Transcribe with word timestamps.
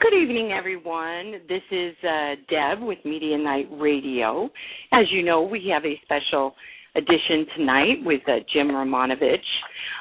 Good 0.00 0.14
evening, 0.14 0.52
everyone. 0.52 1.40
This 1.48 1.62
is 1.72 1.92
uh, 2.04 2.36
Deb 2.48 2.86
with 2.86 2.98
Media 3.04 3.36
Nite 3.36 3.66
Radio. 3.80 4.48
As 4.92 5.06
you 5.10 5.24
know, 5.24 5.42
we 5.42 5.72
have 5.74 5.84
a 5.84 6.00
special 6.04 6.54
edition 6.94 7.44
tonight 7.56 7.96
with 8.04 8.20
uh, 8.28 8.34
Jim 8.52 8.68
Romanovich. 8.68 9.38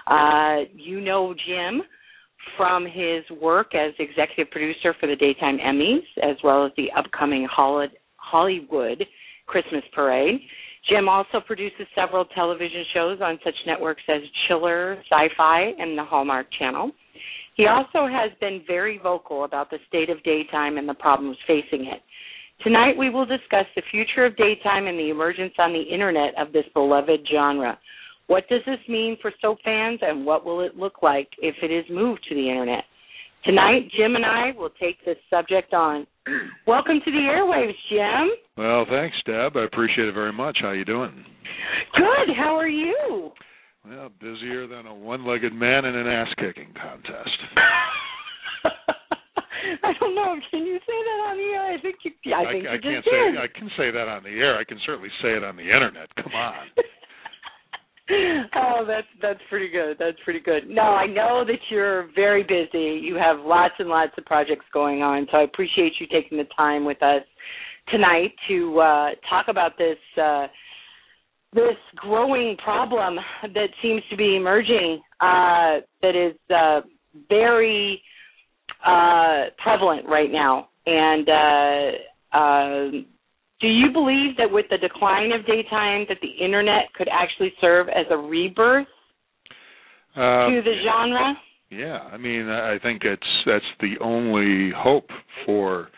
Uh, 0.05 0.70
you 0.76 1.02
know 1.02 1.34
Jim 1.34 1.82
from 2.55 2.86
his 2.86 3.24
work 3.41 3.74
as 3.74 3.91
executive 3.98 4.52
producer 4.52 4.94
for 5.00 5.08
the 5.08 5.16
Daytime 5.16 5.58
Emmys, 5.58 6.05
as 6.21 6.38
well 6.43 6.64
as 6.64 6.71
the 6.77 6.90
upcoming 6.96 7.48
Hollywood 7.49 9.04
Christmas 9.48 9.84
Parade. 9.96 10.40
Jim 10.88 11.10
also 11.10 11.40
produces 11.43 11.88
several 11.96 12.26
television 12.26 12.84
shows 12.93 13.18
on 13.20 13.40
such 13.43 13.55
networks 13.66 14.04
as 14.08 14.21
Chiller, 14.48 15.02
SyFy, 15.12 15.71
and 15.80 15.98
the 15.98 16.04
Hallmark 16.04 16.46
Channel. 16.60 16.91
He 17.58 17.66
also 17.66 18.08
has 18.08 18.32
been 18.40 18.62
very 18.68 19.00
vocal 19.02 19.44
about 19.44 19.72
the 19.72 19.80
state 19.88 20.12
of 20.12 20.22
daytime 20.24 20.77
and 20.77 20.88
the 20.88 20.94
problems 20.94 21.38
facing 21.48 21.88
it. 21.88 22.02
Tonight 22.64 22.98
we 22.98 23.10
will 23.10 23.26
discuss 23.26 23.66
the 23.76 23.82
future 23.91 24.26
of 24.26 24.38
daytime 24.38 24.86
and 24.86 24.98
the 24.98 25.10
emergence 25.10 25.54
on 25.58 25.74
the 25.74 25.82
internet 25.82 26.34
of 26.40 26.54
this 26.54 26.66
beloved 26.76 27.27
genre. 27.32 27.77
What 28.27 28.48
does 28.48 28.62
this 28.66 28.80
mean 28.88 29.18
for 29.22 29.32
soap 29.41 29.58
fans 29.66 29.99
and 30.04 30.26
what 30.26 30.46
will 30.46 30.62
it 30.62 30.77
look 30.77 31.02
like 31.02 31.30
if 31.40 31.55
it 31.64 31.72
is 31.72 31.86
moved 31.90 32.26
to 32.30 32.36
the 32.36 32.48
internet? 32.48 32.84
Tonight, 33.44 33.90
Jim 33.98 34.16
and 34.16 34.26
I 34.26 34.52
will 34.55 34.71
take 34.80 35.04
this 35.05 35.18
subject 35.30 35.74
on. 35.74 36.05
Welcome 36.68 36.99
to 37.05 37.12
the 37.12 37.18
airwaves, 37.18 37.74
Jim. 37.90 38.38
Well, 38.58 38.86
thanks, 38.90 39.16
Deb. 39.26 39.55
I 39.55 39.66
appreciate 39.66 40.08
it 40.08 40.14
very 40.14 40.34
much. 40.34 40.58
How 40.62 40.70
are 40.70 40.76
you 40.76 40.86
doing? 40.86 41.24
Good. 41.96 42.36
How 42.36 42.55
are 42.55 42.68
you? 42.68 43.32
Well, 43.88 44.10
busier 44.20 44.68
than 44.68 44.85
a 44.85 44.93
one-legged 44.93 45.54
man 45.54 45.85
in 45.85 45.96
an 45.96 46.07
ass-kicking 46.07 46.74
contest. 46.76 47.40
I 49.84 49.93
don't 49.99 50.13
know. 50.13 50.35
Can 50.52 50.66
you 50.66 50.77
say 50.80 50.98
that 51.07 51.20
on 51.30 51.38
the 51.38 51.43
air? 51.43 51.74
I 51.74 51.82
think 51.82 51.96
you. 52.04 52.12
I 52.34 52.52
think 52.52 52.68
I, 52.68 52.74
you 52.76 52.82
can't 52.82 53.05
say. 53.05 53.38
I 53.40 53.48
can 53.48 53.70
say 53.77 53.91
that 53.91 54.08
on 54.08 54.24
the 54.24 54.30
air. 54.30 54.58
I 54.58 54.65
can 54.65 54.77
certainly 54.85 55.10
say 55.21 55.30
it 55.30 55.43
on 55.43 55.55
the 55.55 55.63
internet. 55.63 56.13
Come 56.15 56.34
on. 56.34 56.68
oh, 58.55 58.85
that's 58.85 59.08
that's 59.21 59.40
pretty 59.49 59.70
good. 59.70 59.98
That's 59.99 60.18
pretty 60.24 60.40
good. 60.41 60.70
No, 60.70 60.82
I 60.82 61.05
know 61.05 61.43
that 61.46 61.60
you're 61.70 62.10
very 62.15 62.43
busy. 62.43 62.99
You 63.02 63.15
have 63.15 63.40
lots 63.40 63.76
and 63.80 63.90
lots 63.90 64.12
of 64.18 64.25
projects 64.25 64.66
going 64.74 65.02
on, 65.02 65.28
so 65.31 65.38
I 65.38 65.44
appreciate 65.44 65.94
you 66.00 66.08
taking 66.12 66.38
the 66.38 66.47
time 66.56 66.84
with 66.85 67.02
us 67.02 67.24
tonight 67.90 68.34
to 68.50 68.80
uh, 68.80 69.09
talk 69.30 69.48
about 69.48 69.78
this 69.78 69.98
uh, 70.22 70.48
this 71.53 71.78
growing 71.96 72.58
problem 72.58 73.18
that 73.41 73.69
seems 73.81 74.02
to 74.09 74.18
be 74.18 74.35
emerging. 74.35 75.02
Uh, 75.19 75.80
that 76.02 76.16
is 76.16 76.35
uh, 76.53 76.81
very 77.30 78.02
uh, 78.85 79.46
prevalent 79.57 80.07
right 80.07 80.31
now, 80.31 80.69
and. 80.86 81.30
Uh, 81.30 82.38
uh, 82.38 82.91
do 83.59 83.68
you 83.68 83.91
believe 83.91 84.38
that 84.38 84.52
with 84.52 84.66
the 84.69 84.78
decline 84.78 85.31
of 85.31 85.46
daytime 85.47 86.06
that 86.09 86.18
the 86.22 86.28
internet 86.28 86.94
could 86.96 87.07
actually 87.12 87.53
serve 87.59 87.88
as 87.90 88.06
a 88.12 88.18
rebirth 88.18 88.88
Um, 90.16 90.52
to 90.52 90.62
the 90.63 90.75
genre? 90.84 91.34
Yeah, 91.72 92.00
I 92.12 92.18
mean, 92.18 92.47
I 92.47 92.78
think 92.80 93.03
it's 93.03 93.44
that's 93.46 93.66
the 93.81 93.97
only 94.00 94.72
hope 94.72 95.09
for 95.46 95.90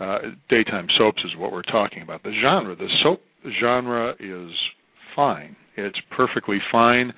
uh, 0.00 0.18
daytime 0.48 0.88
soaps 0.98 1.22
is 1.24 1.36
what 1.36 1.52
we're 1.52 1.62
talking 1.62 2.02
about. 2.02 2.22
The 2.22 2.32
genre, 2.42 2.74
the 2.74 2.88
soap 3.02 3.22
genre 3.60 4.14
is 4.18 4.50
fine. 5.14 5.56
It's 5.76 5.98
perfectly 6.16 6.58
fine, 6.70 7.12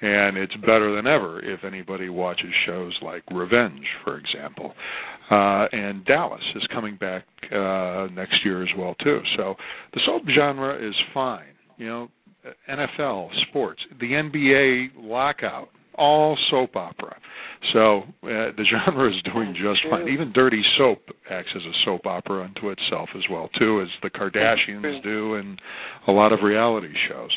and 0.00 0.36
it's 0.36 0.54
better 0.56 0.94
than 0.94 1.06
ever 1.06 1.40
if 1.40 1.64
anybody 1.64 2.08
watches 2.08 2.52
shows 2.66 2.92
like 3.02 3.22
Revenge, 3.30 3.86
for 4.04 4.18
example. 4.18 4.74
Uh, 5.30 5.66
and 5.72 6.04
Dallas 6.04 6.42
is 6.56 6.62
coming 6.72 6.96
back 6.96 7.24
uh, 7.50 8.08
next 8.12 8.44
year 8.44 8.62
as 8.62 8.68
well 8.76 8.94
too. 9.02 9.20
So 9.36 9.54
the 9.94 10.00
soap 10.04 10.22
genre 10.36 10.76
is 10.76 10.94
fine. 11.14 11.54
You 11.78 11.86
know, 11.86 12.08
NFL, 12.68 13.30
sports, 13.48 13.80
the 14.00 14.06
NBA 14.06 14.88
lockout, 14.96 15.68
all 15.96 16.36
soap 16.50 16.76
opera. 16.76 17.16
So 17.72 18.00
uh, 18.00 18.52
the 18.56 18.64
genre 18.70 19.08
is 19.08 19.22
doing 19.32 19.54
just 19.54 19.80
fine. 19.90 20.08
Even 20.08 20.32
Dirty 20.32 20.62
Soap 20.78 21.00
acts 21.30 21.50
as 21.54 21.62
a 21.62 21.72
soap 21.84 22.06
opera 22.06 22.44
unto 22.44 22.70
itself 22.70 23.08
as 23.16 23.22
well 23.30 23.48
too, 23.58 23.80
as 23.82 23.88
the 24.02 24.10
Kardashians 24.10 25.02
do, 25.02 25.34
and 25.34 25.60
a 26.06 26.12
lot 26.12 26.32
of 26.32 26.40
reality 26.42 26.92
shows. 27.08 27.30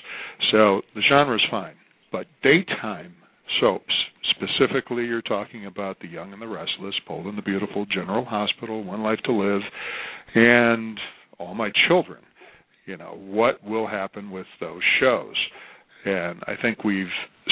So 0.52 0.82
the 0.96 1.02
genre 1.08 1.36
is 1.36 1.44
fine, 1.50 1.76
but 2.12 2.26
daytime 2.44 3.16
soaps 3.62 3.94
specifically 4.32 5.06
you're 5.06 5.22
talking 5.22 5.66
about 5.66 6.00
the 6.00 6.08
young 6.08 6.34
and 6.34 6.42
the 6.42 6.48
restless 6.48 6.96
bold 7.08 7.26
and 7.28 7.38
the 7.38 7.42
beautiful 7.42 7.86
general 7.86 8.26
hospital 8.26 8.84
one 8.84 9.04
life 9.04 9.20
to 9.24 9.32
live 9.32 9.62
and 10.34 11.00
all 11.40 11.54
my 11.54 11.70
children 11.88 12.22
you 12.86 12.98
know 12.98 13.18
what 13.20 13.64
will 13.64 13.88
happen 13.88 14.32
with 14.32 14.48
those 14.60 14.82
shows 15.00 15.36
and 16.06 16.42
i 16.48 16.54
think 16.62 16.84
we've 16.84 17.08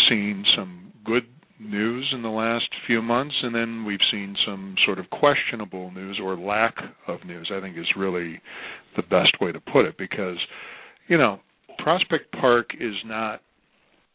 seen 0.09 0.45
some 0.55 0.91
good 1.03 1.23
news 1.59 2.09
in 2.13 2.21
the 2.21 2.29
last 2.29 2.65
few 2.87 3.01
months 3.01 3.35
and 3.41 3.53
then 3.53 3.85
we've 3.85 3.99
seen 4.11 4.35
some 4.45 4.75
sort 4.85 4.99
of 4.99 5.09
questionable 5.09 5.91
news 5.91 6.19
or 6.21 6.37
lack 6.37 6.75
of 7.07 7.23
news 7.25 7.51
i 7.55 7.59
think 7.59 7.77
is 7.77 7.87
really 7.97 8.41
the 8.95 9.03
best 9.03 9.35
way 9.41 9.51
to 9.51 9.59
put 9.59 9.85
it 9.85 9.97
because 9.97 10.37
you 11.07 11.17
know 11.17 11.39
prospect 11.79 12.31
park 12.33 12.69
is 12.79 12.95
not 13.05 13.41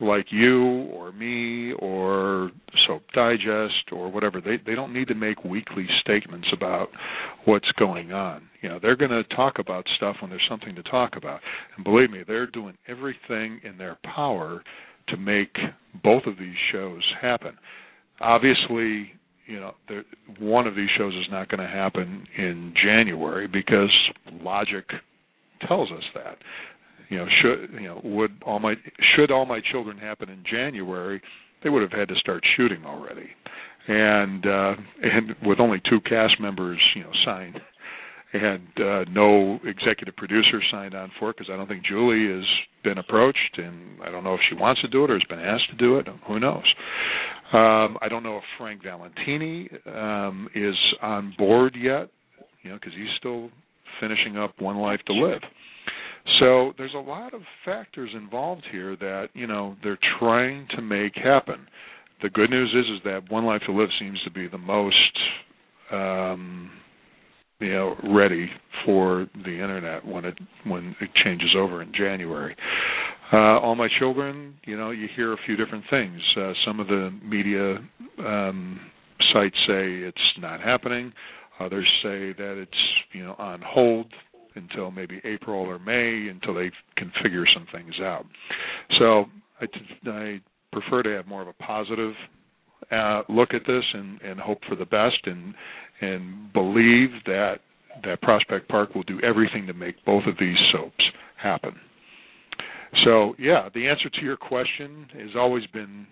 like 0.00 0.26
you 0.30 0.88
or 0.92 1.12
me 1.12 1.72
or 1.72 2.50
Soap 2.86 3.02
Digest 3.14 3.90
or 3.90 4.10
whatever. 4.10 4.40
They 4.40 4.56
they 4.64 4.74
don't 4.74 4.92
need 4.92 5.08
to 5.08 5.14
make 5.14 5.44
weekly 5.44 5.86
statements 6.00 6.48
about 6.52 6.88
what's 7.44 7.70
going 7.78 8.12
on. 8.12 8.42
You 8.62 8.68
know, 8.68 8.78
they're 8.80 8.96
going 8.96 9.10
to 9.10 9.24
talk 9.34 9.54
about 9.58 9.84
stuff 9.96 10.16
when 10.20 10.30
there's 10.30 10.46
something 10.48 10.74
to 10.74 10.82
talk 10.84 11.16
about. 11.16 11.40
And 11.76 11.84
believe 11.84 12.10
me, 12.10 12.22
they're 12.26 12.46
doing 12.46 12.76
everything 12.86 13.60
in 13.64 13.76
their 13.78 13.98
power 14.14 14.62
to 15.08 15.16
make 15.16 15.56
both 16.02 16.24
of 16.26 16.38
these 16.38 16.56
shows 16.72 17.02
happen. 17.20 17.52
Obviously, 18.20 19.12
you 19.46 19.58
know, 19.58 19.72
there, 19.88 20.04
one 20.38 20.66
of 20.66 20.76
these 20.76 20.90
shows 20.96 21.14
is 21.14 21.26
not 21.30 21.48
going 21.48 21.60
to 21.60 21.72
happen 21.72 22.26
in 22.36 22.74
January 22.84 23.48
because 23.48 23.90
logic 24.42 24.84
tells 25.66 25.90
us 25.90 26.04
that 26.14 26.38
you 27.08 27.18
know 27.18 27.26
should 27.42 27.80
you 27.80 27.88
know 27.88 28.00
would 28.04 28.30
all 28.44 28.58
my 28.58 28.74
should 29.16 29.30
all 29.30 29.46
my 29.46 29.60
children 29.72 29.98
happen 29.98 30.28
in 30.28 30.42
January 30.50 31.20
they 31.62 31.70
would 31.70 31.82
have 31.82 31.92
had 31.92 32.08
to 32.08 32.14
start 32.16 32.42
shooting 32.56 32.84
already. 32.84 33.28
And 33.88 34.46
uh 34.46 34.74
and 35.02 35.34
with 35.42 35.60
only 35.60 35.80
two 35.88 36.00
cast 36.02 36.40
members 36.40 36.78
you 36.94 37.02
know 37.02 37.10
signed 37.24 37.58
and 38.32 38.68
uh 38.78 39.04
no 39.10 39.58
executive 39.64 40.14
producer 40.16 40.60
signed 40.70 40.94
on 40.94 41.10
for 41.18 41.30
it 41.30 41.36
because 41.38 41.50
I 41.52 41.56
don't 41.56 41.68
think 41.68 41.84
Julie 41.84 42.28
has 42.36 42.44
been 42.84 42.98
approached 42.98 43.56
and 43.56 44.02
I 44.02 44.10
don't 44.10 44.24
know 44.24 44.34
if 44.34 44.40
she 44.48 44.54
wants 44.54 44.82
to 44.82 44.88
do 44.88 45.04
it 45.04 45.10
or 45.10 45.14
has 45.14 45.28
been 45.28 45.40
asked 45.40 45.70
to 45.70 45.76
do 45.76 45.98
it. 45.98 46.06
Who 46.26 46.38
knows? 46.38 46.64
Um 47.52 47.96
I 48.02 48.08
don't 48.10 48.22
know 48.22 48.36
if 48.36 48.44
Frank 48.58 48.82
Valentini 48.82 49.70
um 49.86 50.48
is 50.54 50.76
on 51.00 51.34
board 51.38 51.74
yet 51.80 52.10
you 52.62 52.70
know 52.70 52.76
because 52.76 52.92
he's 52.94 53.08
still 53.18 53.48
finishing 54.00 54.36
up 54.36 54.52
One 54.60 54.76
Life 54.76 55.00
to 55.06 55.14
Live 55.14 55.40
so 56.38 56.72
there's 56.78 56.94
a 56.94 56.98
lot 56.98 57.34
of 57.34 57.42
factors 57.64 58.10
involved 58.14 58.64
here 58.70 58.96
that 58.96 59.28
you 59.34 59.46
know 59.46 59.76
they're 59.82 59.98
trying 60.18 60.66
to 60.76 60.82
make 60.82 61.14
happen. 61.14 61.66
The 62.22 62.30
good 62.30 62.50
news 62.50 62.74
is 62.74 62.86
is 62.96 63.02
that 63.04 63.30
One 63.30 63.44
Life 63.44 63.62
to 63.66 63.72
Live 63.72 63.88
seems 63.98 64.20
to 64.24 64.30
be 64.30 64.48
the 64.48 64.58
most 64.58 65.18
um, 65.92 66.70
you 67.60 67.72
know 67.72 67.96
ready 68.14 68.50
for 68.84 69.26
the 69.44 69.52
internet 69.52 70.06
when 70.06 70.24
it 70.24 70.38
when 70.64 70.94
it 71.00 71.10
changes 71.24 71.50
over 71.56 71.82
in 71.82 71.92
January. 71.92 72.56
Uh, 73.32 73.58
all 73.60 73.74
my 73.74 73.88
children, 73.98 74.54
you 74.64 74.74
know, 74.76 74.90
you 74.90 75.06
hear 75.14 75.34
a 75.34 75.36
few 75.44 75.54
different 75.54 75.84
things. 75.90 76.18
Uh, 76.34 76.52
some 76.66 76.80
of 76.80 76.86
the 76.86 77.10
media 77.22 77.76
um, 78.26 78.80
sites 79.34 79.56
say 79.66 79.96
it's 79.96 80.16
not 80.40 80.60
happening. 80.60 81.12
Others 81.60 81.86
say 82.02 82.32
that 82.38 82.58
it's 82.58 82.78
you 83.12 83.24
know 83.24 83.34
on 83.38 83.60
hold 83.64 84.06
until 84.58 84.90
maybe 84.90 85.20
April 85.24 85.60
or 85.60 85.78
May 85.78 86.28
until 86.28 86.54
they 86.54 86.70
can 86.96 87.10
figure 87.22 87.44
some 87.54 87.66
things 87.72 87.94
out. 88.00 88.26
So 88.98 89.24
I, 89.60 89.66
I 90.06 90.40
prefer 90.72 91.02
to 91.02 91.10
have 91.10 91.26
more 91.26 91.42
of 91.42 91.48
a 91.48 91.52
positive 91.54 92.14
uh, 92.90 93.22
look 93.28 93.54
at 93.54 93.62
this 93.66 93.84
and, 93.94 94.20
and 94.22 94.40
hope 94.40 94.58
for 94.68 94.76
the 94.76 94.86
best 94.86 95.18
and 95.24 95.54
and 96.00 96.52
believe 96.52 97.10
that 97.26 97.56
that 98.04 98.20
Prospect 98.22 98.68
Park 98.68 98.94
will 98.94 99.02
do 99.02 99.20
everything 99.22 99.66
to 99.66 99.72
make 99.74 100.04
both 100.04 100.24
of 100.26 100.36
these 100.38 100.56
soaps 100.72 101.04
happen. 101.36 101.74
So 103.04 103.34
yeah, 103.38 103.68
the 103.74 103.88
answer 103.88 104.08
to 104.08 104.22
your 104.22 104.36
question 104.36 105.06
has 105.14 105.30
always 105.36 105.66
been 105.66 106.06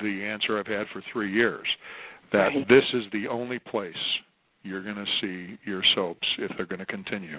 the 0.00 0.24
answer 0.24 0.58
I've 0.58 0.66
had 0.66 0.86
for 0.92 1.02
three 1.12 1.32
years. 1.32 1.66
That 2.32 2.48
Right. 2.54 2.68
this 2.68 2.84
is 2.94 3.04
the 3.12 3.26
only 3.28 3.58
place 3.58 3.92
you're 4.62 4.82
going 4.82 4.96
to 4.96 5.06
see 5.20 5.58
your 5.64 5.82
soaps 5.94 6.26
if 6.38 6.50
they're 6.56 6.66
going 6.66 6.80
to 6.80 6.86
continue. 6.86 7.38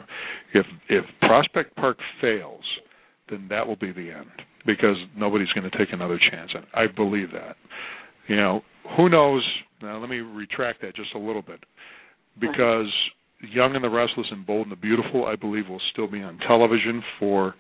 If 0.54 0.66
if 0.90 1.06
Prospect 1.22 1.76
Park 1.76 1.98
fails, 2.20 2.64
then 3.30 3.48
that 3.50 3.66
will 3.66 3.76
be 3.76 3.92
the 3.92 4.12
end 4.12 4.30
because 4.66 4.96
nobody's 5.16 5.52
going 5.54 5.70
to 5.70 5.78
take 5.78 5.92
another 5.92 6.20
chance. 6.32 6.52
And 6.54 6.66
I 6.74 6.86
believe 6.94 7.32
that. 7.34 7.56
You 8.28 8.36
know, 8.36 8.62
who 8.98 9.10
knows? 9.10 9.44
Now 9.82 10.00
let 10.00 10.10
me 10.10 10.18
retract 10.18 10.82
that 10.82 10.96
just 10.96 11.14
a 11.16 11.20
little 11.20 11.42
bit 11.42 11.60
because 12.40 12.92
Young 13.42 13.76
and 13.76 13.84
the 13.84 13.90
Restless 13.90 14.28
and 14.32 14.46
Bold 14.46 14.68
and 14.68 14.72
the 14.72 14.76
Beautiful, 14.82 15.26
I 15.26 15.36
believe, 15.36 15.68
will 15.68 15.82
still 15.92 16.08
be 16.08 16.22
on 16.22 16.38
television 16.48 17.02
for 17.20 17.56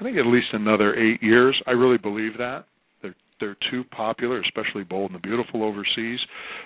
I 0.00 0.02
think 0.02 0.16
at 0.16 0.26
least 0.26 0.46
another 0.52 0.94
eight 0.94 1.22
years. 1.22 1.60
I 1.66 1.72
really 1.72 1.98
believe 1.98 2.38
that. 2.38 2.64
They're 3.40 3.56
too 3.70 3.84
popular, 3.84 4.40
especially 4.40 4.84
Bold 4.84 5.10
and 5.10 5.18
the 5.20 5.26
Beautiful 5.26 5.62
overseas. 5.62 6.18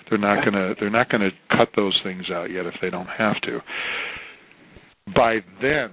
They're 0.09 0.19
not 0.19 0.43
gonna 0.43 0.73
they're 0.79 0.89
not 0.89 1.09
gonna 1.09 1.31
cut 1.49 1.69
those 1.75 1.99
things 2.03 2.25
out 2.31 2.51
yet 2.51 2.65
if 2.65 2.75
they 2.81 2.89
don't 2.89 3.07
have 3.07 3.39
to. 3.41 3.59
By 5.15 5.39
then, 5.61 5.91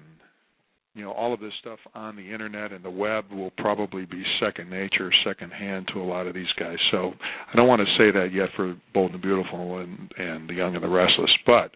you 0.94 1.02
know, 1.02 1.12
all 1.12 1.32
of 1.32 1.40
this 1.40 1.52
stuff 1.60 1.78
on 1.94 2.16
the 2.16 2.32
internet 2.32 2.72
and 2.72 2.84
the 2.84 2.90
web 2.90 3.24
will 3.30 3.52
probably 3.56 4.04
be 4.04 4.22
second 4.40 4.68
nature, 4.70 5.10
second 5.24 5.50
hand 5.52 5.88
to 5.94 6.00
a 6.00 6.04
lot 6.04 6.26
of 6.26 6.34
these 6.34 6.52
guys. 6.58 6.76
So 6.90 7.12
I 7.52 7.56
don't 7.56 7.68
want 7.68 7.80
to 7.80 7.96
say 7.96 8.10
that 8.10 8.30
yet 8.32 8.50
for 8.56 8.76
Bold 8.92 9.12
and 9.12 9.22
the 9.22 9.26
Beautiful 9.26 9.78
and 9.78 10.12
and 10.18 10.48
the 10.48 10.54
Young 10.54 10.74
and 10.74 10.84
the 10.84 10.88
Restless, 10.88 11.32
but 11.46 11.70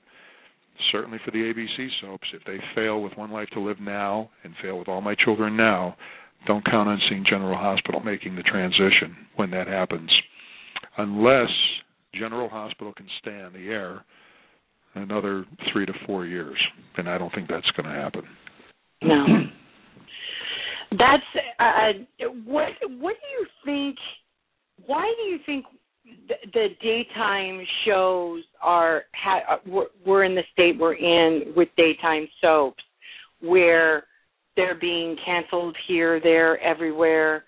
certainly 0.93 1.19
for 1.25 1.31
the 1.31 1.38
ABC 1.38 1.88
soaps, 2.00 2.29
if 2.35 2.44
they 2.44 2.59
fail 2.75 3.02
with 3.02 3.17
One 3.17 3.31
Life 3.31 3.49
to 3.55 3.61
Live 3.61 3.81
now 3.81 4.31
and 4.44 4.55
fail 4.62 4.79
with 4.79 4.88
All 4.88 5.00
My 5.00 5.14
Children 5.14 5.56
now, 5.56 5.97
don't 6.46 6.64
count 6.64 6.88
on 6.88 7.00
seeing 7.08 7.25
General 7.28 7.56
Hospital 7.56 8.00
making 8.00 8.37
the 8.37 8.43
transition 8.43 9.16
when 9.37 9.50
that 9.50 9.66
happens, 9.66 10.10
unless 10.98 11.50
General 12.14 12.48
Hospital 12.48 12.93
can 12.93 13.06
stay 13.20 13.40
on 13.40 13.52
the 13.52 13.69
air 13.69 14.04
another 14.96 15.44
three 15.72 15.87
to 15.87 15.93
four 16.06 16.26
years, 16.26 16.56
and 16.96 17.08
I 17.08 17.19
don't 17.19 17.32
think 17.34 17.48
that's 17.48 17.70
going 17.76 17.88
to 17.88 18.00
happen. 18.00 18.22
No. 19.02 19.25
That's 20.93 21.44
uh, 21.58 22.28
what. 22.44 22.69
What 23.00 23.14
do 23.14 23.28
you 23.38 23.46
think? 23.64 23.96
Why 24.87 25.12
do 25.19 25.22
you 25.25 25.38
think 25.44 25.64
the, 26.28 26.34
the 26.54 26.69
daytime 26.81 27.66
shows 27.84 28.44
are? 28.62 29.02
Ha, 29.14 29.40
uh, 29.50 29.56
we're, 29.66 29.87
we're 30.06 30.25
in 30.25 30.37
the 30.37 30.44
state 30.52 30.78
we're 30.78 30.94
in 30.94 31.52
with 31.56 31.69
daytime 31.76 32.28
soaps, 32.40 32.82
where 33.40 34.04
they're 34.56 34.79
being 34.79 35.17
canceled 35.25 35.76
here, 35.87 36.20
there, 36.20 36.61
everywhere. 36.61 37.44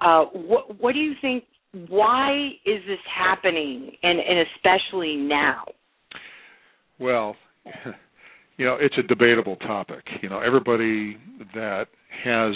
Uh, 0.00 0.24
what 0.24 0.80
What 0.80 0.92
do 0.92 1.00
you 1.00 1.14
think? 1.20 1.44
Why 1.88 2.50
is 2.64 2.80
this 2.86 2.98
happening, 3.14 3.92
and 4.02 4.18
and 4.18 4.46
especially 4.56 5.16
now? 5.16 5.64
Well, 6.98 7.36
you 8.56 8.64
know, 8.64 8.76
it's 8.80 8.94
a 8.98 9.02
debatable 9.02 9.56
topic. 9.56 10.04
You 10.22 10.28
know, 10.28 10.40
everybody 10.40 11.16
that 11.54 11.86
has 12.24 12.54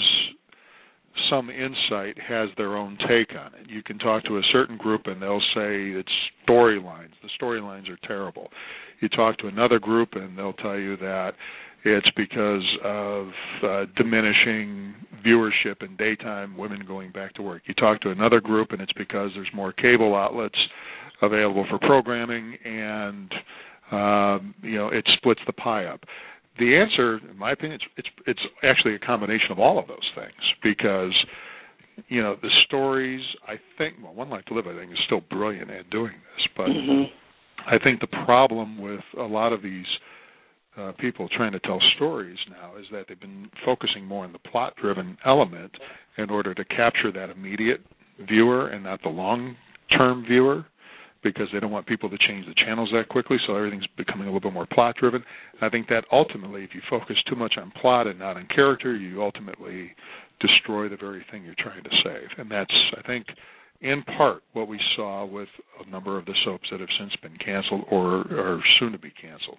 some 1.31 1.51
insight 1.51 2.17
has 2.19 2.49
their 2.57 2.77
own 2.77 2.97
take 3.09 3.37
on 3.37 3.53
it. 3.55 3.69
You 3.69 3.83
can 3.83 3.99
talk 3.99 4.25
to 4.25 4.39
a 4.39 4.43
certain 4.53 4.77
group 4.77 5.03
and 5.07 5.21
they'll 5.21 5.41
say 5.55 5.91
it's 5.91 6.13
storylines. 6.49 7.11
The 7.23 7.29
storylines 7.41 7.89
are 7.91 7.99
terrible. 8.07 8.49
You 9.01 9.09
talk 9.09 9.39
to 9.39 9.47
another 9.47 9.79
group 9.79 10.11
and 10.15 10.37
they'll 10.37 10.53
tell 10.55 10.79
you 10.79 10.97
that 10.99 11.33
it's 11.85 12.11
because 12.17 12.65
of 12.85 13.29
uh, 13.63 13.85
diminishing 13.97 14.95
viewership 15.27 15.83
in 15.83 15.97
daytime, 15.97 16.57
women 16.57 16.85
going 16.87 17.11
back 17.13 17.35
to 17.35 17.43
work. 17.43 17.63
You 17.67 17.75
talk 17.75 18.01
to 18.03 18.11
another 18.11 18.41
group 18.41 18.73
and 18.73 18.81
it's 18.81 18.93
because 18.93 19.31
there's 19.35 19.51
more 19.55 19.73
cable 19.73 20.15
outlets 20.15 20.59
available 21.23 21.67
for 21.71 21.79
programming 21.79 22.57
and 22.65 23.33
um, 23.93 24.55
you 24.63 24.77
know 24.77 24.89
it 24.89 25.05
splits 25.17 25.41
the 25.47 25.53
pie 25.53 25.85
up. 25.85 26.01
The 26.59 26.77
answer, 26.77 27.19
in 27.31 27.39
my 27.39 27.53
opinion, 27.53 27.81
it's, 27.81 27.85
it's 27.97 28.09
it's 28.27 28.41
actually 28.63 28.95
a 28.95 28.99
combination 28.99 29.53
of 29.53 29.59
all 29.59 29.79
of 29.79 29.87
those 29.87 30.11
things 30.15 30.33
because 30.63 31.15
you 32.09 32.23
know 32.23 32.37
the 32.41 32.51
stories. 32.67 33.23
I 33.47 33.55
think 33.79 33.97
well, 34.03 34.15
One 34.15 34.31
Life 34.31 34.45
to 34.47 34.55
Live, 34.55 34.67
I 34.67 34.75
think, 34.75 34.93
is 34.93 34.99
still 35.07 35.23
brilliant 35.31 35.71
at 35.71 35.89
doing 35.91 36.13
this, 36.13 36.47
but 36.57 36.69
Mhm. 36.69 37.11
I 37.67 37.79
think 37.79 38.01
the 38.01 38.25
problem 38.25 38.79
with 38.79 39.05
a 39.17 39.23
lot 39.23 39.53
of 39.53 39.63
these 39.63 39.87
uh, 40.77 40.93
people 40.99 41.29
trying 41.37 41.53
to 41.53 41.61
tell 41.61 41.81
stories 41.97 42.39
now 42.51 42.77
is 42.79 42.87
that 42.93 43.05
they've 43.09 43.21
been 43.21 43.49
focusing 43.65 44.07
more 44.07 44.25
on 44.25 44.33
the 44.33 44.39
plot-driven 44.39 45.17
element 45.27 45.73
in 46.19 46.31
order 46.31 46.55
to 46.55 46.65
capture 46.65 47.13
that 47.13 47.31
immediate 47.31 47.81
viewer 48.29 48.69
and 48.69 48.85
not 48.85 49.03
the 49.03 49.09
long-term 49.09 50.25
viewer 50.27 50.65
because 51.23 51.47
they 51.53 51.61
don't 51.61 51.71
want 51.71 51.87
people 51.87 52.11
to 52.11 52.19
change 52.27 52.47
the 52.47 52.55
channels 52.65 52.91
that 52.93 53.09
quickly 53.09 53.37
so 53.47 53.55
everything's 53.55 53.87
becoming 53.97 54.27
a 54.27 54.33
little 54.33 54.51
bit 54.51 54.53
more 54.53 54.67
plot 54.73 54.95
driven 54.99 55.23
i 55.61 55.69
think 55.69 55.89
that 55.89 56.05
ultimately 56.11 56.65
if 56.65 56.71
you 56.75 56.81
focus 56.91 57.17
too 57.29 57.37
much 57.37 57.55
on 57.59 57.73
plot 57.81 58.07
and 58.07 58.19
not 58.19 58.37
on 58.37 58.47
character 58.55 58.97
you 58.97 59.23
ultimately 59.23 59.91
destroy 60.41 60.89
the 60.89 60.97
very 60.97 61.25
thing 61.31 61.45
you're 61.45 61.55
trying 61.59 61.85
to 61.85 61.91
save. 62.05 62.29
And 62.39 62.51
that's 62.51 62.75
i 62.99 63.07
think 63.07 63.27
in 63.81 64.03
part 64.17 64.43
what 64.53 64.69
we 64.69 64.81
saw 64.97 65.25
with 65.25 65.49
a 65.85 65.91
number 65.91 66.19
of 66.19 66.25
the 66.25 66.35
soaps 66.45 66.69
that 66.71 66.81
have 66.81 66.89
since 66.99 67.13
been 67.23 67.37
canceled 67.45 67.85
or 67.91 68.21
are 68.31 68.61
soon 68.79 68.93
to 68.93 68.99
be 68.99 69.13
canceled 69.21 69.59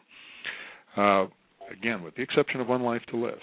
uh, 0.97 1.25
again 1.71 2.03
with 2.03 2.15
the 2.15 2.21
exception 2.21 2.61
of 2.61 2.67
one 2.67 2.83
life 2.83 3.01
to 3.09 3.17
live 3.17 3.39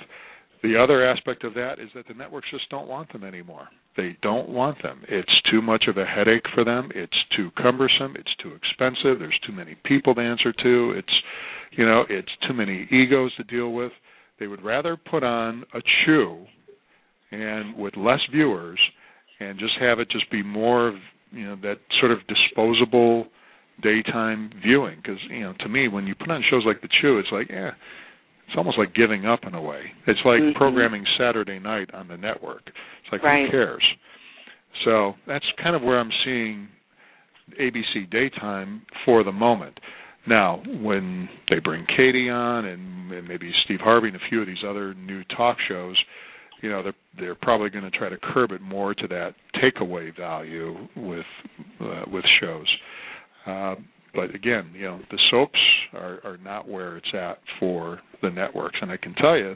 the 0.62 0.76
other 0.76 1.06
aspect 1.06 1.44
of 1.44 1.54
that 1.54 1.78
is 1.78 1.88
that 1.94 2.06
the 2.06 2.14
networks 2.14 2.48
just 2.50 2.68
don't 2.68 2.88
want 2.88 3.12
them 3.12 3.24
anymore. 3.24 3.68
They 3.96 4.16
don't 4.22 4.48
want 4.48 4.82
them. 4.82 5.02
It's 5.08 5.40
too 5.50 5.62
much 5.62 5.84
of 5.88 5.96
a 5.96 6.04
headache 6.04 6.44
for 6.54 6.64
them. 6.64 6.90
It's 6.94 7.16
too 7.34 7.50
cumbersome. 7.56 8.14
It's 8.16 8.34
too 8.42 8.52
expensive. 8.54 9.18
There's 9.18 9.38
too 9.46 9.52
many 9.52 9.76
people 9.84 10.14
to 10.14 10.20
answer 10.20 10.52
to. 10.52 10.94
It's, 10.96 11.14
you 11.72 11.86
know, 11.86 12.04
it's 12.10 12.28
too 12.46 12.54
many 12.54 12.86
egos 12.90 13.34
to 13.36 13.44
deal 13.44 13.72
with. 13.72 13.92
They 14.38 14.46
would 14.46 14.62
rather 14.62 14.96
put 14.96 15.24
on 15.24 15.64
a 15.74 15.80
chew 16.04 16.44
and 17.30 17.76
with 17.76 17.96
less 17.96 18.20
viewers 18.30 18.78
and 19.38 19.58
just 19.58 19.74
have 19.80 19.98
it 19.98 20.10
just 20.10 20.30
be 20.30 20.42
more 20.42 20.88
of, 20.88 20.94
you 21.30 21.46
know, 21.46 21.56
that 21.62 21.78
sort 22.00 22.12
of 22.12 22.18
disposable 22.26 23.26
daytime 23.82 24.50
viewing 24.62 24.96
because 25.02 25.18
you 25.28 25.40
know 25.40 25.54
to 25.60 25.68
me 25.68 25.88
when 25.88 26.06
you 26.06 26.14
put 26.14 26.30
on 26.30 26.42
shows 26.50 26.62
like 26.66 26.80
the 26.82 26.88
chew 27.00 27.18
it's 27.18 27.28
like 27.32 27.48
yeah 27.50 27.70
it's 28.46 28.56
almost 28.56 28.78
like 28.78 28.92
giving 28.94 29.26
up 29.26 29.40
in 29.46 29.54
a 29.54 29.62
way. 29.62 29.92
It's 30.08 30.18
like 30.24 30.40
Mhm. 30.40 30.56
programming 30.56 31.06
Saturday 31.16 31.60
night 31.60 31.94
on 31.94 32.08
the 32.08 32.16
network. 32.16 32.62
It's 32.66 33.12
like 33.12 33.22
Right. 33.22 33.44
who 33.44 33.50
cares? 33.52 33.84
So 34.82 35.14
that's 35.26 35.44
kind 35.58 35.76
of 35.76 35.82
where 35.82 36.00
I'm 36.00 36.10
seeing 36.24 36.66
ABC 37.58 38.06
daytime 38.10 38.82
for 39.04 39.22
the 39.22 39.30
moment. 39.30 39.78
Now, 40.26 40.56
when 40.80 41.28
they 41.48 41.60
bring 41.60 41.86
Katie 41.86 42.28
on 42.28 42.64
and, 42.64 43.12
and 43.12 43.28
maybe 43.28 43.52
Steve 43.64 43.80
Harvey 43.80 44.08
and 44.08 44.16
a 44.16 44.20
few 44.28 44.40
of 44.40 44.48
these 44.48 44.64
other 44.64 44.94
new 44.94 45.22
talk 45.24 45.60
shows, 45.68 45.96
you 46.60 46.70
know, 46.70 46.82
they're 46.82 46.94
they're 47.18 47.34
probably 47.36 47.70
going 47.70 47.88
to 47.88 47.96
try 47.96 48.08
to 48.08 48.18
curb 48.18 48.50
it 48.50 48.60
more 48.60 48.94
to 48.94 49.06
that 49.08 49.34
takeaway 49.62 50.14
value 50.16 50.88
with 50.96 51.26
uh, 51.80 52.02
with 52.10 52.24
shows. 52.40 52.66
Uh, 53.46 53.74
but 54.14 54.34
again, 54.34 54.70
you 54.74 54.82
know, 54.82 55.00
the 55.10 55.18
soaps 55.30 55.58
are, 55.92 56.18
are 56.24 56.38
not 56.42 56.68
where 56.68 56.96
it's 56.96 57.14
at 57.14 57.38
for 57.58 58.00
the 58.22 58.30
networks, 58.30 58.76
and 58.82 58.90
I 58.90 58.96
can 58.96 59.14
tell 59.14 59.36
you 59.36 59.54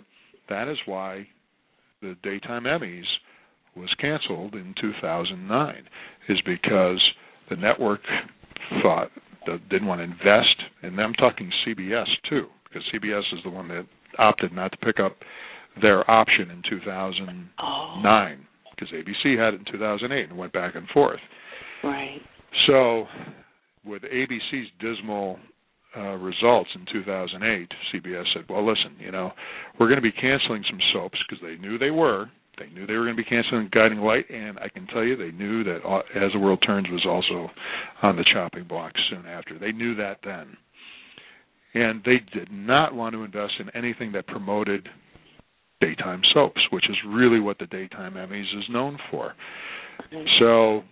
that 0.48 0.68
is 0.68 0.78
why 0.86 1.26
the 2.02 2.16
daytime 2.22 2.64
Emmys 2.64 3.02
was 3.76 3.88
canceled 4.00 4.54
in 4.54 4.74
2009, 4.80 5.74
is 6.28 6.38
because 6.46 7.00
the 7.50 7.56
network 7.56 8.00
thought 8.82 9.10
that 9.46 9.68
didn't 9.68 9.88
want 9.88 9.98
to 10.00 10.04
invest, 10.04 10.54
and 10.82 10.98
I'm 11.00 11.12
talking 11.14 11.50
CBS 11.66 12.06
too, 12.30 12.46
because 12.64 12.82
CBS 12.94 13.22
is 13.32 13.40
the 13.44 13.50
one 13.50 13.68
that 13.68 13.86
opted 14.18 14.52
not 14.52 14.70
to 14.72 14.78
pick 14.78 15.00
up 15.00 15.16
their 15.82 16.08
option 16.08 16.50
in 16.50 16.62
2009, 16.70 17.48
Oh, 17.58 18.44
because 18.70 18.88
ABC 18.94 19.36
had 19.38 19.54
it 19.54 19.60
in 19.66 19.72
2008 19.72 20.28
and 20.30 20.38
went 20.38 20.52
back 20.52 20.74
and 20.76 20.86
forth. 20.88 21.20
right. 21.82 22.20
So, 22.68 23.06
with 23.86 24.02
ABC's 24.02 24.68
dismal 24.80 25.38
uh, 25.96 26.16
results 26.16 26.70
in 26.74 26.84
2008, 26.92 27.68
CBS 27.92 28.24
said, 28.34 28.44
"Well, 28.48 28.66
listen, 28.66 28.96
you 28.98 29.12
know, 29.12 29.32
we're 29.78 29.86
going 29.86 29.96
to 29.96 30.02
be 30.02 30.12
canceling 30.12 30.64
some 30.68 30.80
soaps 30.92 31.18
because 31.28 31.42
they 31.42 31.56
knew 31.56 31.78
they 31.78 31.90
were, 31.90 32.30
They 32.58 32.66
knew 32.68 32.86
they 32.86 32.94
were 32.94 33.04
going 33.04 33.16
to 33.16 33.22
be 33.22 33.28
canceling 33.28 33.68
Guiding 33.72 33.98
Light, 33.98 34.28
and 34.30 34.58
I 34.58 34.68
can 34.68 34.86
tell 34.88 35.04
you 35.04 35.16
they 35.16 35.32
knew 35.32 35.64
that 35.64 35.80
uh, 35.84 35.98
As 36.14 36.32
the 36.32 36.38
World 36.38 36.62
Turns 36.66 36.88
was 36.90 37.04
also 37.06 37.50
on 38.02 38.16
the 38.16 38.24
chopping 38.32 38.64
block 38.64 38.92
soon 39.10 39.26
after. 39.26 39.58
They 39.58 39.72
knew 39.72 39.94
that 39.96 40.18
then. 40.24 40.56
And 41.74 42.02
they 42.04 42.18
did 42.32 42.52
not 42.52 42.94
want 42.94 43.14
to 43.14 43.24
invest 43.24 43.54
in 43.58 43.70
anything 43.70 44.12
that 44.12 44.26
promoted 44.28 44.88
daytime 45.80 46.22
soaps, 46.32 46.60
which 46.70 46.88
is 46.88 46.96
really 47.08 47.40
what 47.40 47.58
the 47.58 47.66
Daytime 47.66 48.14
Emmys 48.14 48.42
is 48.42 48.64
known 48.70 48.96
for. 49.10 49.34
So, 50.38 50.82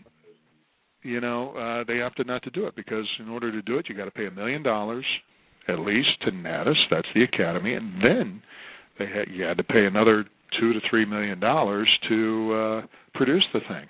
you 1.02 1.20
know, 1.20 1.52
uh, 1.52 1.84
they 1.86 2.00
opted 2.00 2.26
not 2.26 2.42
to 2.44 2.50
do 2.50 2.66
it 2.66 2.76
because 2.76 3.06
in 3.18 3.28
order 3.28 3.50
to 3.50 3.62
do 3.62 3.78
it, 3.78 3.88
you 3.88 3.96
got 3.96 4.04
to 4.04 4.10
pay 4.10 4.26
a 4.26 4.30
million 4.30 4.62
dollars 4.62 5.04
at 5.68 5.78
least 5.78 6.08
to 6.22 6.32
NATAS, 6.32 6.74
that's 6.90 7.06
the 7.14 7.22
Academy, 7.22 7.74
and 7.74 8.02
then 8.02 8.42
they 8.98 9.06
had 9.06 9.28
you 9.30 9.44
had 9.44 9.56
to 9.56 9.64
pay 9.64 9.86
another 9.86 10.24
two 10.60 10.72
to 10.72 10.80
three 10.90 11.04
million 11.04 11.40
dollars 11.40 11.88
to 12.08 12.52
uh, 12.52 12.86
produce 13.14 13.44
the 13.52 13.60
thing. 13.60 13.86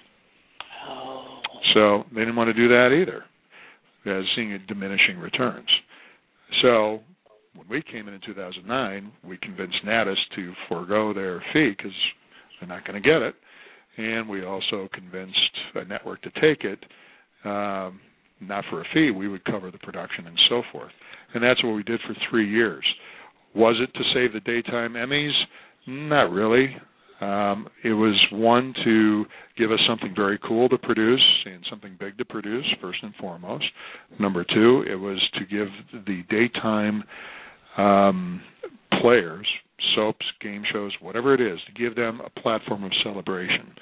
Oh. 0.88 1.40
So 1.74 2.04
they 2.14 2.20
didn't 2.20 2.36
want 2.36 2.48
to 2.48 2.54
do 2.54 2.68
that 2.68 2.90
either, 2.92 3.24
as 4.14 4.24
seeing 4.36 4.58
diminishing 4.68 5.18
returns. 5.18 5.68
So 6.60 7.00
when 7.54 7.68
we 7.68 7.82
came 7.82 8.08
in 8.08 8.14
in 8.14 8.20
2009, 8.26 9.12
we 9.26 9.38
convinced 9.38 9.76
NATAS 9.86 10.16
to 10.36 10.52
forego 10.68 11.14
their 11.14 11.42
fee 11.52 11.72
because 11.76 11.92
they're 12.60 12.68
not 12.68 12.86
going 12.86 13.02
to 13.02 13.08
get 13.08 13.22
it, 13.22 13.34
and 13.96 14.28
we 14.28 14.44
also 14.44 14.88
convinced 14.92 15.36
a 15.74 15.84
network 15.84 16.22
to 16.22 16.30
take 16.40 16.64
it, 16.64 16.78
um, 17.44 18.00
not 18.40 18.64
for 18.70 18.80
a 18.80 18.84
fee. 18.94 19.10
We 19.10 19.28
would 19.28 19.44
cover 19.44 19.70
the 19.70 19.78
production 19.78 20.26
and 20.26 20.38
so 20.48 20.62
forth, 20.72 20.92
and 21.34 21.42
that's 21.42 21.62
what 21.62 21.74
we 21.74 21.82
did 21.82 22.00
for 22.06 22.14
three 22.30 22.48
years. 22.48 22.84
Was 23.54 23.76
it 23.80 23.92
to 23.96 24.04
save 24.14 24.32
the 24.32 24.40
daytime 24.40 24.94
Emmys? 24.94 25.32
Not 25.86 26.30
really. 26.30 26.76
Um, 27.20 27.68
it 27.84 27.92
was 27.92 28.20
one 28.32 28.74
to 28.84 29.24
give 29.56 29.70
us 29.70 29.78
something 29.86 30.12
very 30.14 30.40
cool 30.46 30.68
to 30.68 30.76
produce 30.76 31.22
and 31.46 31.64
something 31.70 31.96
big 32.00 32.18
to 32.18 32.24
produce 32.24 32.66
first 32.80 32.98
and 33.02 33.14
foremost. 33.14 33.64
Number 34.18 34.44
two, 34.44 34.84
it 34.90 34.96
was 34.96 35.18
to 35.34 35.44
give 35.44 35.68
the 36.04 36.22
daytime 36.28 37.04
um, 37.76 38.42
players, 39.00 39.46
soaps, 39.94 40.24
game 40.40 40.62
shows, 40.72 40.92
whatever 41.00 41.34
it 41.34 41.40
is, 41.40 41.58
to 41.66 41.72
give 41.72 41.94
them 41.94 42.20
a 42.24 42.40
platform 42.40 42.84
of 42.84 42.92
celebration. 43.02 43.72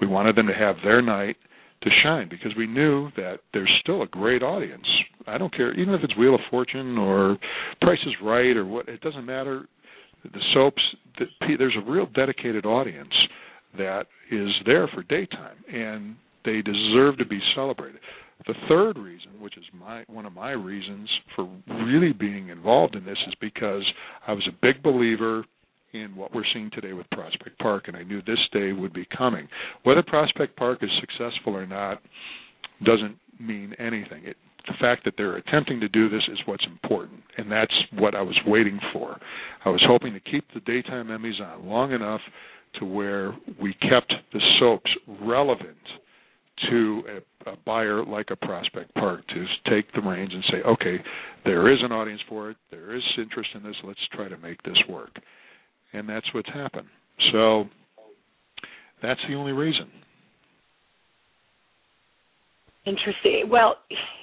We 0.00 0.06
wanted 0.06 0.36
them 0.36 0.46
to 0.46 0.54
have 0.54 0.76
their 0.84 1.02
night 1.02 1.36
to 1.82 1.90
shine 2.02 2.28
because 2.28 2.52
we 2.56 2.66
knew 2.66 3.10
that 3.16 3.38
there's 3.52 3.72
still 3.82 4.02
a 4.02 4.06
great 4.06 4.42
audience. 4.42 4.86
I 5.26 5.38
don't 5.38 5.54
care, 5.54 5.72
even 5.74 5.94
if 5.94 6.00
it's 6.02 6.16
Wheel 6.16 6.34
of 6.34 6.40
Fortune 6.50 6.98
or 6.98 7.36
Price 7.80 7.98
is 8.06 8.14
Right 8.22 8.56
or 8.56 8.64
what, 8.64 8.88
it 8.88 9.00
doesn't 9.00 9.24
matter. 9.24 9.66
The 10.24 10.40
soaps, 10.52 10.82
the, 11.18 11.26
there's 11.58 11.76
a 11.76 11.90
real 11.90 12.06
dedicated 12.06 12.66
audience 12.66 13.12
that 13.76 14.06
is 14.30 14.48
there 14.66 14.88
for 14.88 15.02
daytime, 15.04 15.56
and 15.72 16.16
they 16.44 16.62
deserve 16.62 17.18
to 17.18 17.26
be 17.26 17.38
celebrated. 17.54 18.00
The 18.46 18.54
third 18.68 18.98
reason, 18.98 19.40
which 19.40 19.56
is 19.56 19.64
my 19.78 20.04
one 20.06 20.24
of 20.24 20.32
my 20.32 20.52
reasons 20.52 21.08
for 21.34 21.48
really 21.68 22.12
being 22.12 22.48
involved 22.48 22.94
in 22.94 23.04
this, 23.04 23.18
is 23.26 23.34
because 23.40 23.84
I 24.26 24.32
was 24.32 24.48
a 24.48 24.56
big 24.62 24.82
believer 24.82 25.44
in 25.92 26.14
what 26.14 26.34
we're 26.34 26.44
seeing 26.52 26.70
today 26.72 26.92
with 26.92 27.08
Prospect 27.10 27.58
Park, 27.58 27.84
and 27.88 27.96
I 27.96 28.02
knew 28.02 28.20
this 28.22 28.38
day 28.52 28.72
would 28.72 28.92
be 28.92 29.06
coming. 29.16 29.48
Whether 29.84 30.02
Prospect 30.02 30.56
Park 30.56 30.80
is 30.82 30.90
successful 31.00 31.56
or 31.56 31.66
not 31.66 32.00
doesn't 32.84 33.16
mean 33.40 33.74
anything. 33.78 34.24
It, 34.24 34.36
the 34.66 34.74
fact 34.80 35.04
that 35.06 35.14
they're 35.16 35.36
attempting 35.36 35.80
to 35.80 35.88
do 35.88 36.08
this 36.08 36.22
is 36.30 36.38
what's 36.44 36.64
important, 36.66 37.22
and 37.38 37.50
that's 37.50 37.74
what 37.94 38.14
I 38.14 38.20
was 38.20 38.38
waiting 38.46 38.78
for. 38.92 39.18
I 39.64 39.70
was 39.70 39.82
hoping 39.86 40.12
to 40.12 40.20
keep 40.20 40.44
the 40.52 40.60
daytime 40.60 41.08
Emmys 41.08 41.40
on 41.40 41.66
long 41.66 41.92
enough 41.92 42.20
to 42.78 42.84
where 42.84 43.34
we 43.60 43.72
kept 43.74 44.12
the 44.32 44.40
soaps 44.60 44.90
relevant 45.22 45.76
to 46.70 47.02
a, 47.46 47.50
a 47.50 47.56
buyer 47.64 48.04
like 48.04 48.28
a 48.30 48.36
Prospect 48.36 48.94
Park 48.94 49.20
to 49.28 49.44
take 49.70 49.92
the 49.94 50.00
reins 50.00 50.32
and 50.32 50.44
say, 50.50 50.58
okay, 50.68 50.96
there 51.44 51.72
is 51.72 51.78
an 51.82 51.92
audience 51.92 52.20
for 52.28 52.50
it, 52.50 52.56
there 52.70 52.94
is 52.94 53.02
interest 53.16 53.50
in 53.54 53.62
this, 53.62 53.76
let's 53.84 54.00
try 54.12 54.28
to 54.28 54.36
make 54.38 54.62
this 54.62 54.78
work. 54.88 55.10
And 55.92 56.08
that's 56.08 56.26
what's 56.34 56.48
happened. 56.48 56.88
So 57.32 57.64
that's 59.02 59.20
the 59.28 59.34
only 59.34 59.52
reason. 59.52 59.88
Interesting. 62.86 63.44
Well, 63.50 63.76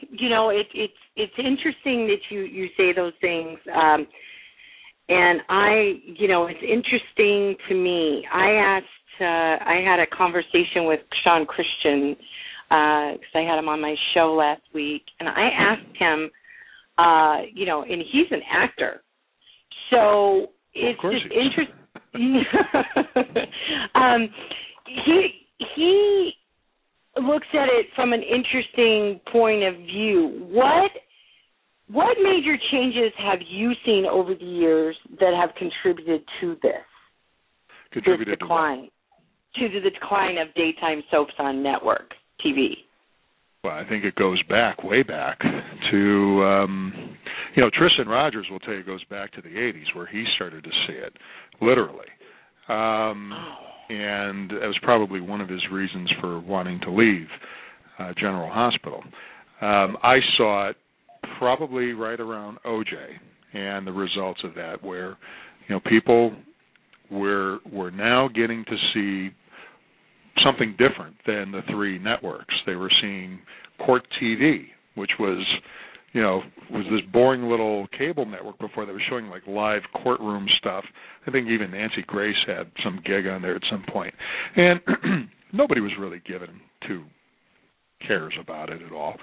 you 0.09 0.29
know, 0.29 0.49
it, 0.49 0.65
it's 0.73 0.93
it's 1.15 1.33
interesting 1.37 2.07
that 2.07 2.17
you 2.29 2.41
you 2.41 2.67
say 2.75 2.93
those 2.95 3.13
things. 3.21 3.59
Um, 3.73 4.07
and 5.07 5.41
I, 5.49 5.93
you 6.03 6.27
know, 6.27 6.47
it's 6.47 6.59
interesting 6.63 7.55
to 7.69 7.75
me. 7.75 8.25
I 8.33 8.51
asked 8.53 8.85
uh, 9.19 9.23
I 9.23 9.81
had 9.85 9.99
a 9.99 10.07
conversation 10.07 10.85
with 10.85 10.99
Shawn 11.23 11.45
Christian 11.45 12.15
because 12.69 13.33
uh, 13.35 13.39
I 13.39 13.41
had 13.41 13.59
him 13.59 13.69
on 13.69 13.81
my 13.81 13.95
show 14.13 14.33
last 14.33 14.61
week, 14.73 15.03
and 15.19 15.29
I 15.29 15.49
asked 15.57 15.97
him, 15.97 16.31
uh, 16.97 17.37
you 17.53 17.65
know, 17.65 17.83
and 17.83 18.01
he's 18.11 18.27
an 18.31 18.41
actor, 18.51 19.01
so 19.91 20.47
it's 20.73 20.99
just 21.01 21.25
interesting. 21.25 21.75
um, 23.95 24.29
he 24.87 25.27
he 25.75 26.31
looks 27.21 27.47
at 27.53 27.67
it 27.69 27.87
from 27.95 28.13
an 28.13 28.21
interesting 28.21 29.19
point 29.31 29.63
of 29.63 29.75
view. 29.75 30.47
What 30.49 30.91
what 31.87 32.17
major 32.23 32.55
changes 32.71 33.11
have 33.17 33.39
you 33.47 33.73
seen 33.85 34.05
over 34.09 34.33
the 34.33 34.45
years 34.45 34.95
that 35.19 35.33
have 35.39 35.51
contributed 35.55 36.23
to 36.41 36.55
this? 36.63 36.81
Contributed 37.91 38.33
this 38.33 38.39
decline 38.39 38.89
to 39.59 39.69
the 39.69 39.89
decline 39.89 40.37
of 40.37 40.53
daytime 40.55 41.03
soaps 41.11 41.33
on 41.39 41.63
network 41.63 42.11
TV? 42.45 42.69
Well, 43.63 43.73
I 43.73 43.87
think 43.87 44.03
it 44.05 44.15
goes 44.15 44.41
back, 44.43 44.83
way 44.83 45.01
back 45.01 45.39
to, 45.91 46.43
um, 46.43 47.17
you 47.55 47.63
know, 47.63 47.69
Tristan 47.73 48.07
Rogers 48.07 48.45
will 48.51 48.59
tell 48.59 48.73
you 48.73 48.81
it 48.81 48.85
goes 48.85 49.03
back 49.05 49.33
to 49.33 49.41
the 49.41 49.49
80s 49.49 49.95
where 49.95 50.05
he 50.05 50.23
started 50.35 50.63
to 50.63 50.69
see 50.87 50.93
it, 50.93 51.13
literally. 51.61 52.05
Um, 52.69 53.33
oh. 53.33 53.55
And 53.87 54.49
that 54.49 54.67
was 54.67 54.77
probably 54.81 55.21
one 55.21 55.41
of 55.41 55.49
his 55.49 55.61
reasons 55.71 56.11
for 56.19 56.39
wanting 56.39 56.79
to 56.81 56.91
leave 56.91 57.27
uh, 57.99 58.13
General 58.19 58.49
Hospital. 58.51 59.03
Um, 59.61 59.97
I 60.03 60.17
saw 60.37 60.69
it 60.69 60.75
probably 61.37 61.93
right 61.93 62.19
around 62.19 62.57
OJ 62.65 62.93
and 63.53 63.85
the 63.85 63.91
results 63.91 64.41
of 64.43 64.53
that, 64.55 64.83
where 64.83 65.17
you 65.67 65.75
know 65.75 65.79
people 65.79 66.35
were 67.11 67.59
were 67.71 67.91
now 67.91 68.27
getting 68.27 68.65
to 68.65 68.75
see 68.93 69.33
something 70.45 70.75
different 70.77 71.15
than 71.25 71.51
the 71.51 71.61
three 71.69 71.99
networks. 71.99 72.53
They 72.65 72.75
were 72.75 72.91
seeing 73.01 73.39
Court 73.85 74.03
TV, 74.21 74.65
which 74.95 75.11
was, 75.19 75.43
you 76.13 76.21
know, 76.21 76.41
was 76.71 76.85
this 76.91 77.01
boring 77.11 77.49
little 77.49 77.87
cable 77.97 78.25
network 78.25 78.59
before 78.59 78.85
that 78.85 78.93
was 78.93 79.01
showing 79.09 79.27
like 79.27 79.45
live 79.47 79.81
courtroom 80.03 80.47
stuff. 80.59 80.85
I 81.27 81.31
think 81.31 81.47
even 81.47 81.71
Nancy 81.71 82.03
Grace 82.05 82.35
had 82.47 82.71
some 82.83 83.01
gig 83.03 83.27
on 83.27 83.41
there 83.41 83.55
at 83.55 83.63
some 83.69 83.83
point. 83.91 84.13
and 84.55 84.79
nobody 85.53 85.81
was 85.81 85.91
really 85.99 86.21
given 86.27 86.61
two 86.87 87.03
cares 88.05 88.33
about 88.39 88.69
it 88.69 88.81
at 88.81 88.91
all 88.91 89.15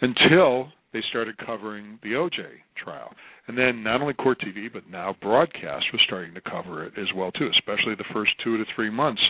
until 0.00 0.68
they 0.92 1.00
started 1.10 1.36
covering 1.38 1.98
the 2.02 2.10
OJ 2.10 2.38
trial. 2.82 3.10
And 3.46 3.56
then 3.58 3.82
not 3.82 4.00
only 4.00 4.14
Court 4.14 4.38
TV, 4.40 4.72
but 4.72 4.88
now 4.88 5.16
broadcast 5.20 5.86
was 5.92 6.00
starting 6.06 6.34
to 6.34 6.40
cover 6.40 6.84
it 6.84 6.92
as 6.96 7.06
well 7.16 7.32
too, 7.32 7.48
especially 7.58 7.94
the 7.96 8.04
first 8.12 8.32
two 8.44 8.56
to 8.56 8.64
three 8.74 8.90
months 8.90 9.22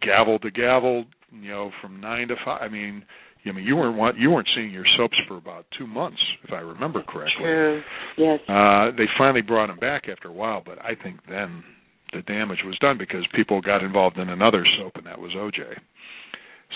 gavel 0.00 0.38
to 0.40 0.50
gavel, 0.50 1.04
you 1.32 1.50
know, 1.50 1.70
from 1.80 2.00
nine 2.00 2.28
to 2.28 2.36
five. 2.44 2.62
I 2.62 2.68
mean, 2.68 3.04
I 3.46 3.52
mean, 3.52 3.64
you 3.64 3.76
weren't 3.76 4.18
you 4.18 4.30
weren't 4.30 4.48
seeing 4.54 4.70
your 4.70 4.84
soaps 4.96 5.16
for 5.26 5.36
about 5.36 5.66
two 5.78 5.86
months, 5.86 6.20
if 6.44 6.52
I 6.52 6.58
remember 6.58 7.02
correctly. 7.02 7.44
True. 7.44 7.82
Yes. 8.18 8.40
Uh, 8.48 8.90
they 8.96 9.06
finally 9.16 9.42
brought 9.42 9.68
them 9.68 9.78
back 9.78 10.04
after 10.10 10.28
a 10.28 10.32
while, 10.32 10.62
but 10.64 10.78
I 10.80 10.94
think 11.02 11.20
then 11.28 11.64
the 12.12 12.22
damage 12.22 12.58
was 12.64 12.76
done 12.80 12.98
because 12.98 13.24
people 13.34 13.60
got 13.60 13.82
involved 13.82 14.18
in 14.18 14.28
another 14.28 14.64
soap, 14.78 14.92
and 14.96 15.06
that 15.06 15.18
was 15.18 15.32
OJ. 15.32 15.60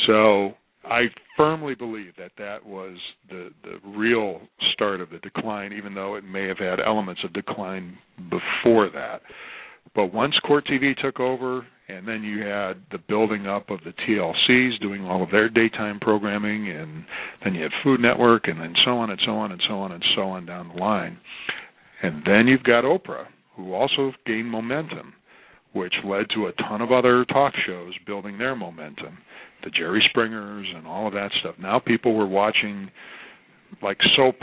So 0.06 0.54
I 0.88 1.06
firmly 1.36 1.74
believe 1.74 2.12
that 2.18 2.32
that 2.38 2.64
was 2.64 2.96
the 3.28 3.50
the 3.62 3.78
real 3.96 4.40
start 4.72 5.00
of 5.00 5.10
the 5.10 5.18
decline, 5.18 5.72
even 5.72 5.94
though 5.94 6.14
it 6.16 6.24
may 6.24 6.46
have 6.46 6.58
had 6.58 6.80
elements 6.80 7.22
of 7.24 7.32
decline 7.32 7.98
before 8.30 8.90
that. 8.90 9.20
But 9.94 10.12
once 10.12 10.34
Court 10.46 10.66
TV 10.66 10.96
took 11.00 11.20
over, 11.20 11.66
and 11.88 12.08
then 12.08 12.22
you 12.22 12.40
had 12.40 12.74
the 12.90 12.98
building 13.08 13.46
up 13.46 13.70
of 13.70 13.80
the 13.84 13.92
TLCs 13.92 14.80
doing 14.80 15.04
all 15.04 15.22
of 15.22 15.30
their 15.30 15.48
daytime 15.48 16.00
programming, 16.00 16.70
and 16.70 17.04
then 17.42 17.54
you 17.54 17.62
had 17.62 17.72
Food 17.82 18.00
Network, 18.00 18.48
and 18.48 18.60
then 18.60 18.74
so 18.84 18.92
on 18.92 19.10
and 19.10 19.20
so 19.24 19.32
on 19.32 19.52
and 19.52 19.62
so 19.68 19.74
on 19.74 19.92
and 19.92 20.04
so 20.16 20.22
on 20.22 20.46
down 20.46 20.68
the 20.68 20.80
line. 20.80 21.18
And 22.02 22.22
then 22.24 22.46
you've 22.46 22.62
got 22.62 22.84
Oprah, 22.84 23.26
who 23.56 23.74
also 23.74 24.12
gained 24.26 24.50
momentum, 24.50 25.12
which 25.74 25.94
led 26.04 26.26
to 26.34 26.46
a 26.46 26.52
ton 26.52 26.80
of 26.80 26.90
other 26.90 27.24
talk 27.26 27.52
shows 27.66 27.92
building 28.06 28.38
their 28.38 28.56
momentum, 28.56 29.18
the 29.62 29.70
Jerry 29.70 30.02
Springers 30.10 30.66
and 30.74 30.86
all 30.86 31.06
of 31.06 31.12
that 31.14 31.30
stuff. 31.40 31.56
Now 31.58 31.78
people 31.78 32.14
were 32.14 32.26
watching 32.26 32.90
like 33.82 33.98
soap 34.16 34.36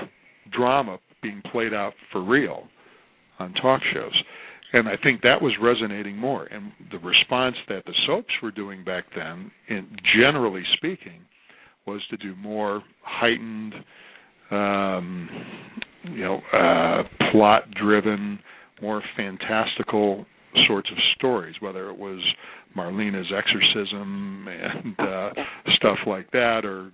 drama 0.51 0.99
being 1.23 1.41
played 1.51 1.73
out 1.73 1.93
for 2.11 2.23
real 2.23 2.63
on 3.39 3.53
talk 3.53 3.81
shows 3.93 4.13
and 4.73 4.87
I 4.87 4.95
think 5.01 5.21
that 5.21 5.41
was 5.41 5.53
resonating 5.61 6.17
more. 6.17 6.45
And 6.45 6.71
the 6.91 6.99
response 6.99 7.55
that 7.67 7.83
the 7.85 7.93
soaps 8.07 8.33
were 8.41 8.51
doing 8.51 8.83
back 8.83 9.05
then, 9.15 9.51
in 9.67 9.87
generally 10.17 10.63
speaking, 10.77 11.21
was 11.85 12.01
to 12.09 12.17
do 12.17 12.35
more 12.35 12.83
heightened, 13.01 13.73
um, 14.49 15.29
you 16.03 16.23
know, 16.23 16.41
uh, 16.53 17.03
plot-driven, 17.31 18.39
more 18.81 19.01
fantastical 19.17 20.25
sorts 20.67 20.89
of 20.91 20.97
stories. 21.15 21.55
Whether 21.59 21.89
it 21.89 21.97
was 21.97 22.21
Marlena's 22.75 23.31
exorcism 23.35 24.47
and 24.47 24.95
uh, 24.99 25.29
stuff 25.75 25.97
like 26.07 26.31
that, 26.31 26.61
or 26.63 26.91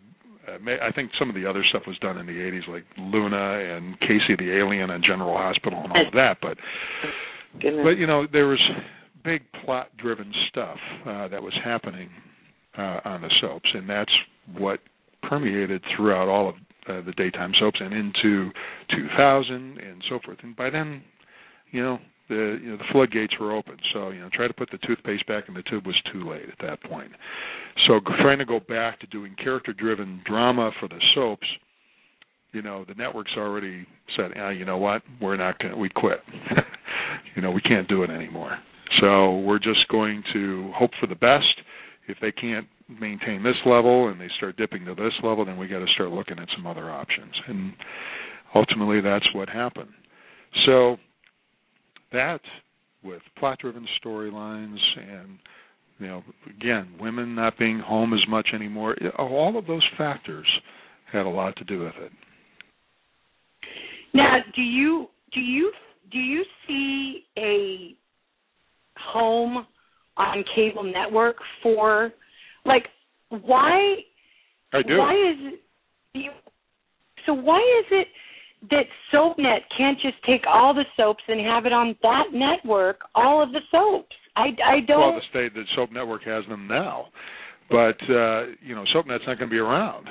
uh, 0.48 0.58
I 0.82 0.92
think 0.94 1.12
some 1.20 1.30
of 1.30 1.36
the 1.36 1.46
other 1.46 1.64
stuff 1.70 1.84
was 1.86 1.98
done 2.00 2.18
in 2.18 2.26
the 2.26 2.34
80s, 2.34 2.68
like 2.68 2.86
Luna 2.98 3.76
and 3.76 4.00
Casey 4.00 4.36
the 4.38 4.58
Alien 4.58 4.90
and 4.90 5.04
General 5.04 5.38
Hospital 5.38 5.82
and 5.84 5.92
all 5.92 6.08
of 6.08 6.14
that. 6.14 6.38
But 6.42 6.58
Goodness. 7.62 7.84
but 7.84 7.98
you 7.98 8.08
know 8.08 8.28
there 8.32 8.48
was 8.48 8.62
big 9.24 9.42
plot 9.64 9.90
driven 9.98 10.32
stuff 10.50 10.78
uh, 11.06 11.28
that 11.28 11.42
was 11.42 11.54
happening 11.64 12.10
uh, 12.78 13.00
on 13.06 13.22
the 13.22 13.30
soaps, 13.42 13.70
and 13.74 13.90
that's 13.90 14.12
what 14.58 14.80
permeated 15.24 15.82
throughout 15.96 16.30
all 16.30 16.50
of 16.50 16.56
uh, 16.88 17.06
the 17.06 17.12
daytime 17.14 17.52
soaps 17.60 17.80
and 17.82 17.94
into 17.94 18.50
2000 18.92 19.54
and 19.54 20.02
so 20.10 20.20
forth. 20.24 20.38
And 20.44 20.56
by 20.56 20.70
then, 20.70 21.04
you 21.72 21.84
know 21.84 21.98
the 22.30 22.60
you 22.62 22.72
know 22.72 22.78
the 22.78 22.86
floodgates 22.92 23.34
were 23.40 23.56
open. 23.56 23.78
So 23.94 24.10
you 24.10 24.22
know 24.22 24.30
try 24.32 24.48
to 24.48 24.54
put 24.54 24.70
the 24.72 24.80
toothpaste 24.86 25.28
back 25.28 25.46
in 25.48 25.54
the 25.54 25.64
tube 25.64 25.86
was 25.86 26.00
too 26.12 26.30
late 26.30 26.50
at 26.50 26.66
that 26.66 26.82
point. 26.90 27.12
So 27.88 28.00
trying 28.22 28.40
to 28.40 28.46
go 28.46 28.60
back 28.60 29.00
to 29.02 29.08
doing 29.08 29.36
character 29.42 29.74
driven 29.74 30.22
drama 30.26 30.72
for 30.80 30.88
the 30.88 31.00
soaps 31.16 31.48
you 32.52 32.62
know 32.62 32.86
the 32.88 32.96
network's 32.96 33.32
already 33.38 33.86
said 34.16 34.32
ah, 34.38 34.50
you 34.50 34.66
know 34.66 34.78
what? 34.78 35.02
We're 35.22 35.38
not 35.38 35.60
going 35.60 35.74
to 35.74 35.78
we 35.78 35.90
quit. 35.90 36.20
You 37.36 37.44
know 37.44 37.52
we 37.52 37.62
can't 37.62 37.88
do 37.88 38.02
it 38.02 38.10
anymore. 38.10 38.58
So 39.00 39.38
we're 39.40 39.60
just 39.60 39.88
going 39.90 40.24
to 40.34 40.72
hope 40.76 40.90
for 41.00 41.06
the 41.06 41.16
best. 41.16 41.46
If 42.08 42.18
they 42.20 42.32
can't 42.32 42.68
maintain 42.90 43.44
this 43.44 43.56
level 43.66 44.08
and 44.08 44.20
they 44.20 44.30
start 44.38 44.58
dipping 44.58 44.86
to 44.86 44.96
this 44.96 45.14
level 45.22 45.46
then 45.46 45.58
we 45.58 45.68
got 45.68 45.80
to 45.80 45.94
start 45.94 46.10
looking 46.10 46.40
at 46.40 46.48
some 46.56 46.66
other 46.66 46.90
options. 46.90 47.34
And 47.48 47.74
ultimately 48.56 49.02
that's 49.02 49.28
what 49.36 49.50
happened. 49.50 49.92
So 50.66 50.98
that 52.12 52.42
with 53.04 53.22
plot 53.38 53.60
driven 53.60 53.86
storylines 54.04 54.78
and 54.98 55.38
you 56.00 56.08
know 56.08 56.24
again 56.50 56.94
women 57.00 57.36
not 57.36 57.58
being 57.58 57.80
home 57.80 58.14
as 58.14 58.28
much 58.28 58.48
anymore 58.54 58.96
all 59.18 59.58
of 59.58 59.68
those 59.68 59.86
factors 59.98 60.48
had 61.12 61.26
a 61.26 61.30
lot 61.30 61.56
to 61.58 61.64
do 61.66 61.80
with 61.80 61.94
it 62.02 62.12
Now, 64.14 64.38
do 64.56 64.62
you 64.62 65.08
do 65.34 65.40
you 65.40 65.72
do 66.12 66.20
you 66.20 66.44
see 66.68 67.26
a 67.38 67.96
home 68.98 69.66
on 70.18 70.44
cable 70.56 70.84
network 70.84 71.38
for 71.62 72.12
like 72.66 72.86
why 73.30 73.96
I 74.74 74.82
do. 74.82 74.98
why 74.98 75.14
is 75.14 75.54
it 76.14 76.32
so 77.26 77.34
why 77.34 77.60
is 77.60 77.86
it 77.92 78.08
that 78.72 78.86
SoapNet 79.14 79.60
can't 79.78 80.00
just 80.02 80.16
take 80.26 80.42
all 80.48 80.74
the 80.74 80.86
soaps 80.96 81.24
and 81.28 81.40
have 81.46 81.66
it 81.66 81.74
on 81.74 81.96
that 82.02 82.34
network, 82.34 83.02
all 83.14 83.44
of 83.44 83.52
the 83.52 83.60
soaps? 83.70 84.16
I 84.36 84.48
I 84.66 84.80
don't 84.88 85.00
well 85.00 85.16
the 85.16 85.22
state 85.30 85.54
the 85.54 85.64
soap 85.76 85.92
network 85.92 86.24
has 86.24 86.46
them 86.48 86.68
now 86.68 87.08
but 87.70 87.98
uh 88.10 88.46
you 88.62 88.76
know 88.76 88.84
soapnet's 88.94 89.24
not 89.28 89.38
going 89.38 89.50
to 89.50 89.54
be 89.54 89.58
around 89.58 90.08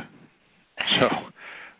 so 1.00 1.07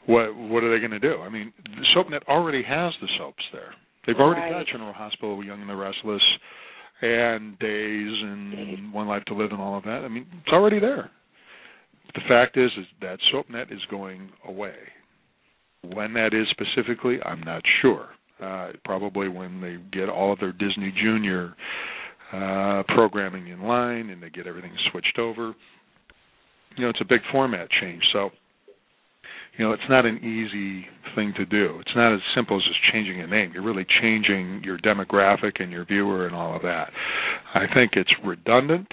what 0.07 0.35
what 0.37 0.63
are 0.65 0.73
they 0.73 0.79
going 0.79 0.99
to 0.99 1.01
do? 1.01 1.21
I 1.23 1.29
mean 1.29 1.53
soapnet 1.97 2.23
already 2.29 2.63
has 2.63 2.93
the 3.01 3.09
soaps 3.19 3.43
there. 3.53 3.75
They've 4.07 4.17
already 4.17 4.43
Right. 4.43 4.53
got 4.53 4.67
general 4.67 4.93
hospital 4.93 5.43
young 5.45 5.61
and 5.61 5.71
the 5.71 5.77
restless 5.77 6.23
and 7.03 7.59
days 7.59 8.13
and 8.23 8.93
one 8.93 9.07
life 9.09 9.25
to 9.27 9.35
live 9.35 9.51
and 9.53 9.61
all 9.61 9.77
of 9.77 9.85
that. 9.85 10.03
I 10.05 10.09
mean 10.09 10.27
it's 10.43 10.53
already 10.53 10.79
there. 10.79 11.11
The 12.15 12.23
fact 12.29 12.57
is 12.57 12.71
is 12.79 12.87
that 13.01 13.19
soapnet 13.33 13.73
is 13.73 13.81
going 13.91 14.31
away. 14.47 14.77
When 15.83 16.13
that 16.15 16.35
is 16.35 16.47
specifically 16.51 17.19
i'm 17.25 17.41
not 17.41 17.63
sure. 17.83 18.09
Uh 18.41 18.73
probably 18.85 19.29
when 19.29 19.61
they 19.61 19.77
get 19.97 20.09
all 20.09 20.33
of 20.33 20.39
their 20.41 20.53
disney 20.53 20.93
junior 21.03 21.55
uh, 22.33 22.83
programming 22.89 23.49
in 23.49 23.63
line 23.63 24.11
and 24.11 24.23
they 24.23 24.31
get 24.31 24.47
everything 24.47 24.73
switched 24.91 25.19
over. 25.19 25.55
You 26.77 26.85
know, 26.85 26.91
it's 26.91 27.01
a 27.01 27.05
big 27.05 27.21
format 27.31 27.69
change. 27.81 28.03
So, 28.13 28.31
you 29.59 29.65
know, 29.65 29.73
it's 29.73 29.83
not 29.89 30.05
an 30.05 30.19
easy 30.19 30.87
thing 31.15 31.33
to 31.37 31.47
do. 31.47 31.79
It's 31.81 31.97
not 31.97 32.15
as 32.15 32.21
simple 32.35 32.57
as 32.57 32.63
just 32.65 32.81
changing 32.93 33.21
a 33.21 33.27
name. 33.27 33.53
You're 33.55 33.65
really 33.65 33.87
changing 34.03 34.63
your 34.65 34.79
demographic 34.79 35.61
and 35.61 35.71
your 35.71 35.85
viewer 35.85 36.27
and 36.27 36.37
all 36.37 36.55
of 36.55 36.63
that. 36.63 36.91
I 37.55 37.65
think 37.75 37.93
it's 37.95 38.13
redundant 38.25 38.89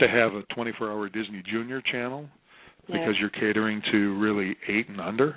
to 0.00 0.08
have 0.08 0.34
a 0.34 0.42
24 0.54 0.90
hour 0.90 1.08
Disney 1.08 1.42
Junior 1.50 1.82
channel 1.90 2.28
because 2.86 3.14
you're 3.18 3.30
catering 3.30 3.82
to 3.92 4.18
really 4.18 4.56
eight 4.68 4.88
and 4.88 5.00
under. 5.00 5.36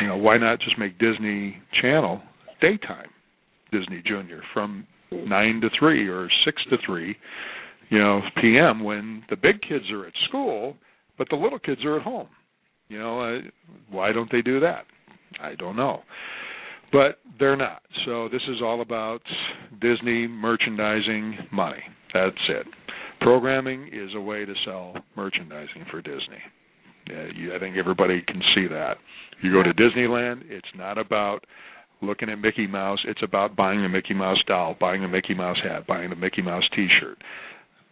You 0.00 0.08
know, 0.08 0.16
why 0.16 0.38
not 0.38 0.60
just 0.60 0.78
make 0.78 0.98
Disney 0.98 1.60
Channel 1.80 2.20
daytime 2.60 3.08
Disney 3.72 4.02
Junior 4.06 4.42
from 4.52 4.86
mm. 5.12 5.28
nine 5.28 5.60
to 5.60 5.70
three 5.78 6.08
or 6.08 6.28
six 6.44 6.62
to 6.70 6.76
three, 6.86 7.16
you 7.88 7.98
know, 7.98 8.20
p.m. 8.40 8.84
when 8.84 9.24
the 9.28 9.36
big 9.36 9.60
kids 9.60 9.84
are 9.90 10.06
at 10.06 10.12
school, 10.28 10.76
but 11.18 11.26
the 11.30 11.36
little 11.36 11.58
kids 11.58 11.84
are 11.84 11.96
at 11.96 12.02
home. 12.02 12.28
You 12.92 12.98
know, 12.98 13.20
uh, 13.22 13.38
why 13.90 14.12
don't 14.12 14.30
they 14.30 14.42
do 14.42 14.60
that? 14.60 14.84
I 15.40 15.54
don't 15.54 15.76
know, 15.76 16.02
but 16.92 17.20
they're 17.38 17.56
not. 17.56 17.80
So 18.04 18.28
this 18.28 18.42
is 18.48 18.60
all 18.62 18.82
about 18.82 19.22
Disney 19.80 20.26
merchandising 20.26 21.38
money. 21.50 21.82
That's 22.12 22.36
it. 22.50 22.66
Programming 23.22 23.88
is 23.90 24.10
a 24.14 24.20
way 24.20 24.44
to 24.44 24.52
sell 24.66 24.94
merchandising 25.16 25.86
for 25.90 26.02
Disney. 26.02 26.42
Yeah, 27.08 27.28
you, 27.34 27.56
I 27.56 27.58
think 27.58 27.78
everybody 27.78 28.22
can 28.26 28.42
see 28.54 28.66
that. 28.68 28.98
You 29.42 29.52
go 29.52 29.62
to 29.62 29.72
Disneyland, 29.72 30.42
it's 30.50 30.68
not 30.76 30.98
about 30.98 31.46
looking 32.02 32.28
at 32.28 32.38
Mickey 32.40 32.66
Mouse. 32.66 32.98
It's 33.06 33.22
about 33.22 33.56
buying 33.56 33.82
a 33.86 33.88
Mickey 33.88 34.12
Mouse 34.12 34.42
doll, 34.46 34.76
buying 34.78 35.02
a 35.02 35.08
Mickey 35.08 35.34
Mouse 35.34 35.58
hat, 35.64 35.86
buying 35.86 36.12
a 36.12 36.16
Mickey 36.16 36.42
Mouse 36.42 36.64
T-shirt. 36.76 37.16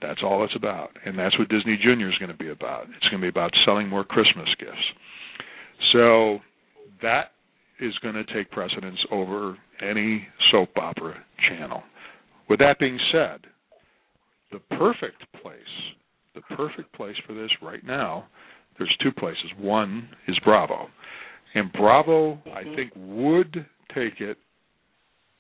That's 0.03 0.21
all 0.23 0.45
it's 0.45 0.57
about, 0.57 0.91
and 1.05 1.19
that's 1.19 1.39
what 1.39 1.49
Disney 1.49 1.79
Junior 1.83 2.09
is 2.09 2.19
going 2.19 2.31
to 2.31 2.37
be 2.37 2.51
about. 2.51 2.85
It's 2.97 3.09
going 3.09 3.21
to 3.21 3.25
be 3.25 3.29
about 3.29 3.53
selling 3.65 3.89
more 3.89 4.05
Christmas 4.05 4.49
gifts. 4.59 4.77
So 5.93 6.39
that 7.03 7.33
is 7.81 7.93
going 8.03 8.15
to 8.15 8.25
take 8.25 8.51
precedence 8.51 8.99
over 9.11 9.57
any 9.83 10.27
soap 10.51 10.71
opera 10.77 11.17
channel. 11.49 11.83
With 12.49 12.59
that 12.61 12.79
being 12.79 12.99
said, 13.13 13.41
the 14.53 14.59
perfect 14.77 15.23
place, 15.43 15.55
the 16.35 16.43
perfect 16.57 16.93
place 16.95 17.17
for 17.27 17.35
this 17.35 17.51
right 17.63 17.85
now, 17.85 18.27
there's 18.79 18.95
two 19.03 19.13
places. 19.13 19.45
One 19.59 20.09
is 20.29 20.39
Bravo. 20.45 20.89
And 21.55 21.73
Bravo, 21.73 22.41
I 22.47 22.63
mm-hmm. 22.63 22.75
think, 22.75 22.93
would 22.97 23.67
take 23.95 24.21
it 24.21 24.39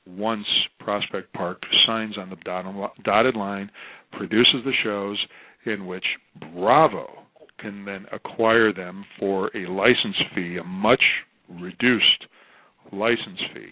once 0.07 0.46
Prospect 0.79 1.33
Park 1.33 1.62
signs 1.87 2.16
on 2.18 2.31
the 2.31 2.37
dotted- 2.37 3.05
dotted 3.05 3.37
line, 3.37 3.70
produces 4.12 4.64
the 4.64 4.73
shows 4.83 5.18
in 5.66 5.87
which 5.87 6.05
Bravo 6.55 7.07
can 7.59 7.85
then 7.85 8.07
acquire 8.12 8.73
them 8.73 9.05
for 9.18 9.51
a 9.57 9.70
license 9.70 10.16
fee, 10.35 10.57
a 10.59 10.64
much 10.64 11.03
reduced 11.49 12.25
license 12.92 13.40
fee 13.55 13.70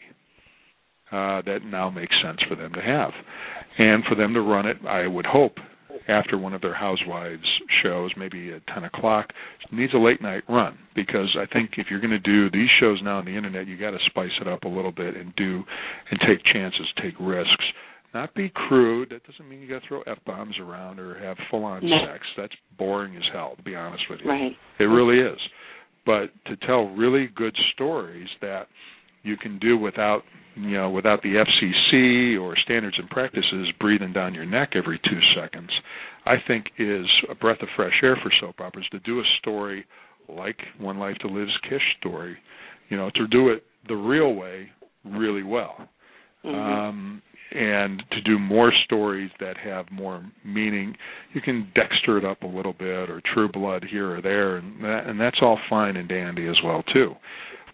uh, 1.10 1.42
that 1.42 1.60
now 1.64 1.90
makes 1.90 2.14
sense 2.22 2.38
for 2.48 2.54
them 2.54 2.72
to 2.74 2.80
have. 2.80 3.12
And 3.78 4.04
for 4.04 4.14
them 4.14 4.34
to 4.34 4.40
run 4.40 4.66
it, 4.66 4.76
I 4.86 5.06
would 5.06 5.26
hope, 5.26 5.54
after 6.08 6.36
one 6.36 6.52
of 6.52 6.60
their 6.60 6.74
housewives 6.74 7.46
shows, 7.82 8.10
maybe 8.16 8.52
at 8.52 8.66
10 8.74 8.84
o'clock, 8.84 9.28
needs 9.72 9.94
a 9.94 9.98
late 9.98 10.20
night 10.20 10.42
run 10.48 10.76
because 10.94 11.36
I 11.38 11.46
think 11.52 11.72
if 11.76 11.86
you're 11.90 12.00
going 12.00 12.10
to 12.10 12.18
do 12.18 12.50
these 12.50 12.68
shows 12.80 13.00
now 13.02 13.18
on 13.18 13.24
the 13.24 13.36
internet, 13.36 13.66
you 13.66 13.78
got 13.78 13.90
to 13.92 13.98
spice 14.06 14.30
it 14.40 14.48
up 14.48 14.64
a 14.64 14.68
little 14.68 14.92
bit 14.92 15.16
and 15.16 15.34
do 15.36 15.62
and 16.10 16.20
take 16.26 16.44
chances, 16.52 16.86
take 17.02 17.14
risks. 17.20 17.64
Not 18.14 18.34
be 18.34 18.48
crude. 18.54 19.10
That 19.10 19.24
doesn't 19.26 19.48
mean 19.48 19.60
you 19.60 19.68
got 19.68 19.82
to 19.82 19.88
throw 19.88 20.02
f 20.02 20.18
bombs 20.26 20.54
around 20.58 20.98
or 20.98 21.18
have 21.18 21.36
full 21.50 21.64
on 21.64 21.86
No. 21.86 21.98
sex. 22.06 22.24
That's 22.36 22.54
boring 22.78 23.14
as 23.16 23.22
hell, 23.32 23.54
to 23.56 23.62
be 23.62 23.74
honest 23.74 24.02
with 24.08 24.20
you. 24.24 24.30
right. 24.30 24.56
It 24.78 24.84
really 24.84 25.18
is. 25.20 25.38
But 26.06 26.30
to 26.46 26.56
tell 26.66 26.88
really 26.88 27.26
good 27.34 27.54
stories 27.74 28.28
that 28.40 28.68
you 29.22 29.36
can 29.36 29.58
do 29.58 29.76
without 29.76 30.22
you 30.56 30.72
know 30.76 30.90
without 30.90 31.22
the 31.22 31.34
FCC 31.36 32.40
or 32.40 32.56
standards 32.64 32.96
and 32.98 33.08
practices 33.10 33.68
breathing 33.78 34.12
down 34.12 34.32
your 34.34 34.46
neck 34.46 34.70
every 34.74 34.98
two 35.04 35.20
seconds, 35.36 35.70
I 36.24 36.36
think 36.46 36.66
is 36.78 37.06
a 37.28 37.34
breath 37.34 37.60
of 37.62 37.68
fresh 37.76 38.00
air 38.02 38.16
for 38.22 38.32
soap 38.40 38.60
operas 38.60 38.86
to 38.92 39.00
do 39.00 39.20
a 39.20 39.24
story 39.40 39.84
like 40.28 40.56
One 40.78 40.98
Life 40.98 41.16
to 41.18 41.28
Live's 41.28 41.56
Kish 41.68 41.82
story, 42.00 42.36
you 42.88 42.96
know, 42.96 43.10
to 43.14 43.26
do 43.28 43.50
it 43.50 43.64
the 43.86 43.94
real 43.96 44.34
way 44.34 44.70
really 45.04 45.42
well. 45.42 45.88
Mhm. 46.44 46.54
Um, 46.54 47.22
and 47.50 48.02
to 48.10 48.20
do 48.22 48.38
more 48.38 48.72
stories 48.84 49.30
that 49.40 49.56
have 49.56 49.86
more 49.90 50.24
meaning, 50.44 50.94
you 51.32 51.40
can 51.40 51.72
Dexter 51.74 52.18
it 52.18 52.24
up 52.24 52.42
a 52.42 52.46
little 52.46 52.74
bit 52.74 53.08
or 53.08 53.22
True 53.34 53.48
Blood 53.50 53.84
here 53.90 54.16
or 54.16 54.20
there, 54.20 54.56
and 54.58 54.82
that, 54.84 55.06
and 55.06 55.20
that's 55.20 55.38
all 55.40 55.58
fine 55.70 55.96
and 55.96 56.08
dandy 56.08 56.46
as 56.46 56.56
well 56.64 56.82
too. 56.92 57.14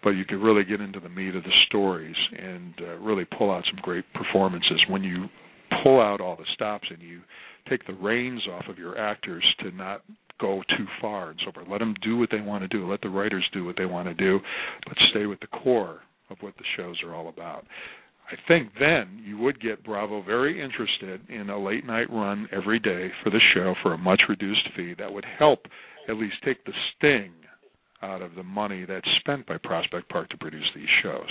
but 0.05 0.11
you 0.11 0.23
could 0.23 0.39
really 0.41 0.63
get 0.63 0.79
into 0.79 0.99
the 0.99 1.09
meat 1.09 1.35
of 1.35 1.43
the 1.43 1.51
stories 1.67 2.15
and 2.37 2.73
uh, 2.79 2.95
really 2.99 3.25
pull 3.37 3.51
out 3.51 3.63
some 3.65 3.79
great 3.81 4.05
performances 4.13 4.79
when 4.87 5.03
you 5.03 5.25
pull 5.83 5.99
out 5.99 6.21
all 6.21 6.35
the 6.35 6.45
stops 6.53 6.87
and 6.91 7.01
you 7.01 7.19
take 7.67 7.85
the 7.87 7.93
reins 7.93 8.41
off 8.53 8.65
of 8.69 8.77
your 8.77 8.97
actors 8.99 9.43
to 9.59 9.71
not 9.71 10.03
go 10.39 10.61
too 10.77 10.85
far 11.01 11.31
and 11.31 11.39
so 11.43 11.51
forth. 11.51 11.67
Let 11.67 11.79
them 11.79 11.95
do 12.03 12.17
what 12.17 12.29
they 12.31 12.39
want 12.39 12.61
to 12.61 12.67
do. 12.67 12.89
Let 12.89 13.01
the 13.01 13.09
writers 13.09 13.43
do 13.51 13.65
what 13.65 13.77
they 13.77 13.85
want 13.85 14.07
to 14.07 14.13
do, 14.13 14.39
but 14.87 14.95
stay 15.09 15.25
with 15.25 15.39
the 15.39 15.47
core 15.47 16.01
of 16.29 16.37
what 16.41 16.53
the 16.57 16.63
shows 16.77 16.97
are 17.03 17.15
all 17.15 17.29
about. 17.29 17.65
I 18.31 18.35
think 18.47 18.71
then 18.79 19.21
you 19.23 19.37
would 19.37 19.61
get 19.61 19.83
Bravo 19.83 20.21
very 20.23 20.61
interested 20.61 21.21
in 21.29 21.49
a 21.49 21.63
late 21.63 21.85
night 21.85 22.09
run 22.09 22.47
every 22.51 22.79
day 22.79 23.09
for 23.23 23.29
the 23.29 23.41
show 23.53 23.75
for 23.83 23.93
a 23.93 23.97
much 23.97 24.21
reduced 24.27 24.67
fee 24.75 24.95
that 24.97 25.13
would 25.13 25.25
help 25.37 25.59
at 26.09 26.15
least 26.15 26.35
take 26.43 26.63
the 26.65 26.73
sting 26.97 27.31
out 28.01 28.21
of 28.21 28.35
the 28.35 28.43
money 28.43 28.85
that's 28.85 29.07
spent 29.19 29.45
by 29.47 29.57
Prospect 29.57 30.09
Park 30.09 30.29
to 30.29 30.37
produce 30.37 30.65
these 30.75 30.87
shows. 31.03 31.29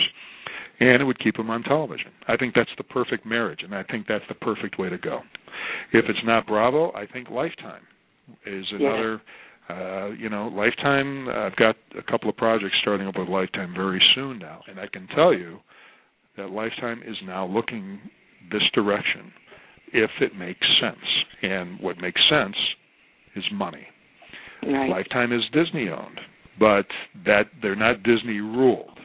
And 0.80 1.00
it 1.00 1.04
would 1.04 1.18
keep 1.18 1.36
them 1.36 1.50
on 1.50 1.62
television. 1.62 2.10
I 2.26 2.36
think 2.36 2.54
that's 2.54 2.70
the 2.76 2.84
perfect 2.84 3.24
marriage, 3.26 3.60
and 3.62 3.74
I 3.74 3.84
think 3.84 4.06
that's 4.08 4.24
the 4.28 4.34
perfect 4.34 4.78
way 4.78 4.88
to 4.88 4.98
go. 4.98 5.20
If 5.92 6.04
it's 6.08 6.18
not 6.24 6.46
Bravo, 6.46 6.92
I 6.92 7.06
think 7.06 7.30
Lifetime 7.30 7.82
is 8.46 8.64
another. 8.72 9.20
Uh, 9.68 10.10
you 10.10 10.28
know, 10.28 10.48
Lifetime. 10.48 11.28
I've 11.28 11.56
got 11.56 11.76
a 11.98 12.02
couple 12.02 12.28
of 12.28 12.36
projects 12.36 12.74
starting 12.82 13.06
up 13.06 13.18
with 13.18 13.28
Lifetime 13.28 13.72
very 13.74 14.02
soon 14.14 14.38
now, 14.38 14.60
and 14.68 14.78
I 14.78 14.86
can 14.92 15.06
tell 15.14 15.32
you 15.32 15.58
that 16.36 16.50
Lifetime 16.50 17.02
is 17.06 17.16
now 17.24 17.46
looking 17.46 18.00
this 18.50 18.62
direction 18.74 19.32
if 19.92 20.10
it 20.20 20.34
makes 20.36 20.66
sense. 20.80 21.04
And 21.42 21.80
what 21.80 21.98
makes 21.98 22.20
sense 22.28 22.56
is 23.36 23.44
money. 23.52 23.86
Right. 24.62 24.90
Lifetime 24.90 25.32
is 25.32 25.42
Disney 25.52 25.88
owned, 25.88 26.20
but 26.58 26.86
that 27.24 27.44
they're 27.62 27.76
not 27.76 28.02
Disney 28.02 28.40
ruled. 28.40 28.98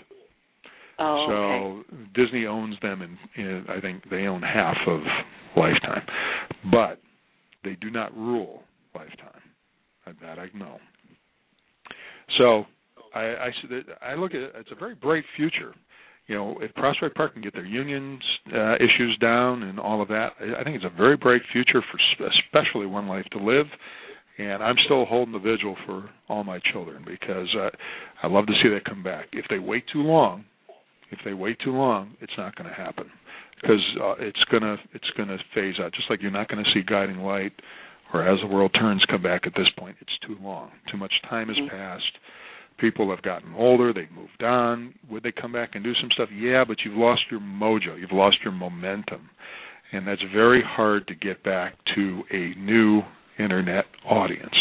Oh, 0.97 1.25
so 1.29 1.33
okay. 1.33 2.03
Disney 2.13 2.45
owns 2.45 2.75
them, 2.81 3.01
and, 3.35 3.69
I 3.69 3.79
think 3.79 4.09
they 4.09 4.23
own 4.27 4.41
half 4.41 4.77
of 4.87 4.99
Lifetime, 5.55 6.03
but 6.71 6.99
they 7.63 7.75
do 7.79 7.89
not 7.89 8.15
rule 8.15 8.63
Lifetime. 8.93 9.41
That 10.23 10.39
I 10.39 10.49
know. 10.57 10.79
So 12.39 12.65
I, 13.13 13.19
I, 13.21 13.51
I 14.01 14.15
look 14.15 14.31
at 14.31 14.41
it, 14.41 14.53
it's 14.55 14.71
a 14.71 14.75
very 14.75 14.95
bright 14.95 15.23
future 15.37 15.73
you 16.29 16.35
know, 16.35 16.55
if 16.61 16.73
Prospect 16.75 17.15
Park 17.15 17.33
can 17.33 17.41
get 17.41 17.53
their 17.53 17.65
unions 17.65 18.21
uh, 18.53 18.75
issues 18.75 19.17
down 19.19 19.63
and 19.63 19.79
all 19.79 19.99
of 19.99 20.07
that, 20.09 20.33
I 20.39 20.63
think 20.63 20.75
it's 20.75 20.85
a 20.85 20.95
very 20.95 21.17
bright 21.17 21.41
future 21.51 21.81
for 21.81 22.27
especially 22.29 22.85
One 22.85 23.07
Life 23.07 23.25
to 23.31 23.39
Live. 23.39 23.65
And 24.37 24.63
I'm 24.63 24.75
still 24.85 25.05
holding 25.05 25.33
the 25.33 25.39
vigil 25.39 25.75
for 25.87 26.07
all 26.29 26.43
my 26.43 26.59
children 26.71 27.03
because 27.05 27.47
uh, 27.59 27.69
I 28.21 28.27
love 28.27 28.45
to 28.45 28.53
see 28.61 28.69
that 28.69 28.85
come 28.85 29.03
back. 29.03 29.25
If 29.33 29.45
they 29.49 29.57
wait 29.57 29.83
too 29.91 30.03
long, 30.03 30.45
if 31.11 31.17
they 31.25 31.33
wait 31.33 31.57
too 31.65 31.71
long, 31.71 32.11
it's 32.21 32.31
not 32.37 32.55
going 32.55 32.69
to 32.69 32.75
happen 32.75 33.07
because 33.59 33.83
uh, 34.01 34.13
it's 34.19 34.39
gonna 34.51 34.77
it's 34.93 35.09
gonna 35.17 35.37
phase 35.53 35.75
out. 35.81 35.91
Just 35.93 36.09
like 36.09 36.21
you're 36.21 36.31
not 36.31 36.47
going 36.47 36.63
to 36.63 36.71
see 36.73 36.83
Guiding 36.87 37.17
Light 37.17 37.51
or 38.13 38.25
As 38.25 38.39
the 38.39 38.47
World 38.47 38.71
Turns 38.79 39.03
come 39.09 39.23
back 39.23 39.41
at 39.45 39.53
this 39.57 39.67
point. 39.77 39.97
It's 39.99 40.17
too 40.25 40.37
long. 40.41 40.71
Too 40.89 40.97
much 40.97 41.11
time 41.27 41.47
has 41.49 41.57
mm-hmm. 41.57 41.75
passed 41.75 42.17
people 42.79 43.09
have 43.09 43.21
gotten 43.21 43.53
older, 43.55 43.93
they've 43.93 44.11
moved 44.11 44.43
on. 44.43 44.93
Would 45.09 45.23
they 45.23 45.31
come 45.31 45.51
back 45.51 45.71
and 45.73 45.83
do 45.83 45.93
some 46.01 46.09
stuff? 46.13 46.29
Yeah, 46.33 46.63
but 46.67 46.77
you've 46.83 46.97
lost 46.97 47.21
your 47.29 47.39
mojo, 47.39 47.99
you've 47.99 48.11
lost 48.11 48.37
your 48.43 48.53
momentum. 48.53 49.29
And 49.91 50.07
that's 50.07 50.21
very 50.33 50.63
hard 50.65 51.07
to 51.07 51.15
get 51.15 51.43
back 51.43 51.73
to 51.95 52.21
a 52.31 52.53
new 52.59 53.01
internet 53.39 53.85
audience. 54.07 54.55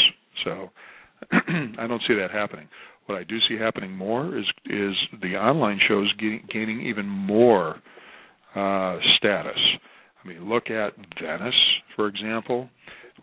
So 0.44 0.70
I 1.32 1.86
don't 1.86 2.02
see 2.08 2.14
that 2.14 2.30
happening. 2.32 2.68
What 3.06 3.18
I 3.18 3.24
do 3.24 3.38
see 3.48 3.56
happening 3.58 3.92
more 3.92 4.36
is 4.36 4.44
is 4.66 4.94
the 5.22 5.36
online 5.36 5.80
shows 5.88 6.12
gaining, 6.18 6.46
gaining 6.52 6.86
even 6.86 7.06
more 7.06 7.76
uh, 8.54 8.98
status. 9.16 9.58
I 10.22 10.28
mean, 10.28 10.48
look 10.48 10.70
at 10.70 10.92
Venice, 11.20 11.54
for 11.96 12.06
example. 12.06 12.68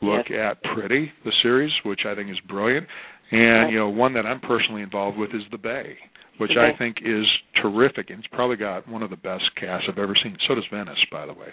Look 0.01 0.25
yes. 0.29 0.57
at 0.63 0.73
Pretty, 0.73 1.11
the 1.23 1.31
series, 1.41 1.71
which 1.85 2.01
I 2.05 2.15
think 2.15 2.29
is 2.29 2.39
brilliant. 2.47 2.87
And 3.31 3.71
you 3.71 3.79
know, 3.79 3.89
one 3.89 4.13
that 4.13 4.25
I'm 4.25 4.39
personally 4.41 4.81
involved 4.81 5.17
with 5.17 5.31
is 5.31 5.41
The 5.51 5.57
Bay, 5.57 5.95
which 6.37 6.51
okay. 6.51 6.73
I 6.73 6.77
think 6.77 6.97
is 7.03 7.25
terrific, 7.61 8.09
and 8.09 8.19
it's 8.19 8.27
probably 8.31 8.57
got 8.57 8.87
one 8.87 9.01
of 9.01 9.09
the 9.09 9.17
best 9.17 9.43
casts 9.59 9.87
I've 9.89 9.97
ever 9.97 10.15
seen. 10.23 10.37
So 10.47 10.55
does 10.55 10.65
Venice, 10.71 10.97
by 11.11 11.25
the 11.25 11.33
way. 11.33 11.47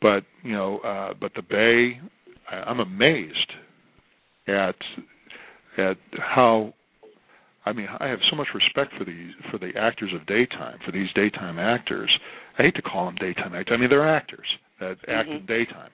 But 0.00 0.24
you 0.42 0.52
know, 0.52 0.78
uh, 0.78 1.14
but 1.20 1.32
The 1.34 1.42
Bay, 1.42 2.00
I, 2.50 2.56
I'm 2.70 2.80
amazed 2.80 3.52
at 4.46 4.76
at 5.78 5.96
how. 6.18 6.74
I 7.64 7.72
mean, 7.72 7.88
I 7.98 8.06
have 8.06 8.20
so 8.30 8.36
much 8.36 8.46
respect 8.54 8.92
for 8.96 9.04
these 9.04 9.32
for 9.50 9.58
the 9.58 9.72
actors 9.76 10.12
of 10.14 10.24
daytime, 10.26 10.78
for 10.86 10.92
these 10.92 11.08
daytime 11.16 11.58
actors. 11.58 12.10
I 12.58 12.62
hate 12.62 12.76
to 12.76 12.82
call 12.82 13.06
them 13.06 13.16
daytime 13.16 13.54
actors. 13.54 13.74
I 13.76 13.80
mean, 13.80 13.90
they're 13.90 14.08
actors 14.08 14.46
that 14.78 14.96
act 15.08 15.28
mm-hmm. 15.28 15.38
in 15.38 15.46
daytime. 15.46 15.90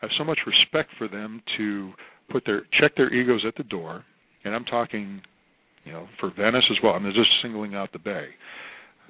I 0.00 0.06
have 0.06 0.10
so 0.16 0.22
much 0.22 0.38
respect 0.46 0.90
for 0.96 1.08
them 1.08 1.42
to 1.58 1.90
put 2.30 2.44
their 2.46 2.62
check 2.80 2.94
their 2.96 3.12
egos 3.12 3.44
at 3.44 3.56
the 3.56 3.64
door 3.64 4.04
and 4.46 4.54
I'm 4.54 4.64
talking, 4.64 5.20
you 5.84 5.92
know, 5.92 6.06
for 6.20 6.30
Venice 6.30 6.64
as 6.70 6.78
well. 6.82 6.94
I'm 6.94 7.04
just 7.04 7.28
singling 7.42 7.74
out 7.74 7.92
the 7.92 7.98
Bay, 7.98 8.28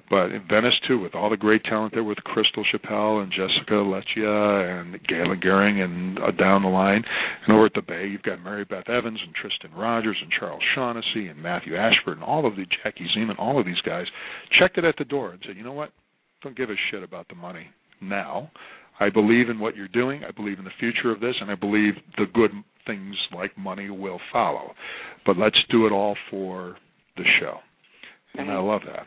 but 0.09 0.31
in 0.31 0.41
Venice 0.49 0.73
too, 0.87 0.99
with 0.99 1.15
all 1.15 1.29
the 1.29 1.37
great 1.37 1.63
talent 1.63 1.93
there 1.93 2.03
with 2.03 2.17
Crystal 2.19 2.63
Chappell 2.71 3.19
and 3.19 3.31
Jessica 3.31 3.73
Leccia 3.73 4.81
and 4.81 4.99
Galen 5.07 5.39
Gering 5.39 5.83
and 5.83 6.17
uh, 6.17 6.31
down 6.31 6.63
the 6.63 6.69
line, 6.69 7.03
and 7.45 7.55
over 7.55 7.67
at 7.67 7.73
the 7.75 7.81
Bay 7.81 8.07
you've 8.07 8.23
got 8.23 8.41
Mary 8.43 8.65
Beth 8.65 8.89
Evans 8.89 9.19
and 9.23 9.35
Tristan 9.35 9.77
Rogers 9.77 10.17
and 10.21 10.31
Charles 10.37 10.63
Shaughnessy 10.75 11.27
and 11.27 11.41
Matthew 11.41 11.75
Ashford 11.75 12.17
and 12.17 12.23
all 12.23 12.47
of 12.47 12.55
the 12.55 12.65
Jackie 12.83 13.07
Zeman, 13.15 13.37
all 13.37 13.59
of 13.59 13.65
these 13.65 13.81
guys 13.85 14.05
checked 14.59 14.77
it 14.77 14.85
at 14.85 14.95
the 14.97 15.05
door 15.05 15.31
and 15.31 15.41
said, 15.45 15.55
you 15.55 15.63
know 15.63 15.73
what, 15.73 15.91
don't 16.41 16.57
give 16.57 16.69
a 16.69 16.75
shit 16.89 17.03
about 17.03 17.27
the 17.29 17.35
money 17.35 17.67
now. 18.01 18.51
I 18.99 19.09
believe 19.09 19.49
in 19.49 19.59
what 19.59 19.75
you're 19.75 19.87
doing. 19.87 20.23
I 20.27 20.31
believe 20.31 20.59
in 20.59 20.65
the 20.65 20.71
future 20.79 21.11
of 21.11 21.19
this, 21.19 21.35
and 21.39 21.51
I 21.51 21.55
believe 21.55 21.93
the 22.17 22.25
good 22.33 22.51
things 22.85 23.15
like 23.35 23.55
money 23.57 23.89
will 23.89 24.19
follow. 24.31 24.73
But 25.25 25.37
let's 25.37 25.57
do 25.69 25.85
it 25.85 25.91
all 25.91 26.15
for 26.31 26.77
the 27.15 27.23
show. 27.39 27.57
And 28.35 28.49
I 28.51 28.57
love 28.57 28.81
that. 28.85 29.05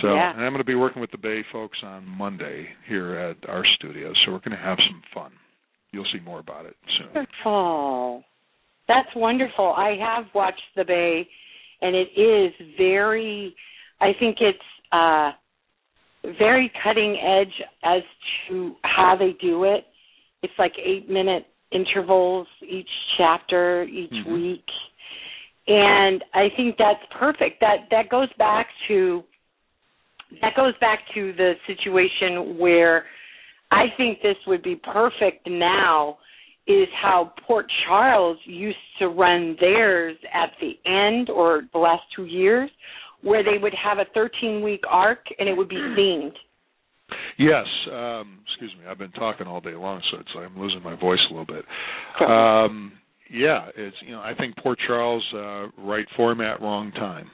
So 0.00 0.14
Yeah. 0.14 0.30
and 0.32 0.40
I'm 0.44 0.52
going 0.52 0.58
to 0.58 0.64
be 0.64 0.74
working 0.74 1.00
with 1.00 1.10
the 1.10 1.18
Bay 1.18 1.42
folks 1.52 1.78
on 1.82 2.06
Monday 2.06 2.68
here 2.88 3.16
at 3.16 3.48
our 3.48 3.64
studio. 3.76 4.12
So 4.24 4.32
we're 4.32 4.38
going 4.38 4.56
to 4.56 4.62
have 4.62 4.78
some 4.88 5.02
fun. 5.14 5.32
You'll 5.92 6.06
see 6.12 6.20
more 6.24 6.38
about 6.40 6.64
it 6.66 6.76
soon. 6.98 7.08
Wonderful. 7.14 8.24
That's 8.88 9.14
wonderful. 9.14 9.74
I 9.76 9.96
have 10.00 10.24
watched 10.34 10.62
The 10.76 10.84
Bay, 10.84 11.28
and 11.82 11.94
it 11.94 12.08
is 12.18 12.52
very. 12.78 13.54
I 14.00 14.12
think 14.18 14.38
it's 14.40 14.58
uh, 14.90 15.32
very 16.38 16.70
cutting 16.82 17.16
edge 17.18 17.62
as 17.82 18.02
to 18.48 18.74
how 18.82 19.16
they 19.18 19.32
do 19.40 19.64
it. 19.64 19.86
It's 20.42 20.52
like 20.58 20.72
eight 20.78 21.08
minute 21.08 21.46
intervals 21.70 22.46
each 22.66 22.90
chapter 23.16 23.84
each 23.84 24.12
Mhm. 24.12 24.32
week, 24.32 24.70
and 25.68 26.22
I 26.34 26.50
think 26.50 26.76
that's 26.76 27.04
perfect. 27.10 27.60
That 27.60 27.88
that 27.90 28.08
goes 28.08 28.32
back 28.34 28.68
to 28.88 29.24
that 30.40 30.54
goes 30.54 30.76
back 30.78 31.06
to 31.14 31.32
the 31.34 31.58
situation 31.66 32.58
where 32.58 33.06
I 33.70 33.88
think 33.96 34.20
this 34.22 34.36
would 34.46 34.62
be 34.62 34.76
perfect 34.76 35.46
now 35.46 36.18
is 36.66 36.88
how 36.94 37.32
Port 37.46 37.66
Charles 37.84 38.38
used 38.44 38.78
to 38.98 39.08
run 39.08 39.56
theirs 39.60 40.16
at 40.32 40.52
the 40.60 40.78
end 40.86 41.28
or 41.28 41.62
the 41.72 41.78
last 41.78 42.02
two 42.14 42.24
years, 42.26 42.70
where 43.22 43.42
they 43.42 43.58
would 43.58 43.74
have 43.74 43.98
a 43.98 44.06
13 44.14 44.62
week 44.62 44.82
arc 44.88 45.20
and 45.38 45.48
it 45.48 45.56
would 45.56 45.68
be 45.68 45.76
themed. 45.76 46.32
Yes. 47.38 47.66
Um, 47.90 48.40
excuse 48.46 48.72
me. 48.78 48.88
I've 48.88 48.98
been 48.98 49.12
talking 49.12 49.46
all 49.46 49.60
day 49.60 49.74
long, 49.74 50.00
so 50.10 50.18
it's 50.18 50.30
I'm 50.36 50.58
losing 50.58 50.82
my 50.82 50.98
voice 50.98 51.20
a 51.30 51.32
little 51.32 51.46
bit. 51.46 51.64
Correct. 52.16 52.30
Um, 52.30 52.92
yeah, 53.30 53.68
it's 53.74 53.96
you 54.04 54.12
know 54.12 54.20
I 54.20 54.34
think 54.34 54.56
Port 54.56 54.78
Charles 54.86 55.24
uh, 55.34 55.68
right 55.78 56.06
format, 56.16 56.60
wrong 56.60 56.92
time. 56.92 57.30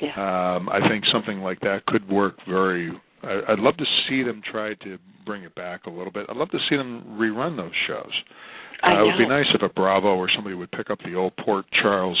Yeah. 0.00 0.12
Um, 0.12 0.68
I 0.68 0.80
think 0.88 1.04
something 1.12 1.40
like 1.40 1.60
that 1.60 1.84
could 1.86 2.08
work 2.08 2.36
very. 2.48 2.92
I, 3.22 3.40
I'd 3.48 3.58
love 3.58 3.76
to 3.76 3.84
see 4.08 4.22
them 4.22 4.40
try 4.50 4.74
to 4.74 4.98
bring 5.26 5.42
it 5.42 5.54
back 5.54 5.86
a 5.86 5.90
little 5.90 6.12
bit. 6.12 6.26
I'd 6.28 6.36
love 6.36 6.50
to 6.50 6.58
see 6.70 6.76
them 6.76 7.04
rerun 7.20 7.56
those 7.56 7.72
shows. 7.86 8.12
I 8.82 8.92
Uh, 8.92 9.02
it 9.02 9.04
would 9.06 9.18
be 9.18 9.28
nice 9.28 9.46
if 9.54 9.62
a 9.62 9.68
Bravo 9.68 10.14
or 10.14 10.28
somebody 10.34 10.54
would 10.54 10.70
pick 10.70 10.88
up 10.90 10.98
the 11.04 11.14
old 11.14 11.36
Port 11.36 11.66
Charles 11.82 12.18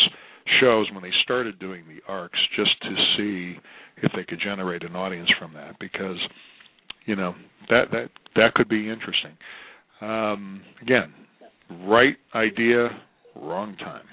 shows 0.60 0.86
when 0.92 1.02
they 1.02 1.12
started 1.24 1.58
doing 1.58 1.84
the 1.88 2.00
arcs, 2.10 2.38
just 2.56 2.70
to 2.82 2.94
see 3.16 3.56
if 4.02 4.12
they 4.14 4.24
could 4.24 4.40
generate 4.42 4.82
an 4.82 4.96
audience 4.96 5.28
from 5.38 5.52
that. 5.54 5.78
Because 5.78 6.18
you 7.06 7.16
know 7.16 7.34
that 7.70 7.90
that 7.92 8.10
that 8.36 8.54
could 8.54 8.68
be 8.68 8.88
interesting. 8.88 9.36
Um, 10.00 10.62
again, 10.80 11.12
right 11.86 12.16
idea, 12.34 12.88
wrong 13.36 13.76
time. 13.76 14.04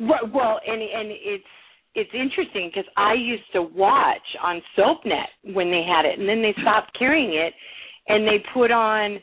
Well, 0.00 0.60
and 0.66 0.82
and 0.82 1.10
it's 1.10 1.44
it's 1.94 2.10
interesting 2.14 2.70
because 2.72 2.90
I 2.96 3.14
used 3.14 3.50
to 3.52 3.62
watch 3.62 4.22
on 4.42 4.62
SoapNet 4.78 5.54
when 5.54 5.70
they 5.70 5.84
had 5.86 6.06
it, 6.06 6.18
and 6.18 6.28
then 6.28 6.42
they 6.42 6.54
stopped 6.62 6.96
carrying 6.98 7.34
it, 7.34 7.52
and 8.08 8.26
they 8.26 8.42
put 8.54 8.70
on 8.70 9.18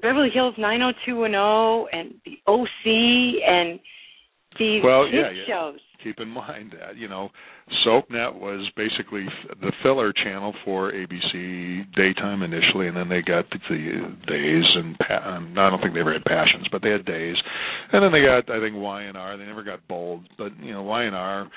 Beverly 0.00 0.30
Hills 0.32 0.54
90210 0.56 2.00
and 2.00 2.14
the 2.24 2.38
OC 2.46 3.42
and 3.46 3.78
Well, 4.84 5.06
yeah, 5.08 5.30
yeah. 5.30 5.44
shows. 5.46 5.80
keep 6.02 6.18
in 6.18 6.28
mind 6.28 6.74
that 6.78 6.96
you 6.96 7.08
know 7.08 7.30
SoapNet 7.86 8.38
was 8.38 8.68
basically 8.76 9.26
the 9.60 9.72
filler 9.82 10.12
channel 10.12 10.54
for 10.64 10.92
ABC 10.92 11.84
daytime 11.94 12.42
initially, 12.42 12.88
and 12.88 12.96
then 12.96 13.08
they 13.08 13.22
got 13.22 13.48
the, 13.50 13.58
the 13.68 14.16
days 14.26 14.64
and 14.74 14.98
pa- 14.98 15.36
um, 15.36 15.54
I 15.56 15.70
don't 15.70 15.80
think 15.80 15.94
they 15.94 16.00
ever 16.00 16.12
had 16.12 16.24
passions, 16.24 16.66
but 16.70 16.82
they 16.82 16.90
had 16.90 17.04
days, 17.04 17.36
and 17.92 18.02
then 18.02 18.12
they 18.12 18.22
got 18.22 18.50
I 18.50 18.60
think 18.60 18.76
Y 18.76 19.02
and 19.02 19.16
R. 19.16 19.36
They 19.36 19.44
never 19.44 19.62
got 19.64 19.86
bold, 19.88 20.28
but 20.38 20.52
you 20.60 20.72
know 20.72 20.82
Y 20.82 21.04
and 21.04 21.16
R. 21.16 21.48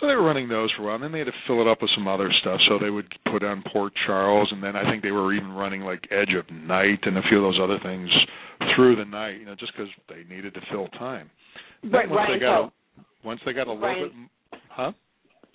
So 0.00 0.06
they 0.06 0.14
were 0.14 0.24
running 0.24 0.48
those 0.48 0.70
for 0.76 0.82
a 0.82 0.84
while, 0.86 0.94
and 0.96 1.04
then 1.04 1.12
they 1.12 1.20
had 1.20 1.28
to 1.28 1.32
fill 1.46 1.62
it 1.62 1.68
up 1.68 1.80
with 1.80 1.90
some 1.94 2.06
other 2.06 2.30
stuff. 2.42 2.60
So 2.68 2.78
they 2.78 2.90
would 2.90 3.08
put 3.32 3.42
on 3.42 3.64
Port 3.72 3.94
Charles, 4.06 4.48
and 4.52 4.62
then 4.62 4.76
I 4.76 4.90
think 4.90 5.02
they 5.02 5.10
were 5.10 5.32
even 5.32 5.52
running 5.52 5.80
like 5.80 6.06
Edge 6.10 6.34
of 6.36 6.44
Night 6.54 7.00
and 7.04 7.16
a 7.16 7.22
few 7.30 7.38
of 7.38 7.44
those 7.44 7.60
other 7.62 7.78
things 7.82 8.10
through 8.74 8.96
the 8.96 9.06
night, 9.06 9.40
you 9.40 9.46
know, 9.46 9.54
just 9.54 9.72
because 9.72 9.88
they 10.08 10.22
needed 10.34 10.52
to 10.54 10.60
fill 10.70 10.88
time. 10.88 11.30
Right, 11.92 12.08
once 12.08 12.16
Ryan 12.16 12.32
they 12.32 12.38
got 12.44 12.62
Hope. 12.64 12.72
a, 12.98 13.26
once 13.26 13.40
they 13.46 13.52
got 13.52 13.66
a 13.66 13.72
little 13.72 13.86
Ryan- 13.88 14.28
bit, 14.50 14.60
huh? 14.70 14.92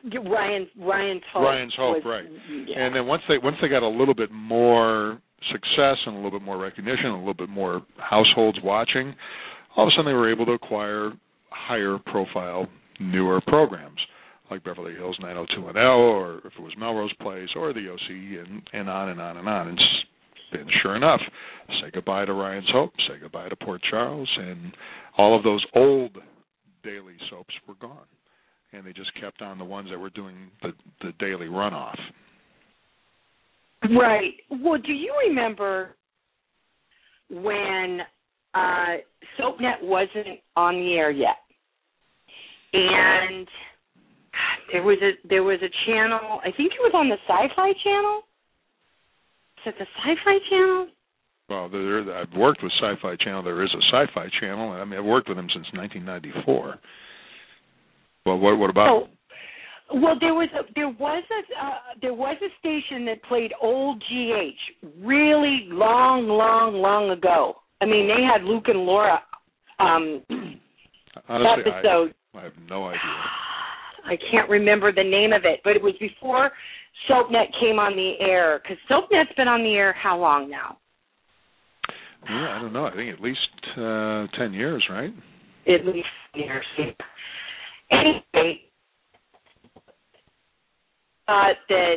Ryan's 0.03 0.67
Ryan's 0.79 1.21
hope. 1.31 1.43
Ryan's 1.43 1.73
Hope, 1.77 1.95
was- 1.97 2.05
right. 2.05 2.25
Yeah. 2.67 2.79
And 2.85 2.95
then 2.95 3.05
once 3.05 3.21
they 3.29 3.37
once 3.37 3.57
they 3.61 3.67
got 3.67 3.83
a 3.83 3.87
little 3.87 4.15
bit 4.15 4.31
more 4.31 5.19
success 5.51 5.97
and 6.05 6.15
a 6.15 6.19
little 6.19 6.31
bit 6.39 6.41
more 6.43 6.57
recognition, 6.57 7.05
and 7.07 7.15
a 7.15 7.17
little 7.19 7.33
bit 7.33 7.49
more 7.49 7.81
households 7.97 8.57
watching, 8.63 9.13
all 9.75 9.85
of 9.85 9.89
a 9.89 9.91
sudden 9.91 10.05
they 10.05 10.13
were 10.13 10.31
able 10.31 10.45
to 10.47 10.53
acquire 10.53 11.11
higher 11.49 11.97
profile, 12.05 12.67
newer 12.99 13.41
programs 13.41 13.99
like 14.49 14.63
Beverly 14.63 14.93
Hills 14.95 15.15
90210, 15.21 15.81
or 15.81 16.39
if 16.39 16.53
it 16.57 16.61
was 16.61 16.73
Melrose 16.77 17.13
Place, 17.21 17.47
or 17.55 17.71
the 17.73 17.87
OC, 17.89 18.09
and 18.45 18.61
and 18.73 18.89
on 18.89 19.09
and 19.09 19.21
on 19.21 19.37
and 19.37 19.47
on. 19.47 19.67
And, 19.69 19.79
and 20.51 20.69
sure 20.81 20.95
enough, 20.95 21.21
say 21.81 21.91
goodbye 21.93 22.25
to 22.25 22.33
Ryan's 22.33 22.69
Hope, 22.71 22.93
say 23.07 23.19
goodbye 23.21 23.49
to 23.49 23.55
Port 23.55 23.81
Charles, 23.89 24.29
and 24.37 24.71
all 25.17 25.37
of 25.37 25.43
those 25.43 25.63
old 25.75 26.17
daily 26.83 27.15
soaps 27.29 27.53
were 27.67 27.75
gone 27.75 28.07
and 28.73 28.85
they 28.85 28.93
just 28.93 29.11
kept 29.19 29.41
on 29.41 29.57
the 29.57 29.65
ones 29.65 29.89
that 29.91 29.99
were 29.99 30.09
doing 30.09 30.35
the 30.61 30.71
the 31.01 31.11
daily 31.19 31.47
runoff. 31.47 31.97
Right. 33.83 34.33
Well, 34.49 34.79
do 34.79 34.93
you 34.93 35.13
remember 35.27 35.95
when 37.29 37.99
uh 38.53 38.97
SoapNet 39.39 39.81
wasn't 39.81 40.39
on 40.55 40.75
the 40.75 40.93
air 40.93 41.11
yet? 41.11 41.37
And 42.73 43.47
there 44.71 44.83
was 44.83 44.97
a 45.01 45.27
there 45.27 45.43
was 45.43 45.59
a 45.61 45.89
channel, 45.89 46.39
I 46.41 46.51
think 46.55 46.71
it 46.71 46.81
was 46.81 46.93
on 46.93 47.09
the 47.09 47.17
Sci-Fi 47.27 47.73
channel. 47.83 48.21
Is 49.65 49.73
it 49.73 49.75
the 49.77 49.85
Sci-Fi 49.85 50.37
channel? 50.49 50.87
Well, 51.49 51.69
there, 51.69 52.17
I've 52.17 52.33
worked 52.35 52.63
with 52.63 52.71
Sci-Fi 52.81 53.15
Channel. 53.23 53.43
There 53.43 53.61
is 53.63 53.69
a 53.73 53.83
Sci-Fi 53.91 54.27
Channel. 54.39 54.71
I 54.71 54.85
mean, 54.85 54.97
I've 54.97 55.05
worked 55.05 55.27
with 55.27 55.37
them 55.37 55.49
since 55.53 55.67
1994. 55.73 56.79
Well, 58.25 58.37
what 58.37 58.57
what 58.57 58.69
about? 58.69 58.87
Oh, 58.87 59.07
well, 59.93 60.15
there 60.19 60.33
was 60.33 60.47
a 60.53 60.63
there 60.75 60.89
was 60.89 61.23
a 61.29 61.65
uh, 61.65 61.73
there 62.01 62.13
was 62.13 62.37
a 62.41 62.49
station 62.59 63.05
that 63.05 63.21
played 63.23 63.51
old 63.61 64.01
GH 64.01 64.87
really 65.03 65.67
long, 65.69 66.27
long, 66.27 66.75
long 66.75 67.09
ago. 67.11 67.55
I 67.81 67.85
mean, 67.85 68.07
they 68.07 68.23
had 68.23 68.43
Luke 68.43 68.65
and 68.67 68.79
Laura 68.79 69.19
um 69.79 70.23
Honestly, 71.27 71.71
episode. 71.71 72.13
I, 72.33 72.39
I 72.39 72.43
have 72.43 72.53
no 72.69 72.85
idea. 72.85 72.99
I 74.05 74.15
can't 74.31 74.49
remember 74.49 74.91
the 74.91 75.03
name 75.03 75.33
of 75.33 75.41
it, 75.45 75.59
but 75.63 75.75
it 75.75 75.83
was 75.83 75.93
before 75.99 76.51
SoapNet 77.09 77.47
came 77.59 77.79
on 77.79 77.95
the 77.95 78.13
air. 78.19 78.61
Because 78.61 78.77
SoapNet's 78.89 79.33
been 79.35 79.47
on 79.47 79.63
the 79.63 79.73
air 79.73 79.93
how 79.93 80.19
long 80.19 80.49
now? 80.49 80.77
Yeah, 82.29 82.55
I 82.57 82.61
don't 82.61 82.73
know. 82.73 82.85
I 82.85 82.95
think 82.95 83.13
at 83.13 83.21
least 83.21 83.39
uh, 83.77 84.27
ten 84.37 84.53
years, 84.53 84.85
right? 84.89 85.13
At 85.67 85.85
least 85.85 86.07
years. 86.35 86.65
Anyway, 87.91 88.61
uh, 91.27 91.53
that 91.67 91.95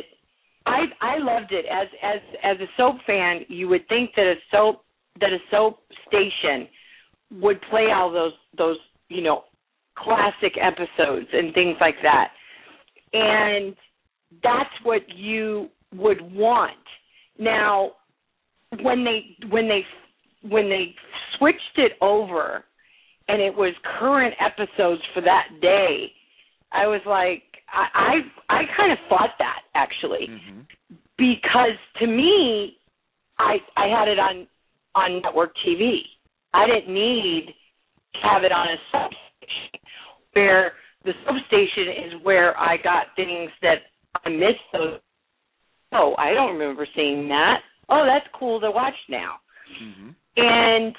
I 0.65 0.79
I 1.01 1.17
loved 1.19 1.51
it 1.51 1.65
as 1.71 1.87
as 2.01 2.19
as 2.43 2.57
a 2.59 2.69
soap 2.75 2.97
fan. 3.05 3.41
You 3.47 3.69
would 3.69 3.87
think 3.87 4.11
that 4.15 4.25
a 4.25 4.35
soap 4.51 4.83
that 5.19 5.29
a 5.29 5.37
soap 5.51 5.79
station 6.07 6.67
would 7.39 7.61
play 7.69 7.87
all 7.95 8.11
those 8.11 8.33
those 8.57 8.77
you 9.09 9.21
know 9.21 9.43
classic 9.97 10.57
episodes 10.61 11.27
and 11.31 11.53
things 11.53 11.77
like 11.79 11.95
that, 12.03 12.31
and 13.13 13.75
that's 14.43 14.69
what 14.83 15.01
you 15.09 15.69
would 15.93 16.21
want. 16.33 16.73
Now, 17.37 17.91
when 18.81 19.03
they 19.03 19.47
when 19.49 19.67
they 19.67 19.81
when 20.49 20.69
they 20.69 20.93
switched 21.37 21.77
it 21.77 21.93
over 22.01 22.63
and 23.27 23.41
it 23.41 23.55
was 23.55 23.73
current 23.99 24.35
episodes 24.39 25.01
for 25.13 25.21
that 25.21 25.47
day, 25.61 26.11
I 26.71 26.87
was 26.87 27.01
like, 27.05 27.43
I 27.73 28.21
I, 28.49 28.59
I 28.61 28.61
kind 28.77 28.91
of 28.91 28.97
fought 29.09 29.31
that 29.39 29.61
actually 29.75 30.27
hmm 30.29 30.61
because 31.17 31.77
to 31.99 32.07
me, 32.07 32.77
I 33.39 33.57
I 33.77 33.87
had 33.87 34.07
it 34.07 34.19
on 34.19 34.47
on 34.95 35.21
network 35.21 35.53
TV. 35.65 35.99
I 36.53 36.65
didn't 36.67 36.93
need 36.93 37.53
to 38.13 38.19
have 38.21 38.43
it 38.43 38.51
on 38.51 38.67
a 38.67 38.77
substation 38.91 39.79
where 40.33 40.73
the 41.03 41.13
substation 41.25 42.05
is 42.05 42.23
where 42.23 42.57
I 42.57 42.77
got 42.77 43.07
things 43.15 43.51
that 43.61 43.79
I 44.23 44.29
missed 44.29 44.65
those. 44.73 44.99
Oh, 45.91 46.15
I 46.17 46.33
don't 46.33 46.53
remember 46.53 46.87
seeing 46.95 47.27
that. 47.29 47.59
Oh, 47.89 48.05
that's 48.05 48.25
cool 48.37 48.59
to 48.61 48.71
watch 48.71 48.95
now 49.09 49.35
hmm 49.67 50.09
and 50.37 50.95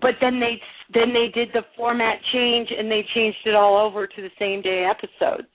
but 0.00 0.14
then 0.20 0.38
they 0.38 0.60
then 0.94 1.12
they 1.12 1.28
did 1.34 1.48
the 1.52 1.62
format 1.76 2.18
change 2.32 2.68
and 2.76 2.90
they 2.90 3.04
changed 3.14 3.38
it 3.44 3.54
all 3.54 3.76
over 3.76 4.06
to 4.06 4.22
the 4.22 4.30
same 4.38 4.62
day 4.62 4.88
episodes 4.88 5.48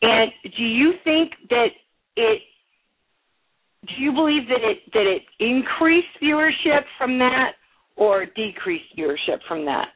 and 0.00 0.30
do 0.56 0.62
you 0.62 0.94
think 1.04 1.32
that 1.50 1.68
it 2.16 2.40
do 3.86 4.02
you 4.02 4.12
believe 4.12 4.48
that 4.48 4.62
it 4.62 4.78
that 4.92 5.06
it 5.06 5.22
increased 5.38 6.08
viewership 6.22 6.82
from 6.96 7.18
that 7.18 7.52
or 7.96 8.24
decreased 8.24 8.96
viewership 8.96 9.38
from 9.46 9.64
that 9.66 9.88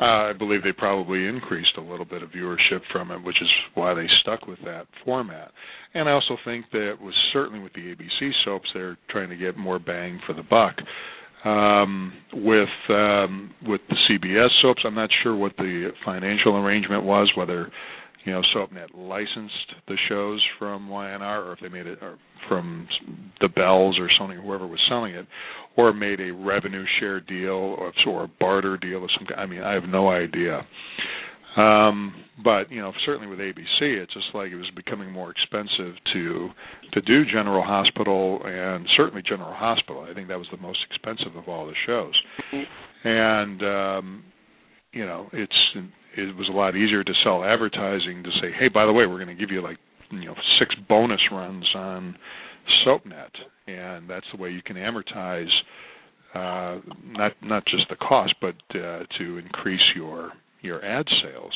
Uh, 0.00 0.30
I 0.30 0.32
believe 0.32 0.62
they 0.62 0.72
probably 0.72 1.26
increased 1.26 1.76
a 1.76 1.80
little 1.82 2.06
bit 2.06 2.22
of 2.22 2.30
viewership 2.30 2.80
from 2.90 3.10
it, 3.10 3.22
which 3.22 3.40
is 3.42 3.48
why 3.74 3.92
they 3.92 4.06
stuck 4.22 4.46
with 4.46 4.58
that 4.64 4.86
format. 5.04 5.50
And 5.92 6.08
I 6.08 6.12
also 6.12 6.38
think 6.44 6.66
that 6.72 6.94
was 7.02 7.14
certainly 7.34 7.60
with 7.60 7.74
the 7.74 7.94
ABC 7.94 8.30
soaps, 8.44 8.68
they're 8.72 8.96
trying 9.10 9.28
to 9.28 9.36
get 9.36 9.58
more 9.58 9.78
bang 9.78 10.18
for 10.26 10.32
the 10.32 10.42
buck. 10.42 10.76
Um, 11.44 12.12
with 12.34 12.68
um, 12.90 13.54
with 13.66 13.80
the 13.88 13.96
CBS 14.08 14.48
soaps, 14.60 14.82
I'm 14.84 14.94
not 14.94 15.08
sure 15.22 15.34
what 15.34 15.56
the 15.56 15.90
financial 16.04 16.56
arrangement 16.56 17.02
was, 17.02 17.30
whether 17.34 17.70
you 18.24 18.32
know 18.32 18.42
SoapNet 18.54 18.88
licensed 18.94 19.74
the 19.88 19.96
shows 20.08 20.44
from 20.58 20.88
Y&R, 20.88 21.44
or 21.44 21.52
if 21.52 21.60
they 21.60 21.68
made 21.68 21.86
it 21.86 21.98
or 22.02 22.18
from 22.48 22.86
the 23.40 23.48
Bells 23.48 23.98
or 23.98 24.08
Sony, 24.20 24.42
whoever 24.42 24.66
was 24.66 24.80
selling 24.88 25.14
it, 25.14 25.26
or 25.76 25.92
made 25.92 26.20
a 26.20 26.32
revenue 26.32 26.84
share 26.98 27.20
deal 27.20 27.50
or, 27.50 27.92
or 28.06 28.24
a 28.24 28.28
barter 28.40 28.76
deal 28.76 29.02
of 29.04 29.10
some 29.18 29.26
kind. 29.26 29.40
I 29.40 29.46
mean, 29.46 29.62
I 29.62 29.74
have 29.74 29.84
no 29.84 30.10
idea. 30.10 30.66
Um, 31.56 32.14
but 32.44 32.70
you 32.70 32.80
know, 32.80 32.92
certainly 33.04 33.26
with 33.26 33.38
ABC, 33.38 33.80
it's 33.80 34.12
just 34.14 34.26
like 34.34 34.50
it 34.52 34.56
was 34.56 34.70
becoming 34.76 35.10
more 35.10 35.30
expensive 35.30 35.94
to 36.12 36.48
to 36.92 37.00
do 37.02 37.24
General 37.24 37.62
Hospital 37.62 38.40
and 38.44 38.86
certainly 38.96 39.22
General 39.22 39.52
Hospital. 39.52 40.06
I 40.08 40.14
think 40.14 40.28
that 40.28 40.38
was 40.38 40.48
the 40.50 40.58
most 40.58 40.78
expensive 40.90 41.36
of 41.36 41.48
all 41.48 41.66
the 41.66 41.74
shows, 41.86 42.14
and 43.04 43.62
um, 43.62 44.24
you 44.92 45.06
know, 45.06 45.28
it's 45.32 45.52
it 46.16 46.36
was 46.36 46.48
a 46.48 46.56
lot 46.56 46.76
easier 46.76 47.04
to 47.04 47.12
sell 47.24 47.44
advertising 47.44 48.22
to 48.22 48.30
say, 48.40 48.52
hey, 48.58 48.68
by 48.68 48.86
the 48.86 48.92
way, 48.92 49.06
we're 49.06 49.22
going 49.22 49.36
to 49.36 49.40
give 49.40 49.50
you 49.50 49.62
like 49.62 49.78
you 50.10 50.26
know 50.26 50.34
six 50.58 50.74
bonus 50.88 51.20
runs 51.30 51.66
on 51.74 52.16
SoapNet, 52.86 53.30
and 53.66 54.08
that's 54.08 54.26
the 54.34 54.40
way 54.40 54.50
you 54.50 54.62
can 54.62 54.76
amortize 54.76 55.50
uh, 56.34 56.80
not 57.04 57.32
not 57.42 57.64
just 57.66 57.88
the 57.88 57.96
cost, 57.96 58.34
but 58.40 58.54
uh, 58.74 59.00
to 59.18 59.38
increase 59.38 59.80
your 59.96 60.32
your 60.62 60.84
ad 60.84 61.06
sales 61.22 61.52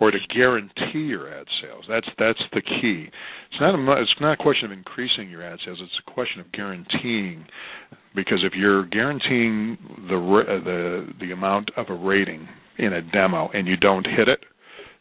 or 0.00 0.10
to 0.10 0.18
guarantee 0.34 1.06
your 1.08 1.32
ad 1.32 1.46
sales. 1.62 1.84
That's 1.88 2.06
that's 2.18 2.42
the 2.52 2.60
key. 2.60 3.08
It's 3.50 3.60
not 3.60 3.74
a 3.74 4.02
it's 4.02 4.14
not 4.20 4.32
a 4.34 4.36
question 4.36 4.66
of 4.66 4.72
increasing 4.72 5.30
your 5.30 5.42
ad 5.42 5.58
sales. 5.64 5.78
It's 5.80 6.02
a 6.06 6.10
question 6.12 6.40
of 6.40 6.52
guaranteeing 6.52 7.46
because 8.14 8.44
if 8.44 8.52
you're 8.54 8.86
guaranteeing 8.86 9.78
the 10.08 10.16
uh, 10.16 10.64
the 10.64 11.06
the 11.20 11.32
amount 11.32 11.70
of 11.76 11.86
a 11.88 11.94
rating 11.94 12.48
in 12.78 12.92
a 12.92 13.02
demo 13.02 13.48
and 13.52 13.66
you 13.66 13.76
don't 13.76 14.06
hit 14.06 14.28
it, 14.28 14.40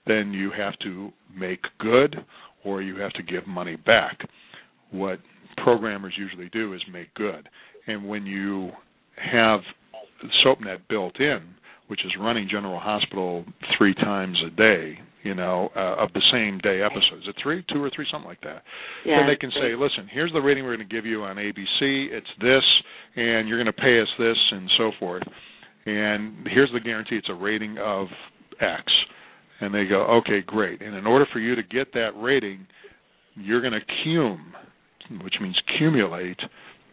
then 0.06 0.34
you 0.34 0.52
have 0.58 0.78
to 0.80 1.12
make 1.36 1.62
good 1.80 2.16
or 2.63 2.82
you 2.82 2.98
have 2.98 3.13
to 3.13 3.24
give 3.24 3.48
money 3.48 3.76
back. 3.76 4.20
What 4.92 5.20
programmers 5.58 6.13
usually 6.18 6.50
do 6.50 6.74
is 6.74 6.82
make 6.92 7.13
good. 7.13 7.48
And 7.88 8.08
when 8.08 8.26
you 8.26 8.72
have 9.16 9.62
SoapNet 10.46 10.88
built 10.90 11.20
in, 11.20 11.42
which 11.88 12.04
is 12.06 12.12
running 12.20 12.48
General 12.50 12.80
Hospital 12.80 13.46
three 13.78 13.94
times 13.94 14.38
a 14.46 14.50
day, 14.50 15.00
you 15.24 15.34
know, 15.34 15.70
uh, 15.76 16.04
of 16.04 16.12
the 16.13 16.22
same 16.32 16.60
day 16.60 16.82
episodes. 16.82 17.24
Is 17.24 17.30
it 17.30 17.36
three, 17.42 17.63
two 17.74 17.84
or 17.84 17.90
three, 17.94 18.06
something 18.12 18.28
like 18.28 18.42
that? 18.42 18.63
yeah 19.06 19.20
Then 19.20 19.28
they 19.28 19.36
can 19.36 19.52
say, 19.52 19.76
listen, 19.76 20.08
here's 20.12 20.32
the 20.34 20.40
rating 20.40 20.63
we're 20.63 20.76
going 20.76 20.88
to 20.88 20.94
give 20.94 21.06
you 21.06 21.24
on 21.24 21.38
ABC. 21.38 22.12
It's 22.12 22.28
this, 22.40 22.63
and 23.16 23.48
you're 23.48 23.62
going 23.62 23.74
to 23.74 23.82
pay 23.82 24.00
us 24.00 24.08
this, 24.20 24.38
and 24.52 24.70
so 24.78 24.92
forth. 25.00 25.24
And 25.88 26.45
here's 26.47 26.71
the 26.73 26.80
guarantee: 26.80 27.15
it's 27.15 27.30
a 27.30 27.34
rating 27.34 27.78
of 27.80 28.08
X. 28.60 28.84
and 29.60 29.73
they 29.73 29.86
go, 29.86 30.02
okay, 30.19 30.41
great. 30.45 30.82
And 30.82 30.95
in 30.95 31.06
order 31.06 31.26
for 31.32 31.39
you 31.39 31.56
to 31.56 31.63
get 31.63 31.93
that 31.93 32.12
rating, 32.17 32.67
you're 33.36 33.62
going 33.62 33.73
to 33.73 33.80
cume, 34.04 34.54
which 35.23 35.36
means 35.41 35.60
cumulate 35.78 36.39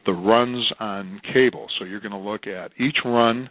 the 0.06 0.12
runs 0.12 0.64
on 0.80 1.20
cable. 1.32 1.66
So 1.78 1.84
you're 1.84 2.00
going 2.00 2.12
to 2.12 2.18
look 2.18 2.46
at 2.46 2.72
each 2.78 2.96
run 3.04 3.48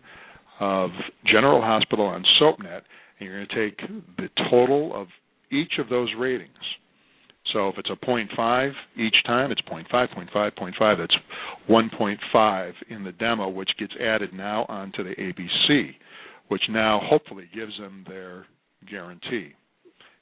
of 0.60 0.90
General 1.26 1.62
Hospital 1.62 2.06
on 2.06 2.24
SoapNet, 2.42 2.82
and 3.20 3.30
you're 3.30 3.46
going 3.46 3.48
to 3.48 3.70
take 3.70 3.78
the 4.18 4.30
total 4.50 5.00
of 5.00 5.08
each 5.52 5.74
of 5.80 5.90
those 5.90 6.10
ratings. 6.18 6.52
So 7.52 7.70
if 7.70 7.78
it's 7.78 7.90
a 7.90 8.06
0.5 8.06 8.72
each 8.98 9.16
time, 9.26 9.52
it's 9.52 9.62
0.5, 9.62 9.86
0.5, 9.92 10.52
0.5. 10.56 10.98
That's 10.98 11.16
1.5 11.70 12.74
in 12.90 13.04
the 13.04 13.12
demo, 13.12 13.50
which 13.50 13.70
gets 13.78 13.94
added 14.02 14.34
now 14.34 14.66
onto 14.70 15.04
the 15.04 15.16
ABC, 15.16 15.90
which 16.48 16.62
now 16.70 17.02
hopefully 17.04 17.50
gives 17.54 17.78
them 17.78 18.06
their 18.08 18.46
guarantee 18.90 19.52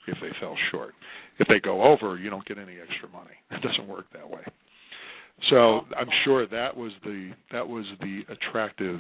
if 0.08 0.18
they 0.22 0.30
fell 0.40 0.56
short. 0.72 0.94
If 1.40 1.48
they 1.48 1.60
go 1.60 1.84
over, 1.84 2.18
you 2.18 2.30
don't 2.30 2.46
get 2.46 2.58
any 2.58 2.78
extra 2.80 3.10
money. 3.10 3.32
It 3.52 3.62
doesn't 3.62 3.88
work 3.88 4.06
that 4.14 4.30
way. 4.30 4.42
So 5.50 5.82
I'm 5.98 6.10
sure 6.24 6.48
that 6.48 6.76
was 6.76 6.92
the 7.04 7.32
that 7.52 7.68
was 7.68 7.86
the 8.00 8.22
attractive 8.30 9.00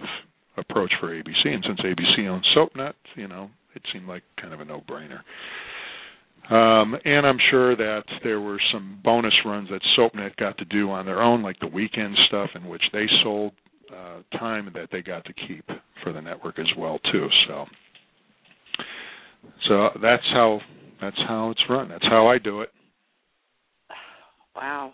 approach 0.57 0.91
for 0.99 1.10
ABC, 1.10 1.45
and 1.45 1.63
since 1.65 1.79
ABC 1.79 2.27
owns 2.27 2.45
SoapNet, 2.55 2.93
you 3.15 3.27
know, 3.27 3.49
it 3.75 3.81
seemed 3.93 4.07
like 4.07 4.23
kind 4.39 4.53
of 4.53 4.60
a 4.60 4.65
no-brainer. 4.65 5.19
Um, 6.49 6.95
and 7.06 7.25
I'm 7.25 7.38
sure 7.49 7.75
that 7.75 8.04
there 8.23 8.41
were 8.41 8.60
some 8.73 8.99
bonus 9.04 9.34
runs 9.45 9.69
that 9.69 9.82
SoapNet 9.97 10.36
got 10.38 10.58
to 10.58 10.65
do 10.65 10.89
on 10.89 11.06
their 11.06 11.21
own, 11.21 11.41
like 11.41 11.60
the 11.60 11.67
weekend 11.67 12.17
stuff, 12.27 12.49
in 12.56 12.67
which 12.67 12.82
they 12.91 13.06
sold 13.23 13.54
uh, 13.91 14.21
time 14.38 14.69
that 14.73 14.89
they 14.91 15.01
got 15.01 15.23
to 15.25 15.34
keep 15.47 15.65
for 16.04 16.12
the 16.12 16.21
network 16.21 16.60
as 16.60 16.67
well 16.77 16.99
too. 17.12 17.27
So, 17.47 17.65
so 19.67 19.89
that's 20.01 20.23
how 20.34 20.60
that's 20.99 21.17
how 21.27 21.51
it's 21.51 21.62
run. 21.69 21.89
That's 21.89 22.06
how 22.06 22.27
I 22.27 22.38
do 22.38 22.62
it. 22.62 22.69
Wow, 24.54 24.91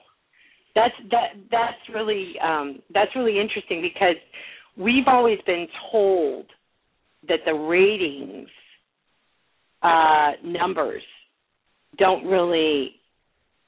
that's 0.76 0.94
that 1.10 1.30
that's 1.50 1.96
really 1.96 2.36
um, 2.44 2.80
that's 2.94 3.10
really 3.16 3.40
interesting 3.40 3.82
because 3.82 4.16
we've 4.78 5.08
always 5.08 5.40
been 5.48 5.68
told 5.92 6.46
that 7.28 7.40
the 7.44 7.54
ratings 7.54 8.48
uh, 9.82 10.34
numbers 10.44 11.02
don't 11.97 12.26
really 12.26 12.91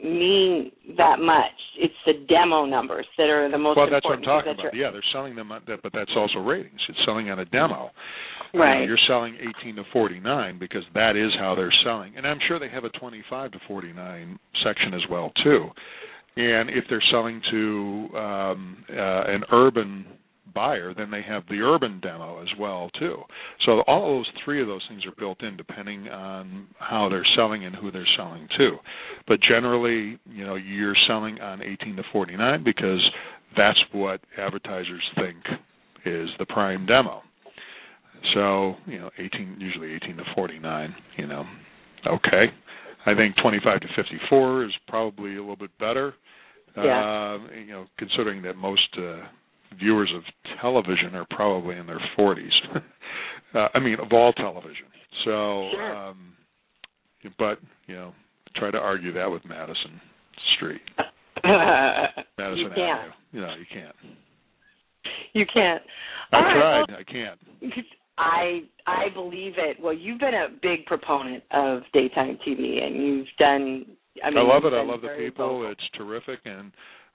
mean 0.01 0.71
that 0.97 1.19
much. 1.19 1.51
It's 1.77 1.93
the 2.05 2.25
demo 2.27 2.65
numbers 2.65 3.05
that 3.17 3.29
are 3.29 3.49
the 3.51 3.57
most 3.57 3.77
well, 3.77 3.89
that's 3.91 4.05
what 4.05 4.17
I'm 4.17 4.21
talking 4.23 4.53
about. 4.53 4.73
Yeah, 4.73 4.91
they're 4.91 5.03
selling 5.11 5.35
them, 5.35 5.51
but 5.65 5.91
that's 5.93 6.11
also 6.15 6.39
ratings. 6.39 6.79
It's 6.87 6.99
selling 7.05 7.29
on 7.29 7.39
a 7.39 7.45
demo. 7.45 7.91
Right. 8.51 8.83
you're 8.87 8.97
selling 9.07 9.37
18 9.61 9.75
to 9.75 9.83
49 9.93 10.57
because 10.57 10.81
that 10.95 11.15
is 11.15 11.31
how 11.37 11.53
they're 11.53 11.73
selling, 11.83 12.13
and 12.17 12.25
I'm 12.25 12.39
sure 12.47 12.59
they 12.59 12.69
have 12.69 12.83
a 12.83 12.89
25 12.89 13.51
to 13.51 13.59
49 13.67 14.39
section 14.63 14.93
as 14.95 15.01
well 15.09 15.31
too. 15.43 15.67
And 16.35 16.69
if 16.69 16.85
they're 16.89 17.03
selling 17.11 17.41
to 17.51 18.09
um, 18.17 18.85
uh, 18.89 19.23
an 19.27 19.43
urban 19.51 20.05
buyer, 20.53 20.93
then 20.93 21.11
they 21.11 21.21
have 21.21 21.43
the 21.49 21.61
urban 21.61 21.99
demo 22.01 22.41
as 22.41 22.49
well 22.59 22.89
too. 22.99 23.17
So 23.65 23.81
all 23.87 24.17
those 24.17 24.29
three 24.43 24.61
of 24.61 24.67
those 24.67 24.85
things 24.89 25.05
are 25.05 25.13
built 25.17 25.41
in 25.43 25.57
depending 25.57 26.07
on 26.07 26.67
how 26.79 27.09
they're 27.09 27.25
selling 27.35 27.65
and 27.65 27.75
who 27.75 27.91
they're 27.91 28.07
selling 28.17 28.47
to. 28.57 28.77
But 29.27 29.39
generally, 29.41 30.19
you 30.29 30.45
know, 30.45 30.55
you're 30.55 30.95
selling 31.07 31.39
on 31.41 31.61
18 31.61 31.95
to 31.95 32.03
49 32.11 32.63
because 32.63 33.01
that's 33.57 33.79
what 33.91 34.21
advertisers 34.37 35.03
think 35.15 35.37
is 36.05 36.29
the 36.39 36.45
prime 36.45 36.85
demo. 36.85 37.21
So, 38.33 38.75
you 38.85 38.99
know, 38.99 39.09
18 39.17 39.57
usually 39.59 39.93
18 39.93 40.17
to 40.17 40.23
49, 40.35 40.95
you 41.17 41.27
know. 41.27 41.45
Okay. 42.05 42.45
I 43.05 43.15
think 43.15 43.35
25 43.41 43.81
to 43.81 43.87
54 43.95 44.65
is 44.65 44.71
probably 44.87 45.35
a 45.35 45.39
little 45.39 45.55
bit 45.55 45.71
better. 45.79 46.13
Yeah. 46.77 47.37
Uh, 47.37 47.37
you 47.55 47.71
know, 47.71 47.85
considering 47.97 48.41
that 48.43 48.55
most 48.55 48.87
uh, 48.97 49.21
viewers 49.77 50.11
of 50.15 50.23
television 50.61 51.15
are 51.15 51.25
probably 51.29 51.75
in 51.77 51.85
their 51.85 52.01
40s. 52.17 52.49
uh, 53.55 53.67
I 53.73 53.79
mean, 53.79 53.97
of 53.99 54.11
all 54.11 54.33
television. 54.33 54.85
So, 55.25 55.69
Sure. 55.73 55.95
um, 55.95 56.33
but 57.37 57.59
you 57.87 57.95
know, 57.95 58.13
try 58.55 58.71
to 58.71 58.77
argue 58.77 59.11
that 59.13 59.29
with 59.29 59.43
Madison 59.45 59.99
Street, 60.55 60.81
Madison 61.43 62.57
you 62.57 62.69
can't. 62.69 62.79
Avenue. 62.79 63.13
You 63.33 63.41
know, 63.41 63.53
you 63.59 63.65
can't. 63.71 63.95
You 65.33 65.45
can't. 65.53 65.81
I 66.31 66.37
All 66.37 66.43
right, 66.43 66.53
tried. 66.53 66.85
well, 66.89 66.97
I 66.99 67.03
can't. 67.11 67.39
I 68.17 68.61
I 68.87 69.09
believe 69.13 69.53
it. 69.57 69.77
Well, 69.81 69.93
you've 69.93 70.19
been 70.19 70.33
a 70.33 70.47
big 70.61 70.85
proponent 70.85 71.43
of 71.51 71.81
daytime 71.93 72.37
TV, 72.47 72.83
and 72.83 72.95
you've 72.95 73.27
done. 73.37 73.85
I 74.23 74.29
mean, 74.29 74.39
I 74.39 74.41
love 74.41 74.65
it. 74.65 74.73
I 74.73 74.81
love 74.83 75.01
the 75.01 75.15
people. 75.17 75.59
vocal. 75.59 75.71
It's 75.71 75.89
terrific, 75.97 76.39
and 76.45 76.71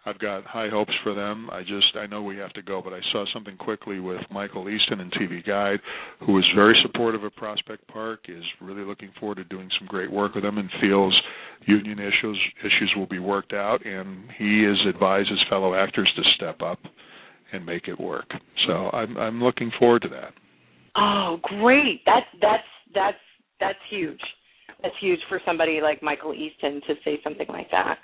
I've 0.07 0.19
got 0.19 0.45
high 0.45 0.69
hopes 0.69 0.93
for 1.03 1.15
them. 1.15 1.49
I 1.51 1.61
just 1.61 1.97
I 1.99 2.07
know 2.07 2.23
we 2.23 2.37
have 2.37 2.53
to 2.55 2.63
go, 2.63 2.83
but 2.83 2.93
I 2.93 3.01
saw 3.11 3.25
something 3.33 3.57
quickly 3.57 4.01
with 4.01 4.21
Michael 4.31 4.69
Easton 4.69 5.01
and 5.01 5.11
TV 5.13 5.45
Guide, 5.45 5.81
who 6.27 6.39
is 6.39 6.45
very 6.55 6.77
supportive 6.83 7.25
of 7.25 7.35
Prospect 7.37 7.87
Park, 7.89 8.21
is 8.29 8.45
really 8.61 8.83
looking 8.83 9.11
forward 9.19 9.37
to 9.37 9.45
doing 9.45 9.69
some 9.79 9.89
great 9.89 10.11
work 10.13 10.35
with 10.35 10.45
them, 10.45 10.59
and 10.59 10.69
feels 10.81 11.19
union 11.67 11.99
issues 11.99 12.39
issues 12.61 12.93
will 12.97 13.07
be 13.07 13.19
worked 13.19 13.55
out. 13.55 13.85
And 13.87 14.31
he 14.37 14.65
has 14.65 14.95
advised 14.95 15.31
his 15.31 15.43
fellow 15.49 15.75
actors 15.75 16.11
to 16.17 16.23
step 16.37 16.61
up 16.61 16.79
and 17.53 17.65
make 17.65 17.89
it 17.89 17.99
work. 17.99 18.31
So 18.67 18.91
I'm 18.93 19.17
I'm 19.17 19.43
looking 19.43 19.71
forward 19.79 20.03
to 20.03 20.09
that. 20.09 20.35
Oh, 20.97 21.39
great! 21.43 22.03
That's 22.05 22.27
that's 22.43 22.63
that's 22.95 23.19
that's 23.59 23.79
huge. 23.89 24.21
That's 24.83 24.95
huge 25.01 25.21
for 25.31 25.41
somebody 25.47 25.81
like 25.83 26.03
Michael 26.03 26.35
Easton 26.35 26.83
to 26.87 26.95
say 27.05 27.19
something 27.25 27.47
like 27.49 27.71
that. 27.71 27.97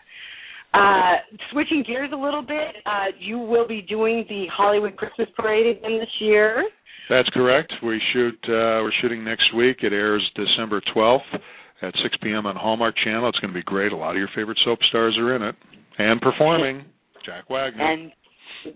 Uh, 0.73 1.15
switching 1.51 1.83
gears 1.85 2.11
a 2.13 2.17
little 2.17 2.43
bit, 2.43 2.77
uh, 2.87 3.07
you 3.19 3.39
will 3.39 3.67
be 3.67 3.83
doing 3.83 4.25
the 4.29 4.47
Hollywood 4.53 4.97
Christmas 4.97 5.29
Parade 5.37 5.77
again 5.77 5.99
this 5.99 6.09
year. 6.21 6.65
That's 7.09 7.29
correct. 7.31 7.73
We 7.83 8.01
shoot. 8.13 8.39
Uh, 8.45 8.79
we're 8.87 8.93
shooting 9.03 9.25
next 9.25 9.53
week. 9.57 9.79
It 9.83 9.93
airs 9.93 10.23
December 10.37 10.81
12th 10.95 11.41
at 11.83 11.93
6 12.03 12.17
p.m. 12.23 12.47
on 12.47 12.55
Hallmark 12.55 12.95
Channel. 13.05 13.29
It's 13.29 13.39
going 13.41 13.53
to 13.53 13.59
be 13.59 13.65
great. 13.65 13.91
A 13.91 13.97
lot 13.97 14.11
of 14.11 14.17
your 14.17 14.29
favorite 14.35 14.59
soap 14.65 14.79
stars 14.89 15.17
are 15.19 15.35
in 15.35 15.43
it 15.43 15.57
and 15.99 16.21
performing. 16.21 16.85
Jack 17.27 17.51
Wagner. 17.51 17.85
And 17.85 18.13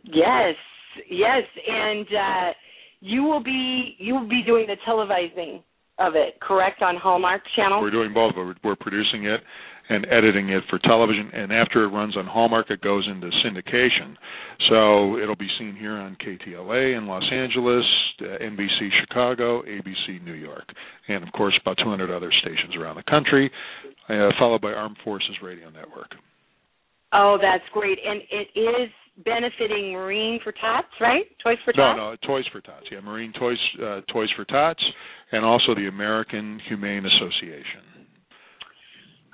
yes, 0.03 0.55
yes, 1.09 1.43
and 1.67 2.07
uh, 2.07 2.53
you 3.01 3.23
will 3.23 3.43
be 3.43 3.95
you 3.99 4.15
will 4.15 4.29
be 4.29 4.43
doing 4.45 4.67
the 4.67 4.77
televising 4.87 5.63
of 5.99 6.17
it, 6.17 6.41
correct, 6.41 6.83
on 6.83 6.97
Hallmark 6.97 7.43
Channel. 7.55 7.81
We're 7.81 7.91
doing 7.93 8.13
both. 8.13 8.33
We're, 8.37 8.55
we're 8.65 8.77
producing 8.77 9.27
it 9.27 9.41
and 9.89 10.07
editing 10.11 10.49
it 10.49 10.63
for 10.71 10.79
television. 10.79 11.31
And 11.33 11.53
after 11.53 11.85
it 11.85 11.89
runs 11.89 12.17
on 12.17 12.27
Hallmark, 12.27 12.71
it 12.71 12.81
goes 12.81 13.07
into 13.11 13.29
syndication. 13.45 14.17
So 14.69 15.19
it'll 15.19 15.37
be 15.37 15.49
seen 15.59 15.77
here 15.77 15.93
on 15.93 16.17
KTLA 16.17 16.97
in 16.97 17.07
Los 17.07 17.25
Angeles, 17.33 17.85
uh, 18.21 18.43
NBC 18.43 18.89
Chicago, 19.01 19.63
ABC 19.63 20.25
New 20.25 20.35
York, 20.35 20.65
and 21.09 21.23
of 21.23 21.33
course 21.33 21.55
about 21.61 21.77
200 21.79 22.11
other 22.11 22.31
stations 22.41 22.77
around 22.77 22.97
the 22.97 23.11
country, 23.11 23.51
uh, 24.09 24.31
followed 24.39 24.61
by 24.61 24.73
Armed 24.73 24.97
Forces 25.05 25.37
Radio 25.43 25.71
Network. 25.71 26.11
Oh, 27.13 27.39
that's 27.41 27.65
great, 27.73 27.99
and 28.05 28.23
it 28.31 28.59
is 28.59 28.91
benefiting 29.25 29.93
Marine 29.93 30.41
for 30.43 30.53
Tots, 30.53 30.89
right? 31.01 31.25
Toys 31.43 31.59
for 31.65 31.73
Tots. 31.73 31.97
No, 31.97 32.11
no, 32.11 32.17
Toys 32.27 32.45
for 32.51 32.61
Tots. 32.61 32.87
Yeah, 32.91 33.01
Marine 33.01 33.33
Toys, 33.39 33.59
uh, 33.81 34.01
Toys 34.13 34.29
for 34.35 34.45
Tots, 34.45 34.83
and 35.31 35.45
also 35.45 35.75
the 35.75 35.87
American 35.87 36.61
Humane 36.69 37.07
Association. 37.07 37.94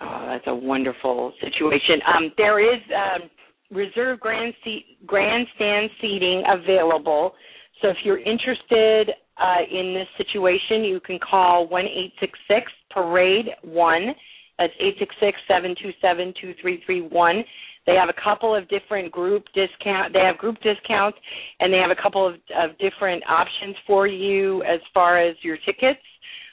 Oh, 0.01 0.27
that's 0.27 0.45
a 0.47 0.55
wonderful 0.55 1.33
situation. 1.41 2.01
Um, 2.07 2.33
there 2.39 2.59
is 2.61 2.81
um, 2.95 3.29
reserve 3.71 4.21
grand 4.21 4.55
seat, 4.65 4.99
grandstand 5.07 5.91
seating 6.01 6.43
available. 6.49 7.35
So 7.83 7.89
if 7.89 7.97
you're 8.05 8.19
interested 8.19 9.11
uh, 9.37 9.63
in 9.71 9.95
this 9.95 10.09
situation, 10.17 10.85
you 10.85 11.01
can 11.01 11.19
call 11.19 11.69
one 11.69 11.87
eight 11.87 12.13
six 12.21 12.39
six 12.49 12.71
parade 12.91 13.47
one. 13.63 14.15
That's 14.59 14.73
eight 14.81 14.97
six 14.99 15.15
six 15.21 15.39
seven 15.49 15.75
two 15.83 15.91
seven 16.01 16.33
two 16.41 16.55
three 16.61 16.83
three 16.85 17.03
one. 17.03 17.45
They 17.87 17.95
have 17.95 18.11
a 18.11 18.23
couple 18.23 18.55
of 18.55 18.69
different 18.69 19.11
group 19.11 19.45
discount. 19.55 20.13
They 20.13 20.21
have 20.21 20.37
group 20.37 20.57
discounts, 20.63 21.19
and 21.61 21.73
they 21.73 21.79
have 21.79 21.91
a 21.91 22.01
couple 22.01 22.27
of, 22.27 22.35
of 22.57 22.77
different 22.79 23.23
options 23.29 23.75
for 23.87 24.07
you 24.07 24.63
as 24.65 24.81
far 24.93 25.19
as 25.19 25.37
your 25.43 25.57
tickets. 25.65 26.01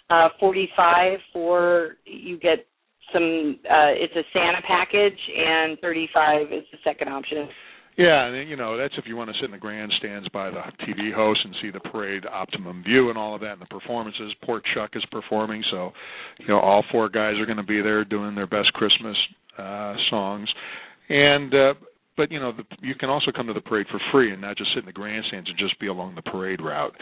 Uh, 0.10 0.30
Forty-five 0.40 1.20
for 1.34 1.98
you 2.06 2.40
get 2.40 2.66
some. 3.14 3.60
Uh, 3.66 3.94
it's 3.96 4.16
a 4.16 4.24
Santa 4.34 4.62
package, 4.68 5.20
and 5.36 5.80
thirty-five 5.80 6.52
is 6.52 6.64
the 6.72 6.78
second 6.84 7.10
option. 7.10 7.50
Yeah, 7.98 8.28
and 8.28 8.48
you 8.48 8.56
know 8.56 8.78
that's 8.78 8.94
if 8.98 9.06
you 9.08 9.16
want 9.18 9.32
to 9.32 9.36
sit 9.42 9.46
in 9.46 9.52
the 9.52 9.58
grandstands 9.58 10.30
by 10.30 10.52
the 10.52 10.62
TV 10.86 11.12
host 11.12 11.40
and 11.44 11.56
see 11.62 11.72
the 11.72 11.80
parade, 11.80 12.26
optimum 12.32 12.84
view, 12.84 13.10
and 13.10 13.18
all 13.18 13.34
of 13.34 13.42
that, 13.42 13.54
and 13.54 13.62
the 13.62 13.66
performances. 13.66 14.34
Port 14.44 14.64
Chuck 14.76 14.92
is 14.94 15.04
performing, 15.12 15.64
so 15.72 15.92
you 16.38 16.48
know 16.48 16.60
all 16.60 16.84
four 16.92 17.10
guys 17.10 17.34
are 17.40 17.48
going 17.48 17.58
to 17.58 17.64
be 17.64 17.82
there 17.82 18.06
doing 18.06 18.36
their 18.36 18.46
best 18.46 18.72
Christmas 18.74 19.18
uh, 19.58 19.96
songs. 20.12 20.48
And 21.10 21.54
uh, 21.54 21.74
but 22.18 22.32
you 22.32 22.40
know, 22.40 22.52
the, 22.52 22.64
you 22.82 22.96
can 22.96 23.10
also 23.10 23.32
come 23.32 23.48
to 23.48 23.54
the 23.54 23.62
parade 23.62 23.86
for 23.90 24.02
free 24.12 24.34
and 24.34 24.42
not 24.42 24.58
just 24.58 24.72
sit 24.74 24.80
in 24.80 24.86
the 24.86 24.92
grandstands 24.92 25.50
and 25.50 25.58
just 25.58 25.80
be 25.80 25.88
along 25.88 26.16
the 26.16 26.22
parade 26.24 26.62
route. 26.62 26.94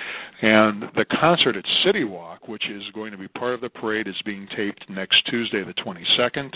And 0.41 0.83
the 0.95 1.05
concert 1.19 1.55
at 1.55 1.63
City 1.85 2.03
Walk, 2.03 2.47
which 2.47 2.63
is 2.69 2.83
going 2.93 3.11
to 3.11 3.17
be 3.17 3.27
part 3.29 3.53
of 3.53 3.61
the 3.61 3.69
parade, 3.69 4.07
is 4.07 4.15
being 4.25 4.47
taped 4.55 4.85
next 4.89 5.15
Tuesday, 5.29 5.63
the 5.63 5.73
22nd 5.73 6.53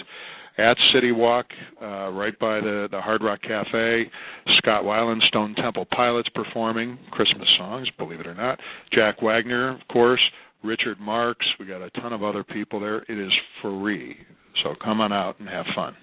at 0.57 0.75
City 0.93 1.11
Walk, 1.13 1.45
uh, 1.81 2.09
right 2.09 2.37
by 2.37 2.59
the 2.59 2.89
the 2.91 2.99
Hard 2.99 3.23
Rock 3.23 3.41
Cafe. 3.41 4.11
Scott 4.57 4.83
Weiland, 4.83 5.21
Stone 5.29 5.55
Temple 5.55 5.87
Pilots 5.95 6.27
performing 6.35 6.99
Christmas 7.11 7.47
songs, 7.57 7.87
believe 7.97 8.19
it 8.19 8.27
or 8.27 8.35
not. 8.35 8.59
Jack 8.93 9.21
Wagner, 9.21 9.75
of 9.75 9.87
course. 9.91 10.21
Richard 10.63 10.99
Marx. 10.99 11.45
We 11.59 11.65
got 11.65 11.81
a 11.81 11.89
ton 11.91 12.13
of 12.13 12.23
other 12.23 12.43
people 12.43 12.79
there. 12.79 13.03
It 13.07 13.17
is 13.17 13.31
free, 13.61 14.17
so 14.63 14.75
come 14.83 14.99
on 15.01 15.13
out 15.13 15.39
and 15.39 15.47
have 15.47 15.65
fun. 15.75 15.95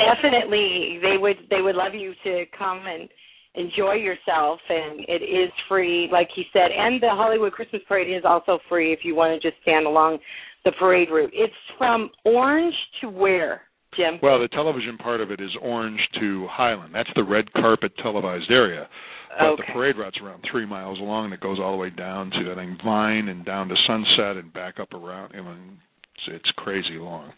Definitely, 0.00 0.98
they 1.02 1.16
would 1.16 1.36
they 1.50 1.62
would 1.62 1.76
love 1.76 1.94
you 1.94 2.14
to 2.24 2.44
come 2.56 2.82
and 2.86 3.08
enjoy 3.54 3.94
yourself, 3.94 4.60
and 4.68 5.00
it 5.08 5.22
is 5.22 5.50
free, 5.68 6.08
like 6.12 6.28
he 6.34 6.44
said. 6.52 6.70
And 6.76 7.02
the 7.02 7.10
Hollywood 7.10 7.52
Christmas 7.52 7.82
Parade 7.88 8.14
is 8.14 8.22
also 8.24 8.58
free 8.68 8.92
if 8.92 9.00
you 9.02 9.14
want 9.14 9.40
to 9.40 9.50
just 9.50 9.60
stand 9.62 9.86
along 9.86 10.18
the 10.64 10.72
parade 10.78 11.08
route. 11.10 11.30
It's 11.32 11.52
from 11.78 12.10
Orange 12.24 12.74
to 13.00 13.08
where? 13.08 13.62
Jim? 13.96 14.20
Well, 14.22 14.40
the 14.40 14.48
television 14.48 14.96
part 14.98 15.20
of 15.20 15.32
it 15.32 15.40
is 15.40 15.50
Orange 15.60 16.00
to 16.20 16.46
Highland. 16.48 16.94
That's 16.94 17.10
the 17.16 17.24
red 17.24 17.52
carpet 17.54 17.92
televised 18.00 18.50
area. 18.50 18.88
But 19.36 19.46
okay. 19.46 19.62
the 19.66 19.72
parade 19.72 19.96
route's 19.96 20.18
around 20.22 20.44
three 20.50 20.66
miles 20.66 20.98
long, 21.00 21.26
and 21.26 21.34
it 21.34 21.40
goes 21.40 21.58
all 21.60 21.72
the 21.72 21.78
way 21.78 21.90
down 21.90 22.30
to 22.30 22.52
I 22.52 22.54
think 22.54 22.82
Vine 22.84 23.28
and 23.28 23.44
down 23.44 23.68
to 23.68 23.74
Sunset 23.86 24.36
and 24.36 24.52
back 24.52 24.78
up 24.78 24.92
around. 24.92 25.32
I 25.34 25.40
mean, 25.40 25.78
it's, 26.14 26.42
it's 26.42 26.50
crazy 26.56 26.98
long. 26.98 27.32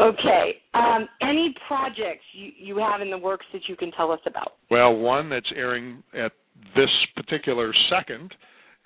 Okay. 0.00 0.56
Um, 0.74 1.08
any 1.22 1.54
projects 1.68 2.24
you, 2.32 2.50
you 2.58 2.78
have 2.78 3.00
in 3.00 3.10
the 3.10 3.18
works 3.18 3.46
that 3.52 3.62
you 3.68 3.76
can 3.76 3.92
tell 3.92 4.10
us 4.10 4.20
about? 4.26 4.52
Well, 4.70 4.96
one 4.96 5.30
that's 5.30 5.50
airing 5.54 6.02
at 6.14 6.32
this 6.74 6.90
particular 7.14 7.72
second 7.90 8.32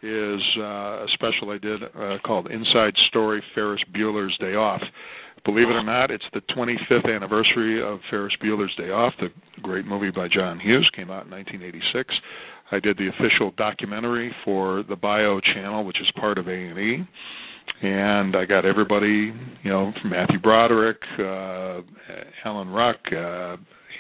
is 0.03 0.41
uh, 0.59 0.63
a 0.63 1.07
special 1.15 1.51
I 1.51 1.59
did 1.59 1.83
uh, 1.83 2.19
called 2.25 2.51
Inside 2.51 2.95
Story 3.09 3.43
Ferris 3.55 3.83
Bueller's 3.95 4.37
Day 4.39 4.55
Off. 4.55 4.83
Believe 5.45 5.69
it 5.69 5.73
or 5.73 5.85
not, 5.85 6.11
it's 6.11 6.25
the 6.35 6.41
25th 6.55 7.15
anniversary 7.15 7.83
of 7.83 8.01
Ferris 8.11 8.35
Bueller's 8.43 8.75
Day 8.77 8.91
Off, 8.91 9.15
the 9.21 9.29
great 9.63 9.87
movie 9.87 10.11
by 10.11 10.29
John 10.29 10.61
Hughes, 10.61 10.89
came 10.95 11.11
out 11.11 11.25
in 11.25 11.31
1986. 11.31 12.15
I 12.71 12.81
did 12.81 12.99
the 12.99 13.09
official 13.09 13.53
documentary 13.57 14.35
for 14.45 14.83
the 14.89 14.97
Bio 14.97 15.41
channel, 15.41 15.85
which 15.85 16.01
is 16.01 16.11
part 16.21 16.39
of 16.39 16.49
A&E. 16.49 17.07
And 17.81 18.35
I 18.35 18.45
got 18.45 18.65
everybody, 18.65 19.33
you 19.63 19.71
know, 19.71 19.93
from 20.01 20.11
Matthew 20.11 20.41
Broderick, 20.41 20.99
uh, 21.19 21.81
Alan 22.45 22.69
Ruck, 22.69 22.97
uh, 23.13 23.57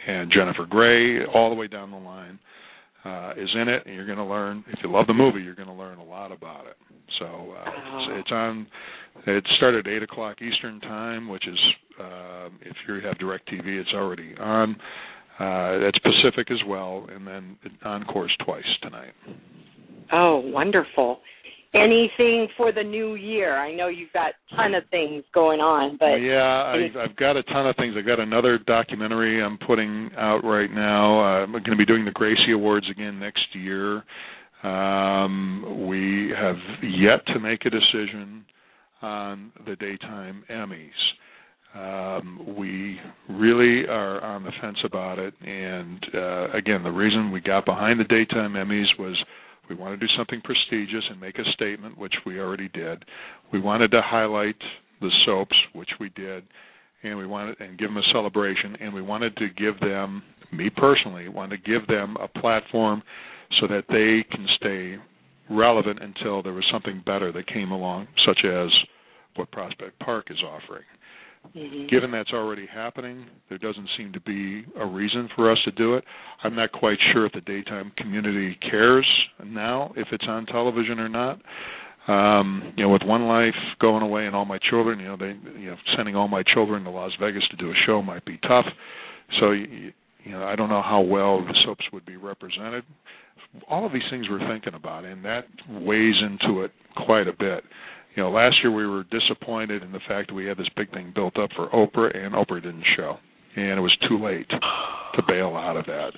and 0.08 0.32
Jennifer 0.32 0.66
Grey, 0.68 1.24
all 1.26 1.50
the 1.50 1.54
way 1.54 1.68
down 1.68 1.90
the 1.90 1.96
line 1.96 2.38
uh, 3.04 3.32
is 3.36 3.48
in 3.54 3.68
it, 3.68 3.84
and 3.86 3.94
you're 3.94 4.06
going 4.06 4.18
to 4.18 4.24
learn. 4.24 4.64
If 4.68 4.80
you 4.82 4.90
love 4.90 5.06
the 5.06 5.14
movie, 5.14 5.40
you're 5.40 5.54
going 5.54 5.68
to 5.68 5.74
learn 5.74 5.98
a 5.98 6.04
lot 6.04 6.32
about 6.32 6.66
it. 6.66 6.76
So 7.18 7.26
uh, 7.26 7.64
it's, 7.66 8.20
it's 8.20 8.32
on. 8.32 8.66
It 9.26 9.44
started 9.56 9.86
at 9.86 9.92
eight 9.92 10.02
o'clock 10.02 10.40
Eastern 10.40 10.80
time, 10.80 11.28
which 11.28 11.46
is 11.46 11.58
uh, 12.00 12.48
if 12.62 12.76
you 12.86 12.94
have 13.06 13.16
DirecTV, 13.18 13.66
it's 13.66 13.90
already 13.94 14.34
on. 14.38 14.76
Uh, 15.38 15.78
that's 15.78 15.98
Pacific 15.98 16.50
as 16.50 16.58
well, 16.66 17.06
and 17.14 17.26
then 17.26 17.56
it 17.62 17.72
encores 17.84 18.34
twice 18.44 18.64
tonight. 18.82 19.12
Oh, 20.12 20.38
wonderful! 20.38 21.20
Anything 21.74 22.48
for 22.56 22.72
the 22.72 22.82
new 22.82 23.14
year? 23.14 23.58
I 23.58 23.74
know 23.74 23.88
you've 23.88 24.12
got 24.12 24.30
a 24.30 24.56
ton 24.56 24.74
of 24.74 24.84
things 24.90 25.22
going 25.34 25.60
on, 25.60 25.98
but 26.00 26.16
yeah, 26.16 26.64
I've, 26.64 27.10
I've 27.10 27.16
got 27.16 27.36
a 27.36 27.42
ton 27.42 27.66
of 27.66 27.76
things. 27.76 27.94
I've 27.98 28.06
got 28.06 28.20
another 28.20 28.58
documentary 28.58 29.42
I'm 29.42 29.58
putting 29.58 30.10
out 30.16 30.44
right 30.44 30.72
now. 30.72 31.20
Uh, 31.20 31.42
I'm 31.42 31.52
going 31.52 31.64
to 31.64 31.76
be 31.76 31.84
doing 31.84 32.06
the 32.06 32.10
Gracie 32.10 32.52
Awards 32.52 32.86
again 32.90 33.20
next 33.20 33.44
year. 33.52 34.02
Um, 34.62 35.86
we 35.86 36.32
have 36.36 36.56
yet 36.82 37.24
to 37.34 37.38
make 37.38 37.66
a 37.66 37.70
decision 37.70 38.46
on 39.02 39.52
the 39.66 39.76
daytime 39.76 40.44
Emmys. 40.50 40.90
Um, 41.74 42.56
we 42.56 42.98
really 43.28 43.86
are 43.86 44.22
on 44.22 44.42
the 44.42 44.52
fence 44.60 44.78
about 44.84 45.18
it, 45.18 45.34
and 45.46 46.04
uh, 46.14 46.50
again, 46.56 46.82
the 46.82 46.90
reason 46.90 47.30
we 47.30 47.40
got 47.40 47.66
behind 47.66 48.00
the 48.00 48.04
daytime 48.04 48.54
Emmys 48.54 48.86
was 48.98 49.22
we 49.68 49.76
wanted 49.76 50.00
to 50.00 50.06
do 50.06 50.12
something 50.16 50.40
prestigious 50.42 51.04
and 51.10 51.20
make 51.20 51.38
a 51.38 51.44
statement, 51.52 51.98
which 51.98 52.14
we 52.26 52.40
already 52.40 52.68
did. 52.68 53.04
We 53.52 53.60
wanted 53.60 53.90
to 53.92 54.02
highlight 54.02 54.56
the 55.00 55.10
soaps, 55.26 55.56
which 55.74 55.90
we 56.00 56.08
did, 56.10 56.44
and 57.02 57.16
we 57.16 57.26
wanted 57.26 57.60
and 57.60 57.78
give 57.78 57.88
them 57.88 57.98
a 57.98 58.12
celebration. 58.12 58.76
And 58.80 58.92
we 58.92 59.02
wanted 59.02 59.36
to 59.36 59.48
give 59.50 59.78
them, 59.80 60.22
me 60.52 60.70
personally, 60.70 61.28
wanted 61.28 61.62
to 61.62 61.70
give 61.70 61.86
them 61.86 62.16
a 62.16 62.28
platform 62.40 63.02
so 63.60 63.66
that 63.68 63.84
they 63.88 64.24
can 64.34 64.46
stay 64.56 64.96
relevant 65.50 66.02
until 66.02 66.42
there 66.42 66.52
was 66.52 66.64
something 66.72 67.02
better 67.06 67.32
that 67.32 67.46
came 67.46 67.70
along, 67.70 68.08
such 68.26 68.44
as 68.44 68.68
what 69.36 69.50
Prospect 69.50 69.98
Park 70.00 70.26
is 70.30 70.42
offering. 70.42 70.84
Mm-hmm. 71.56 71.86
Given 71.88 72.10
that's 72.10 72.32
already 72.32 72.66
happening, 72.66 73.26
there 73.48 73.58
doesn't 73.58 73.88
seem 73.96 74.12
to 74.12 74.20
be 74.20 74.64
a 74.78 74.86
reason 74.86 75.28
for 75.34 75.50
us 75.50 75.58
to 75.64 75.70
do 75.72 75.94
it. 75.94 76.04
I'm 76.42 76.54
not 76.54 76.72
quite 76.72 76.98
sure 77.12 77.26
if 77.26 77.32
the 77.32 77.40
daytime 77.40 77.92
community 77.96 78.56
cares 78.70 79.06
now 79.44 79.92
if 79.96 80.08
it's 80.12 80.24
on 80.28 80.46
television 80.46 80.98
or 80.98 81.08
not. 81.08 81.40
Um, 82.08 82.72
you 82.76 82.84
know, 82.84 82.90
with 82.90 83.02
one 83.04 83.28
life 83.28 83.54
going 83.80 84.02
away 84.02 84.26
and 84.26 84.34
all 84.34 84.46
my 84.46 84.58
children, 84.70 84.98
you 84.98 85.06
know, 85.06 85.16
they, 85.16 85.36
you 85.58 85.70
know, 85.70 85.76
sending 85.96 86.16
all 86.16 86.28
my 86.28 86.42
children 86.54 86.84
to 86.84 86.90
Las 86.90 87.12
Vegas 87.20 87.42
to 87.50 87.56
do 87.56 87.70
a 87.70 87.74
show 87.86 88.00
might 88.02 88.24
be 88.24 88.38
tough. 88.48 88.64
So, 89.40 89.50
you, 89.50 89.92
you 90.24 90.32
know, 90.32 90.44
I 90.44 90.56
don't 90.56 90.70
know 90.70 90.82
how 90.82 91.00
well 91.00 91.40
the 91.40 91.54
soaps 91.66 91.84
would 91.92 92.06
be 92.06 92.16
represented. 92.16 92.84
All 93.68 93.84
of 93.84 93.92
these 93.92 94.02
things 94.10 94.26
we're 94.30 94.46
thinking 94.48 94.74
about, 94.74 95.04
and 95.04 95.24
that 95.24 95.44
weighs 95.68 96.16
into 96.22 96.62
it 96.62 96.72
quite 96.96 97.28
a 97.28 97.32
bit 97.32 97.62
you 98.18 98.24
know, 98.24 98.30
last 98.30 98.56
year 98.64 98.72
we 98.72 98.84
were 98.84 99.04
disappointed 99.04 99.84
in 99.84 99.92
the 99.92 100.00
fact 100.08 100.26
that 100.26 100.34
we 100.34 100.44
had 100.44 100.56
this 100.56 100.68
big 100.76 100.90
thing 100.90 101.12
built 101.14 101.38
up 101.38 101.50
for 101.54 101.68
Oprah, 101.68 102.10
and 102.16 102.34
Oprah 102.34 102.60
didn't 102.60 102.82
show, 102.96 103.16
and 103.54 103.78
it 103.78 103.80
was 103.80 103.96
too 104.08 104.18
late 104.20 104.48
to 104.50 105.22
bail 105.28 105.54
out 105.54 105.76
of 105.76 105.86
that. 105.86 106.10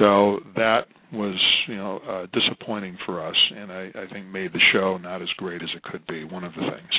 So 0.00 0.40
that 0.56 0.86
was, 1.12 1.40
you 1.68 1.76
know, 1.76 1.98
uh, 1.98 2.26
disappointing 2.36 2.98
for 3.06 3.24
us, 3.24 3.36
and 3.56 3.70
I, 3.70 3.92
I 3.94 4.12
think 4.12 4.26
made 4.26 4.52
the 4.52 4.58
show 4.72 4.98
not 4.98 5.22
as 5.22 5.28
great 5.36 5.62
as 5.62 5.68
it 5.76 5.84
could 5.84 6.04
be. 6.08 6.24
One 6.24 6.42
of 6.42 6.52
the 6.54 6.62
things. 6.62 6.90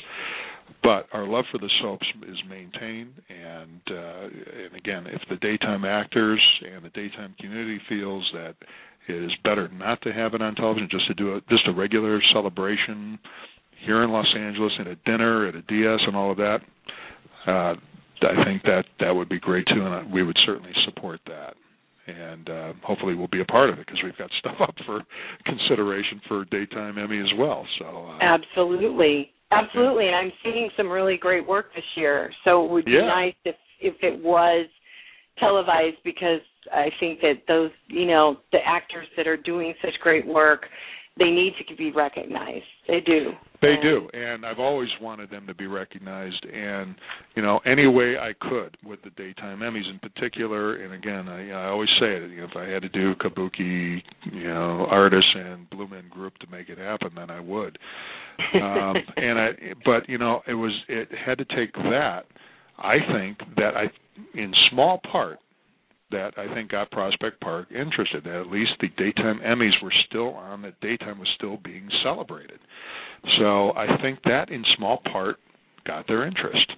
But 0.82 1.08
our 1.12 1.28
love 1.28 1.44
for 1.52 1.58
the 1.58 1.70
soaps 1.82 2.08
is 2.26 2.38
maintained, 2.50 3.12
and 3.28 3.82
uh, 3.92 4.24
and 4.24 4.76
again, 4.78 5.06
if 5.08 5.22
the 5.30 5.36
daytime 5.36 5.84
actors 5.84 6.42
and 6.74 6.86
the 6.86 6.90
daytime 6.92 7.36
community 7.42 7.82
feels 7.90 8.24
that 8.34 8.56
it 9.10 9.22
is 9.22 9.32
better 9.44 9.68
not 9.68 10.02
to 10.04 10.14
have 10.14 10.34
it 10.34 10.42
on 10.42 10.56
television, 10.56 10.88
just 10.90 11.08
to 11.08 11.14
do 11.14 11.36
a, 11.36 11.42
just 11.50 11.68
a 11.68 11.74
regular 11.74 12.22
celebration 12.32 13.20
here 13.86 14.04
in 14.04 14.12
Los 14.12 14.28
Angeles 14.38 14.74
at 14.80 14.88
a 14.88 14.96
dinner 15.06 15.48
at 15.48 15.56
a 15.56 15.62
DS 15.62 16.00
and 16.08 16.16
all 16.16 16.32
of 16.32 16.38
that, 16.38 16.60
uh, 17.48 17.76
I 18.22 18.44
think 18.46 18.64
that 18.64 18.86
that 19.00 19.12
would 19.12 19.30
be 19.30 19.40
great 19.40 19.66
too, 19.68 19.86
and 19.86 20.12
we 20.12 20.24
would 20.24 20.38
certainly 20.46 20.72
support 20.86 21.20
that. 21.28 21.56
And 22.08 22.50
uh, 22.50 22.74
hopefully, 22.84 23.16
we'll 23.16 23.28
be 23.28 23.42
a 23.42 23.46
part 23.46 23.70
of 23.70 23.80
it 23.80 23.86
because 23.86 24.02
we've 24.04 24.18
got 24.18 24.30
stuff 24.40 24.56
up 24.62 24.76
for 24.86 25.02
consideration 25.46 26.22
for 26.28 26.46
daytime 26.46 26.98
Emmy 26.98 27.20
as 27.20 27.32
well. 27.38 27.66
So 27.80 27.86
uh, 27.86 28.20
absolutely, 28.22 29.32
absolutely, 29.52 30.08
and 30.08 30.16
I'm 30.16 30.32
seeing 30.44 30.70
some 30.78 30.90
really 30.90 31.18
great 31.18 31.48
work 31.48 31.74
this 31.76 31.84
year. 31.96 32.32
So 32.44 32.66
it 32.66 32.72
would 32.72 32.86
be 32.86 32.92
Yeah. 32.92 33.08
nice 33.08 33.36
if 33.44 33.56
if 33.82 33.96
it 34.02 34.24
was 34.24 34.68
televised 35.40 35.98
because 36.04 36.42
I 36.72 36.90
think 37.00 37.20
that 37.22 37.42
those 37.48 37.72
you 37.88 38.06
know 38.06 38.38
the 38.52 38.60
actors 38.66 39.08
that 39.18 39.28
are 39.28 39.38
doing 39.38 39.74
such 39.82 39.94
great 40.02 40.26
work 40.26 40.66
they 41.18 41.30
need 41.30 41.54
to 41.68 41.76
be 41.76 41.92
recognized. 41.92 42.66
They 42.88 43.00
do. 43.00 43.32
They 43.62 43.76
do, 43.82 44.10
and 44.14 44.46
I've 44.46 44.60
always 44.60 44.90
wanted 45.02 45.32
them 45.32 45.48
to 45.48 45.56
be 45.56 45.66
recognized, 45.66 46.46
and 46.46 46.94
you 47.36 47.42
know, 47.42 47.62
any 47.66 47.88
way 47.88 48.16
I 48.18 48.34
could 48.40 48.78
with 48.86 49.02
the 49.04 49.10
daytime 49.12 49.60
Emmys 49.60 49.90
in 49.90 50.00
particular. 50.00 50.76
And 50.76 50.94
again, 50.94 51.30
I, 51.30 51.50
I 51.52 51.70
always 51.70 51.90
say 52.00 52.18
it: 52.18 52.30
you 52.32 52.42
know, 52.42 52.48
if 52.52 52.56
I 52.56 52.68
had 52.68 52.82
to 52.82 52.90
do 52.90 53.16
Kabuki, 53.16 54.02
you 54.32 54.44
know, 54.44 54.86
artists 54.90 55.32
and 55.36 55.70
Blue 55.70 55.88
Man 55.88 56.04
Group 56.10 56.38
to 56.40 56.48
make 56.48 56.70
it 56.70 56.78
happen, 56.78 57.12
then 57.16 57.30
I 57.30 57.40
would. 57.40 57.80
Um, 58.56 58.96
and 59.16 59.40
I, 59.40 59.50
but 59.86 60.08
you 60.10 60.18
know, 60.18 60.42
it 60.48 60.54
was 60.54 60.74
it 60.90 61.08
had 61.26 61.38
to 61.38 61.46
take 61.46 61.74
that. 61.74 62.26
I 62.78 62.98
think 63.14 63.38
that 63.56 63.72
I, 63.76 63.86
in 64.38 64.54
small 64.70 65.00
part, 65.10 65.40
that 66.12 66.34
I 66.38 66.54
think 66.54 66.72
got 66.72 66.92
Prospect 66.92 67.40
Park 67.42 67.70
interested. 67.72 68.24
That 68.24 68.42
at 68.42 68.48
least 68.48 68.72
the 68.80 68.90
daytime 68.98 69.40
Emmys 69.46 69.82
were 69.82 69.94
still 70.08 70.34
on. 70.34 70.62
That 70.62 70.80
daytime 70.82 71.20
was 71.20 71.30
still 71.36 71.58
being 71.64 71.88
celebrated. 72.04 72.60
So 73.40 73.72
I 73.72 73.88
think 74.02 74.20
that, 74.24 74.50
in 74.50 74.64
small 74.78 75.02
part, 75.12 75.38
got 75.86 76.08
their 76.08 76.26
interest. 76.26 76.72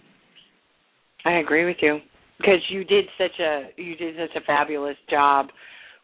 I 1.26 1.40
agree 1.40 1.66
with 1.66 1.78
you 1.82 2.00
because 2.38 2.62
you 2.70 2.84
did 2.84 3.06
such 3.18 3.40
a 3.40 3.70
you 3.76 3.96
did 3.96 4.16
such 4.16 4.42
a 4.42 4.46
fabulous 4.46 4.96
job 5.10 5.48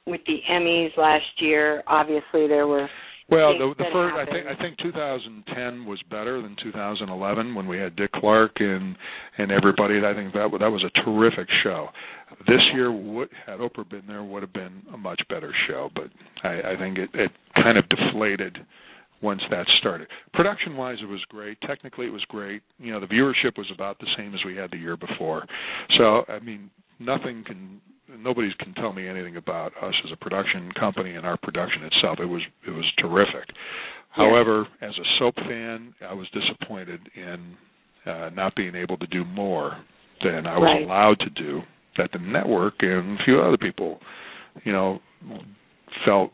with 0.05 0.21
the 0.27 0.39
Emmys 0.51 0.95
last 0.97 1.23
year. 1.39 1.83
Obviously, 1.87 2.47
there 2.47 2.67
were 2.67 2.89
Well, 3.29 3.57
the, 3.57 3.73
the 3.77 3.89
first, 3.93 4.15
I 4.15 4.25
think 4.25 4.47
I 4.47 4.61
think 4.61 4.77
2010 4.79 5.85
was 5.85 6.01
better 6.09 6.41
than 6.41 6.55
2011 6.61 7.55
when 7.55 7.67
we 7.67 7.77
had 7.77 7.95
Dick 7.95 8.11
Clark 8.11 8.51
and 8.57 8.95
and 9.37 9.51
everybody. 9.51 9.99
I 10.05 10.13
think 10.13 10.33
that 10.33 10.49
that 10.59 10.69
was 10.69 10.83
a 10.83 11.03
terrific 11.03 11.47
show. 11.63 11.87
This 12.47 12.61
year, 12.73 12.91
would, 12.91 13.29
had 13.45 13.59
Oprah 13.59 13.89
been 13.89 14.03
there, 14.07 14.23
would 14.23 14.43
have 14.43 14.53
been 14.53 14.83
a 14.93 14.97
much 14.97 15.21
better 15.29 15.53
show. 15.67 15.89
But 15.95 16.09
I, 16.43 16.73
I 16.73 16.77
think 16.77 16.97
it, 16.97 17.09
it 17.13 17.31
kind 17.55 17.77
of 17.77 17.85
deflated 17.89 18.57
once 19.21 19.41
that 19.49 19.65
started. 19.79 20.07
Production 20.33 20.75
wise, 20.75 20.97
it 21.01 21.05
was 21.05 21.23
great. 21.29 21.57
Technically, 21.61 22.07
it 22.07 22.13
was 22.13 22.25
great. 22.27 22.61
You 22.77 22.91
know, 22.91 22.99
the 22.99 23.07
viewership 23.07 23.57
was 23.57 23.71
about 23.73 23.99
the 23.99 24.07
same 24.17 24.33
as 24.33 24.41
we 24.45 24.55
had 24.55 24.69
the 24.71 24.77
year 24.77 24.97
before. 24.97 25.45
So, 25.97 26.25
I 26.27 26.39
mean, 26.39 26.69
nothing 26.99 27.43
can 27.45 27.79
nobody 28.19 28.49
can 28.59 28.73
tell 28.75 28.93
me 28.93 29.07
anything 29.07 29.37
about 29.37 29.71
us 29.81 29.93
as 30.05 30.11
a 30.11 30.17
production 30.17 30.71
company 30.79 31.15
and 31.15 31.25
our 31.25 31.37
production 31.37 31.83
itself. 31.83 32.19
It 32.19 32.25
was 32.25 32.41
it 32.67 32.71
was 32.71 32.85
terrific. 32.99 33.49
However, 34.09 34.67
as 34.81 34.91
a 34.91 35.05
soap 35.19 35.35
fan, 35.35 35.93
I 36.07 36.13
was 36.13 36.27
disappointed 36.33 36.99
in 37.15 37.57
uh, 38.05 38.29
not 38.29 38.55
being 38.55 38.75
able 38.75 38.97
to 38.97 39.07
do 39.07 39.25
more 39.25 39.77
than 40.23 40.45
I 40.45 40.57
was 40.57 40.69
Right. 40.75 40.83
allowed 40.83 41.19
to 41.19 41.29
do. 41.31 41.61
That 41.97 42.11
the 42.11 42.19
network 42.19 42.75
and 42.81 43.19
a 43.19 43.23
few 43.23 43.39
other 43.41 43.57
people, 43.57 43.99
you 44.63 44.71
know, 44.71 44.99
felt 46.05 46.31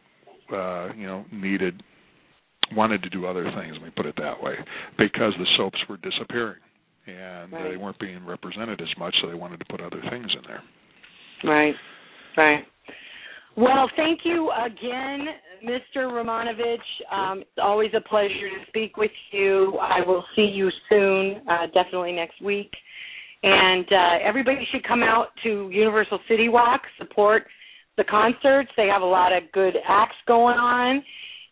uh, 0.53 0.89
you 0.95 1.05
know 1.05 1.26
needed 1.32 1.84
wanted 2.74 3.01
to 3.03 3.09
do 3.09 3.26
other 3.26 3.43
things. 3.43 3.74
Let 3.74 3.84
me 3.84 3.91
put 3.95 4.05
it 4.05 4.15
that 4.17 4.41
way, 4.41 4.53
because 4.97 5.34
the 5.38 5.45
soaps 5.57 5.80
were 5.89 5.97
disappearing 5.97 6.59
and 7.07 7.51
Right. 7.51 7.72
they 7.72 7.78
weren't 7.78 7.97
being 7.99 8.24
represented 8.26 8.80
as 8.82 8.95
much, 8.99 9.15
so 9.22 9.28
they 9.28 9.34
wanted 9.34 9.59
to 9.59 9.65
put 9.65 9.82
other 9.82 10.01
things 10.11 10.28
in 10.36 10.43
there. 10.47 10.61
Right, 11.43 11.75
right. 12.37 12.63
Well, 13.55 13.89
thank 13.95 14.21
you 14.23 14.51
again, 14.51 15.27
Mr. 15.65 16.09
Romanovich. 16.09 16.77
Um, 17.11 17.41
it's 17.41 17.49
always 17.61 17.91
a 17.93 18.01
pleasure 18.01 18.49
to 18.49 18.65
speak 18.67 18.95
with 18.95 19.11
you. 19.31 19.77
I 19.81 19.99
will 20.05 20.23
see 20.35 20.43
you 20.43 20.69
soon, 20.89 21.41
uh, 21.49 21.65
definitely 21.73 22.13
next 22.13 22.41
week. 22.41 22.71
And 23.43 23.85
uh, 23.91 24.17
everybody 24.23 24.67
should 24.71 24.87
come 24.87 25.03
out 25.03 25.27
to 25.43 25.69
Universal 25.71 26.19
City 26.29 26.49
Walk, 26.49 26.81
support 26.97 27.43
the 27.97 28.03
concerts. 28.05 28.69
They 28.77 28.87
have 28.87 29.01
a 29.01 29.05
lot 29.05 29.33
of 29.35 29.43
good 29.51 29.75
acts 29.87 30.15
going 30.27 30.57
on. 30.57 31.03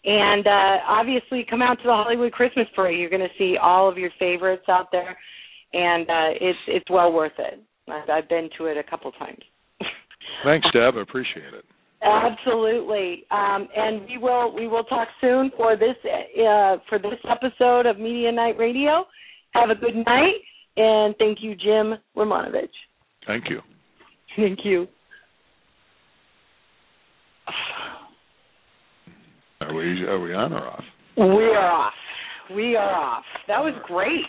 And 0.06 0.48
uh, 0.48 0.78
obviously, 0.88 1.46
come 1.50 1.62
out 1.62 1.76
to 1.80 1.84
the 1.84 1.94
Hollywood 1.94 2.32
Christmas 2.32 2.68
Parade. 2.76 3.00
You're 3.00 3.10
going 3.10 3.22
to 3.22 3.38
see 3.38 3.58
all 3.62 3.90
of 3.90 3.98
your 3.98 4.12
favorites 4.18 4.64
out 4.70 4.88
there, 4.92 5.18
and 5.74 6.10
uh, 6.10 6.40
it's 6.40 6.60
it's 6.68 6.90
well 6.90 7.12
worth 7.12 7.34
it. 7.38 7.62
I've, 7.90 8.10
I've 8.10 8.30
been 8.30 8.50
to 8.58 8.68
it 8.68 8.78
a 8.78 8.84
couple 8.84 9.12
times. 9.14 9.42
Thanks, 10.44 10.68
Deb. 10.74 10.96
I 10.98 11.02
appreciate 11.02 11.54
it. 11.54 11.66
Absolutely, 12.04 13.24
um, 13.32 13.68
and 13.76 14.02
we 14.08 14.20
will 14.20 14.54
we 14.56 14.68
will 14.68 14.84
talk 14.84 15.08
soon 15.20 15.52
for 15.58 15.76
this 15.76 15.96
uh, 16.06 16.78
for 16.88 17.00
this 17.00 17.20
episode 17.30 17.88
of 17.88 17.98
Media 17.98 18.32
Nite 18.32 18.58
Radio. 18.58 19.04
Have 19.54 19.72
a 19.72 19.76
good 19.76 19.96
night, 19.96 20.36
and 20.76 21.16
thank 21.18 21.40
you, 21.42 21.56
Jim 21.56 21.96
Romanovich. 22.16 22.70
Thank 23.26 23.46
you. 23.50 23.62
Thank 24.36 24.60
you. 24.64 24.88
Are 29.62 29.74
we 29.74 30.04
are 30.06 30.20
we 30.20 30.34
on 30.36 30.54
or 30.54 30.68
off? 30.68 30.84
We 31.18 31.24
are 31.24 31.72
off. 31.72 31.94
We 32.56 32.76
are 32.76 32.94
off. 32.94 33.24
That 33.48 33.60
was 33.60 33.74
great. 33.88 34.22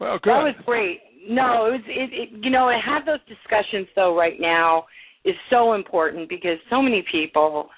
Well, 0.00 0.18
good. 0.20 0.30
That 0.30 0.42
was 0.42 0.54
great. 0.66 0.98
No, 1.28 1.66
it 1.66 1.70
was 1.70 1.80
it, 1.86 2.10
it 2.12 2.44
you 2.44 2.50
know, 2.50 2.68
to 2.68 2.78
have 2.84 3.06
those 3.06 3.20
discussions 3.28 3.86
though 3.94 4.16
right 4.16 4.40
now 4.40 4.84
is 5.24 5.34
so 5.50 5.74
important 5.74 6.28
because 6.28 6.58
so 6.70 6.82
many 6.82 7.04
people 7.10 7.68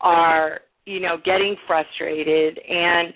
are, 0.00 0.60
you 0.84 1.00
know, 1.00 1.16
getting 1.24 1.56
frustrated 1.66 2.58
and 2.58 3.12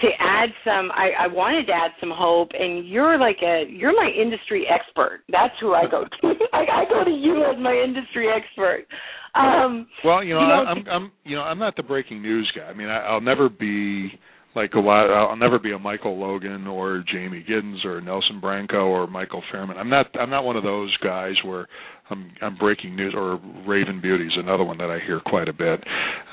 to 0.00 0.08
add 0.20 0.50
some 0.64 0.90
I, 0.92 1.10
I 1.24 1.26
wanted 1.26 1.66
to 1.66 1.72
add 1.72 1.90
some 1.98 2.12
hope 2.14 2.50
and 2.58 2.88
you're 2.88 3.18
like 3.18 3.38
a 3.42 3.64
you're 3.68 3.94
my 3.94 4.10
industry 4.10 4.66
expert. 4.68 5.22
That's 5.28 5.54
who 5.60 5.74
I 5.74 5.84
go 5.90 6.04
to. 6.04 6.34
I, 6.52 6.58
I 6.58 6.84
go 6.88 7.04
to 7.04 7.10
you 7.10 7.44
as 7.44 7.58
my 7.60 7.74
industry 7.74 8.28
expert. 8.28 8.86
Um 9.34 9.88
well, 10.04 10.22
you 10.22 10.34
know, 10.34 10.40
you 10.40 10.46
know, 10.46 10.64
I'm 10.66 10.88
I'm 10.88 11.12
you 11.24 11.36
know 11.36 11.42
I'm 11.42 11.58
not 11.58 11.76
the 11.76 11.82
breaking 11.82 12.22
news 12.22 12.50
guy. 12.54 12.66
I 12.66 12.74
mean, 12.74 12.88
I, 12.88 12.98
I'll 13.06 13.20
never 13.20 13.48
be 13.48 14.12
like 14.58 14.74
a 14.74 14.80
lot. 14.80 15.06
I'll 15.10 15.36
never 15.36 15.60
be 15.60 15.72
a 15.72 15.78
Michael 15.78 16.18
Logan 16.18 16.66
or 16.66 17.04
Jamey 17.14 17.48
Giddens 17.48 17.84
or 17.84 18.00
Nelson 18.00 18.40
Branco 18.40 18.86
or 18.86 19.06
Michael 19.06 19.42
Fairman. 19.52 19.76
I'm 19.76 19.88
not 19.88 20.06
I'm 20.18 20.30
not 20.30 20.44
one 20.44 20.56
of 20.56 20.64
those 20.64 20.94
guys 20.96 21.34
where 21.44 21.68
I'm 22.10 22.32
I'm 22.42 22.56
breaking 22.56 22.96
news 22.96 23.14
or 23.16 23.40
Raven 23.66 24.00
Beauty's 24.00 24.32
another 24.36 24.64
one 24.64 24.76
that 24.78 24.90
I 24.90 24.98
hear 25.06 25.20
quite 25.20 25.48
a 25.48 25.52
bit 25.52 25.80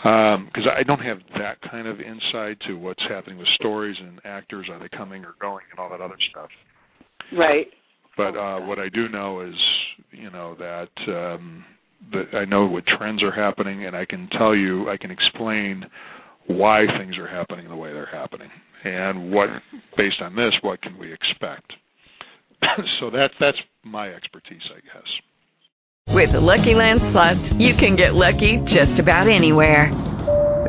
because 0.01 0.67
I 0.75 0.81
don't 0.81 0.99
have 0.99 1.19
that 1.37 1.61
kind 1.69 1.87
of 1.87 1.99
insight 1.99 2.57
to 2.67 2.73
what's 2.73 3.03
happening 3.07 3.37
with 3.37 3.47
stories 3.59 3.95
and 3.99 4.19
actors 4.25 4.67
are 4.71 4.79
they 4.79 4.89
coming 4.97 5.23
or 5.23 5.35
going 5.39 5.63
and 5.69 5.79
all 5.79 5.89
that 5.91 6.01
other 6.01 6.17
stuff. 6.31 6.49
right. 7.37 7.67
But 8.17 8.35
uh, 8.37 8.61
what 8.61 8.79
I 8.79 8.89
do 8.89 9.09
know 9.09 9.41
is, 9.41 9.55
you 10.11 10.31
know, 10.31 10.55
that 10.57 10.89
um, 11.07 11.65
that 12.13 12.33
I 12.33 12.45
know 12.45 12.65
what 12.65 12.85
trends 12.87 13.21
are 13.21 13.31
happening, 13.31 13.85
and 13.85 13.95
I 13.95 14.05
can 14.05 14.29
tell 14.37 14.55
you, 14.55 14.89
I 14.89 14.95
can 14.95 15.11
explain 15.11 15.85
why 16.47 16.85
things 16.97 17.17
are 17.17 17.27
happening 17.27 17.67
the 17.69 17.75
way 17.75 17.91
they're 17.93 18.05
happening, 18.05 18.49
and 18.83 19.31
what, 19.31 19.49
based 19.97 20.21
on 20.21 20.35
this, 20.35 20.53
what 20.61 20.81
can 20.81 20.97
we 20.97 21.11
expect. 21.11 21.73
so 22.99 23.09
that's 23.09 23.33
that's 23.39 23.57
my 23.83 24.09
expertise, 24.09 24.61
I 24.71 24.79
guess. 24.81 26.13
With 26.13 26.31
the 26.31 26.41
Lucky 26.41 26.75
Land 26.75 27.01
Slots, 27.11 27.53
you 27.53 27.75
can 27.75 27.95
get 27.95 28.13
lucky 28.15 28.57
just 28.57 28.99
about 28.99 29.27
anywhere. 29.27 29.91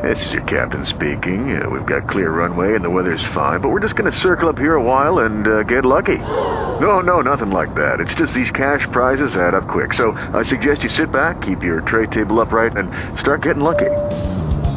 This 0.03 0.23
is 0.27 0.31
your 0.31 0.43
captain 0.43 0.85
speaking. 0.85 1.59
Uh, 1.59 1.69
we've 1.69 1.85
got 1.85 2.07
clear 2.07 2.29
runway 2.31 2.75
and 2.75 2.83
the 2.83 2.89
weather's 2.89 3.23
fine, 3.33 3.61
but 3.61 3.69
we're 3.69 3.79
just 3.79 3.95
going 3.95 4.11
to 4.11 4.19
circle 4.19 4.47
up 4.47 4.57
here 4.57 4.75
a 4.75 4.83
while 4.83 5.19
and 5.19 5.47
uh, 5.47 5.63
get 5.63 5.85
lucky. 5.85 6.17
No, 6.17 7.01
no, 7.01 7.21
nothing 7.21 7.49
like 7.49 7.73
that. 7.75 7.99
It's 7.99 8.13
just 8.15 8.33
these 8.33 8.51
cash 8.51 8.85
prizes 8.91 9.35
add 9.35 9.55
up 9.55 9.67
quick. 9.67 9.93
So 9.93 10.11
I 10.11 10.43
suggest 10.43 10.83
you 10.83 10.89
sit 10.89 11.11
back, 11.11 11.41
keep 11.41 11.63
your 11.63 11.81
tray 11.81 12.05
table 12.07 12.39
upright, 12.39 12.77
and 12.77 13.19
start 13.19 13.41
getting 13.41 13.63
lucky. 13.63 13.89